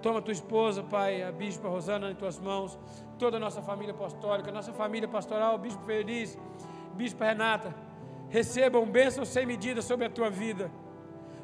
Toma 0.02 0.20
tua 0.20 0.32
esposa, 0.32 0.82
Pai, 0.82 1.22
a 1.22 1.30
bispa 1.30 1.68
Rosana 1.68 2.10
em 2.10 2.16
tuas 2.16 2.40
mãos, 2.40 2.76
toda 3.20 3.36
a 3.36 3.40
nossa 3.40 3.62
família 3.62 3.94
apostólica, 3.94 4.50
nossa 4.50 4.72
família 4.72 5.06
pastoral, 5.06 5.56
bispo 5.58 5.84
Feliz, 5.84 6.36
bispa 6.94 7.26
Renata, 7.26 7.72
recebam 8.30 8.84
bênçãos 8.84 9.28
sem 9.28 9.46
medida 9.46 9.80
sobre 9.80 10.06
a 10.06 10.10
tua 10.10 10.28
vida. 10.28 10.72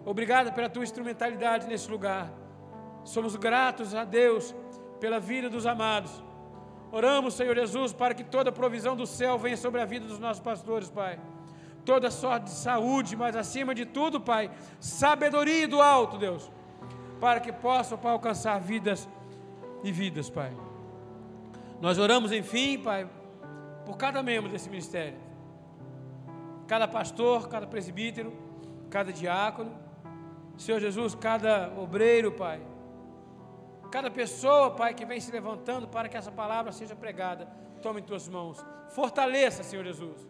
Obrigado 0.04 0.52
pela 0.52 0.68
tua 0.68 0.82
instrumentalidade 0.82 1.68
nesse 1.68 1.88
lugar. 1.88 2.32
Somos 3.04 3.36
gratos 3.36 3.94
a 3.94 4.02
Deus 4.02 4.52
pela 4.98 5.20
vida 5.20 5.48
dos 5.48 5.66
amados. 5.66 6.26
Oramos, 6.90 7.34
Senhor 7.34 7.54
Jesus, 7.54 7.92
para 7.92 8.14
que 8.14 8.24
toda 8.24 8.50
provisão 8.50 8.96
do 8.96 9.06
céu 9.06 9.38
venha 9.38 9.56
sobre 9.56 9.80
a 9.80 9.84
vida 9.84 10.06
dos 10.06 10.18
nossos 10.18 10.42
pastores, 10.42 10.90
Pai. 10.90 11.18
Toda 11.84 12.10
sorte 12.10 12.44
de 12.44 12.50
saúde, 12.50 13.16
mas 13.16 13.36
acima 13.36 13.74
de 13.74 13.84
tudo, 13.84 14.20
Pai, 14.20 14.50
sabedoria 14.80 15.68
do 15.68 15.80
alto, 15.80 16.18
Deus, 16.18 16.50
para 17.20 17.40
que 17.40 17.52
possam, 17.52 17.98
Pai, 17.98 18.12
alcançar 18.12 18.58
vidas 18.60 19.08
e 19.84 19.92
vidas, 19.92 20.30
Pai. 20.30 20.52
Nós 21.80 21.98
oramos, 21.98 22.32
enfim, 22.32 22.78
Pai, 22.78 23.08
por 23.84 23.96
cada 23.96 24.22
membro 24.22 24.50
desse 24.50 24.68
ministério, 24.68 25.18
cada 26.66 26.88
pastor, 26.88 27.48
cada 27.48 27.66
presbítero, 27.66 28.32
cada 28.90 29.12
diácono, 29.12 29.72
Senhor 30.56 30.80
Jesus, 30.80 31.14
cada 31.14 31.72
obreiro, 31.78 32.32
Pai, 32.32 32.60
cada 33.90 34.10
pessoa, 34.10 34.70
Pai, 34.70 34.94
que 34.94 35.04
vem 35.04 35.20
se 35.20 35.30
levantando 35.30 35.88
para 35.88 36.08
que 36.08 36.16
essa 36.16 36.30
palavra 36.30 36.72
seja 36.72 36.94
pregada, 36.94 37.46
tome 37.82 38.00
em 38.00 38.04
tuas 38.04 38.28
mãos, 38.28 38.64
fortaleça, 38.88 39.62
Senhor 39.62 39.84
Jesus 39.84 40.26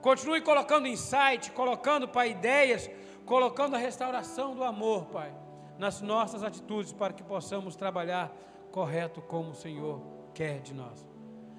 Continue 0.00 0.40
colocando 0.40 0.86
insight, 0.86 1.50
colocando, 1.52 2.06
Pai, 2.08 2.30
ideias, 2.30 2.88
colocando 3.26 3.74
a 3.74 3.78
restauração 3.78 4.54
do 4.54 4.62
amor, 4.62 5.06
Pai, 5.06 5.34
nas 5.76 6.00
nossas 6.00 6.42
atitudes 6.42 6.92
para 6.92 7.12
que 7.12 7.22
possamos 7.22 7.74
trabalhar 7.74 8.32
correto 8.70 9.20
como 9.20 9.50
o 9.50 9.54
Senhor 9.54 10.00
quer 10.32 10.60
de 10.60 10.72
nós. 10.72 11.06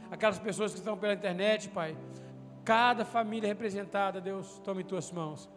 Aquelas 0.10 0.40
pessoas 0.40 0.72
que 0.72 0.80
estão 0.80 0.98
pela 0.98 1.14
internet, 1.14 1.70
Pai, 1.70 1.98
cada 2.64 3.04
família 3.04 3.48
representada, 3.48 4.22
Deus, 4.22 4.60
tome 4.64 4.84
em 4.84 4.86
tuas 4.86 5.12
mãos. 5.12 5.50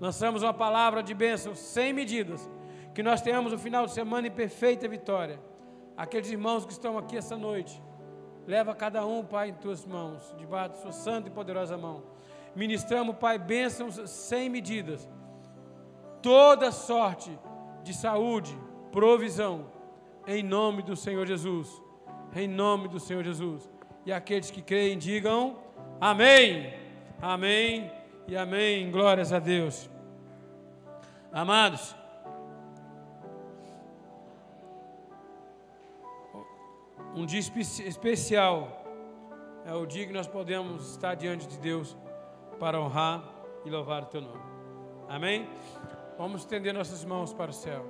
Lançamos 0.00 0.42
uma 0.42 0.54
palavra 0.54 1.02
de 1.02 1.14
bênção 1.14 1.54
sem 1.54 1.92
medidas, 1.92 2.48
que 2.98 3.02
nós 3.04 3.20
tenhamos 3.22 3.52
um 3.52 3.58
final 3.58 3.86
de 3.86 3.92
semana 3.92 4.26
em 4.26 4.30
perfeita 4.32 4.88
vitória. 4.88 5.38
Aqueles 5.96 6.32
irmãos 6.32 6.66
que 6.66 6.72
estão 6.72 6.98
aqui 6.98 7.16
essa 7.16 7.36
noite, 7.36 7.80
Leva 8.44 8.74
cada 8.74 9.06
um, 9.06 9.22
Pai, 9.22 9.50
em 9.50 9.54
tuas 9.54 9.86
mãos, 9.86 10.34
debaixo 10.36 10.72
de 10.72 10.80
sua 10.80 10.90
santa 10.90 11.28
e 11.28 11.30
poderosa 11.30 11.78
mão. 11.78 12.02
Ministramos, 12.56 13.14
Pai, 13.14 13.38
bênçãos 13.38 14.00
sem 14.10 14.48
medidas. 14.48 15.08
Toda 16.20 16.72
sorte 16.72 17.30
de 17.84 17.94
saúde, 17.94 18.58
provisão, 18.90 19.70
em 20.26 20.42
nome 20.42 20.82
do 20.82 20.96
Senhor 20.96 21.24
Jesus. 21.24 21.80
Em 22.34 22.48
nome 22.48 22.88
do 22.88 22.98
Senhor 22.98 23.22
Jesus. 23.22 23.70
E 24.04 24.12
aqueles 24.12 24.50
que 24.50 24.60
creem, 24.60 24.98
digam 24.98 25.56
amém. 26.00 26.74
Amém 27.22 27.92
e 28.26 28.36
amém. 28.36 28.90
Glórias 28.90 29.32
a 29.32 29.38
Deus. 29.38 29.88
Amados, 31.30 31.94
um 37.14 37.26
dia 37.26 37.40
especial 37.40 38.84
é 39.64 39.74
o 39.74 39.84
dia 39.84 40.06
que 40.06 40.12
nós 40.12 40.26
podemos 40.26 40.90
estar 40.92 41.14
diante 41.14 41.46
de 41.46 41.58
Deus 41.58 41.96
para 42.58 42.80
honrar 42.80 43.22
e 43.64 43.70
louvar 43.70 44.02
o 44.02 44.06
teu 44.06 44.20
nome. 44.20 44.42
Amém? 45.08 45.48
Vamos 46.16 46.42
estender 46.42 46.72
nossas 46.72 47.04
mãos 47.04 47.32
para 47.32 47.50
o 47.50 47.54
céu. 47.54 47.84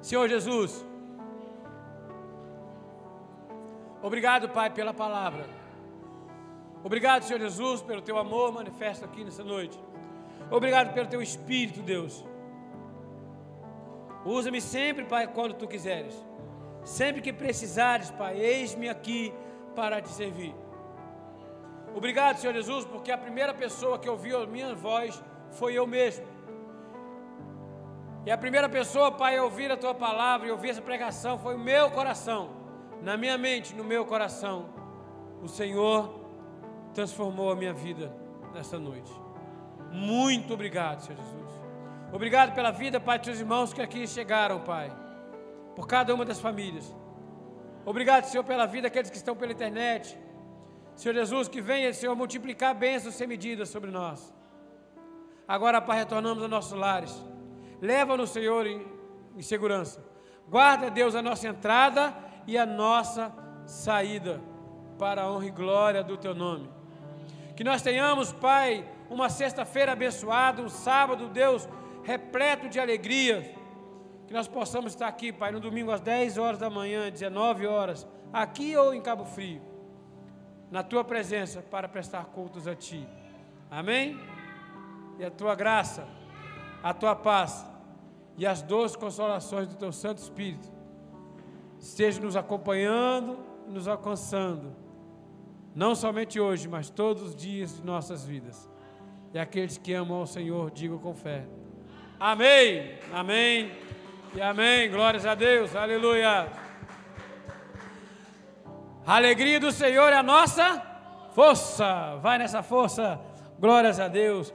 Senhor 0.00 0.28
Jesus, 0.28 0.84
obrigado, 4.02 4.48
Pai, 4.50 4.70
pela 4.70 4.94
palavra. 4.94 5.46
Obrigado, 6.84 7.24
Senhor 7.24 7.40
Jesus, 7.40 7.82
pelo 7.82 8.02
teu 8.02 8.16
amor 8.18 8.52
manifesto 8.52 9.04
aqui 9.04 9.24
nessa 9.24 9.42
noite. 9.42 9.78
Obrigado 10.50 10.94
pelo 10.94 11.08
teu 11.08 11.20
espírito, 11.20 11.82
Deus. 11.82 12.24
Usa-me 14.24 14.60
sempre, 14.60 15.04
Pai, 15.04 15.26
quando 15.26 15.54
tu 15.54 15.66
quiseres. 15.66 16.14
Sempre 16.86 17.20
que 17.20 17.32
precisares, 17.32 18.12
Pai, 18.12 18.38
eis-me 18.38 18.88
aqui 18.88 19.34
para 19.74 20.00
te 20.00 20.08
servir. 20.08 20.54
Obrigado, 21.92 22.36
Senhor 22.36 22.52
Jesus, 22.52 22.84
porque 22.84 23.10
a 23.10 23.18
primeira 23.18 23.52
pessoa 23.52 23.98
que 23.98 24.08
ouviu 24.08 24.40
a 24.40 24.46
minha 24.46 24.72
voz 24.72 25.20
foi 25.50 25.74
eu 25.74 25.84
mesmo. 25.84 26.24
E 28.24 28.30
a 28.30 28.38
primeira 28.38 28.68
pessoa, 28.68 29.10
Pai, 29.10 29.36
a 29.36 29.42
ouvir 29.42 29.68
a 29.72 29.76
tua 29.76 29.96
palavra 29.96 30.46
e 30.46 30.52
ouvir 30.52 30.70
essa 30.70 30.80
pregação 30.80 31.36
foi 31.40 31.56
o 31.56 31.58
meu 31.58 31.90
coração. 31.90 32.50
Na 33.02 33.16
minha 33.16 33.36
mente, 33.36 33.74
no 33.74 33.82
meu 33.82 34.04
coração, 34.04 34.66
o 35.42 35.48
Senhor 35.48 36.20
transformou 36.94 37.50
a 37.50 37.56
minha 37.56 37.72
vida 37.72 38.14
nesta 38.54 38.78
noite. 38.78 39.12
Muito 39.90 40.54
obrigado, 40.54 41.00
Senhor 41.00 41.18
Jesus. 41.18 41.50
Obrigado 42.12 42.54
pela 42.54 42.70
vida, 42.70 43.00
Pai, 43.00 43.18
dos 43.18 43.40
irmãos 43.40 43.72
que 43.72 43.82
aqui 43.82 44.06
chegaram, 44.06 44.60
Pai 44.60 45.05
por 45.76 45.86
cada 45.86 46.14
uma 46.14 46.24
das 46.24 46.40
famílias. 46.40 46.92
Obrigado, 47.84 48.24
Senhor, 48.24 48.42
pela 48.42 48.66
vida 48.66 48.84
daqueles 48.84 49.10
que 49.10 49.16
estão 49.18 49.36
pela 49.36 49.52
internet. 49.52 50.18
Senhor 50.96 51.14
Jesus, 51.14 51.46
que 51.46 51.60
venha, 51.60 51.92
Senhor, 51.92 52.16
multiplicar 52.16 52.74
bênçãos 52.74 53.14
sem 53.14 53.26
medida 53.26 53.66
sobre 53.66 53.90
nós. 53.90 54.34
Agora, 55.46 55.80
Pai, 55.80 55.98
retornamos 55.98 56.42
aos 56.42 56.50
nossos 56.50 56.72
lares. 56.72 57.14
Leva-nos, 57.80 58.30
Senhor, 58.30 58.66
em, 58.66 58.84
em 59.36 59.42
segurança. 59.42 60.02
Guarda, 60.48 60.90
Deus, 60.90 61.14
a 61.14 61.20
nossa 61.20 61.46
entrada 61.46 62.16
e 62.46 62.56
a 62.56 62.64
nossa 62.64 63.32
saída, 63.66 64.40
para 64.98 65.22
a 65.22 65.30
honra 65.30 65.46
e 65.46 65.50
glória 65.50 66.02
do 66.02 66.16
Teu 66.16 66.34
nome. 66.34 66.70
Que 67.54 67.62
nós 67.62 67.82
tenhamos, 67.82 68.32
Pai, 68.32 68.88
uma 69.10 69.28
sexta-feira 69.28 69.92
abençoada, 69.92 70.62
um 70.62 70.68
sábado, 70.70 71.28
Deus, 71.28 71.68
repleto 72.02 72.68
de 72.68 72.80
alegria 72.80 73.55
que 74.26 74.32
nós 74.32 74.48
possamos 74.48 74.92
estar 74.92 75.06
aqui, 75.06 75.32
Pai, 75.32 75.52
no 75.52 75.60
domingo 75.60 75.90
às 75.90 76.00
10 76.00 76.36
horas 76.38 76.58
da 76.58 76.68
manhã, 76.68 77.10
19 77.10 77.66
horas, 77.66 78.06
aqui 78.32 78.76
ou 78.76 78.92
em 78.92 79.00
Cabo 79.00 79.24
Frio, 79.24 79.62
na 80.70 80.82
tua 80.82 81.04
presença 81.04 81.62
para 81.62 81.88
prestar 81.88 82.24
cultos 82.26 82.66
a 82.66 82.74
ti. 82.74 83.06
Amém? 83.70 84.18
E 85.18 85.24
a 85.24 85.30
tua 85.30 85.54
graça, 85.54 86.06
a 86.82 86.92
tua 86.92 87.14
paz 87.14 87.64
e 88.36 88.46
as 88.46 88.62
doces 88.62 88.96
consolações 88.96 89.68
do 89.68 89.76
teu 89.76 89.92
Santo 89.92 90.18
Espírito 90.18 90.68
estejam 91.78 92.24
nos 92.24 92.36
acompanhando 92.36 93.38
e 93.68 93.70
nos 93.70 93.86
alcançando, 93.86 94.74
não 95.74 95.94
somente 95.94 96.40
hoje, 96.40 96.68
mas 96.68 96.90
todos 96.90 97.22
os 97.22 97.36
dias 97.36 97.76
de 97.76 97.84
nossas 97.84 98.24
vidas. 98.24 98.68
E 99.32 99.38
aqueles 99.38 99.76
que 99.78 99.92
amam 99.92 100.18
ao 100.18 100.26
Senhor, 100.26 100.70
digam 100.70 100.98
com 100.98 101.14
fé. 101.14 101.44
Amém. 102.18 102.98
Amém. 103.12 103.70
E 104.36 104.42
amém. 104.42 104.90
Glórias 104.90 105.24
a 105.24 105.34
Deus. 105.34 105.74
Aleluia. 105.74 106.52
A 109.06 109.16
alegria 109.16 109.58
do 109.58 109.72
Senhor 109.72 110.12
é 110.12 110.16
a 110.16 110.22
nossa 110.22 110.82
força. 111.32 112.16
Vai 112.16 112.36
nessa 112.36 112.62
força. 112.62 113.18
Glórias 113.58 113.98
a 113.98 114.08
Deus. 114.08 114.52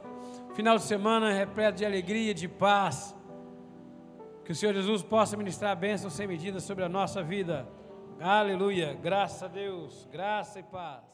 Final 0.54 0.76
de 0.76 0.84
semana 0.84 1.32
repleto 1.32 1.78
de 1.78 1.84
alegria, 1.84 2.32
de 2.32 2.46
paz. 2.46 3.12
Que 4.44 4.52
o 4.52 4.54
Senhor 4.54 4.72
Jesus 4.72 5.02
possa 5.02 5.36
ministrar 5.36 5.74
bênçãos 5.74 6.12
sem 6.12 6.28
medida 6.28 6.60
sobre 6.60 6.84
a 6.84 6.88
nossa 6.88 7.20
vida. 7.20 7.68
Aleluia. 8.20 8.96
Graças 9.02 9.42
a 9.42 9.48
Deus. 9.48 10.08
Graça 10.12 10.60
e 10.60 10.62
paz. 10.62 11.11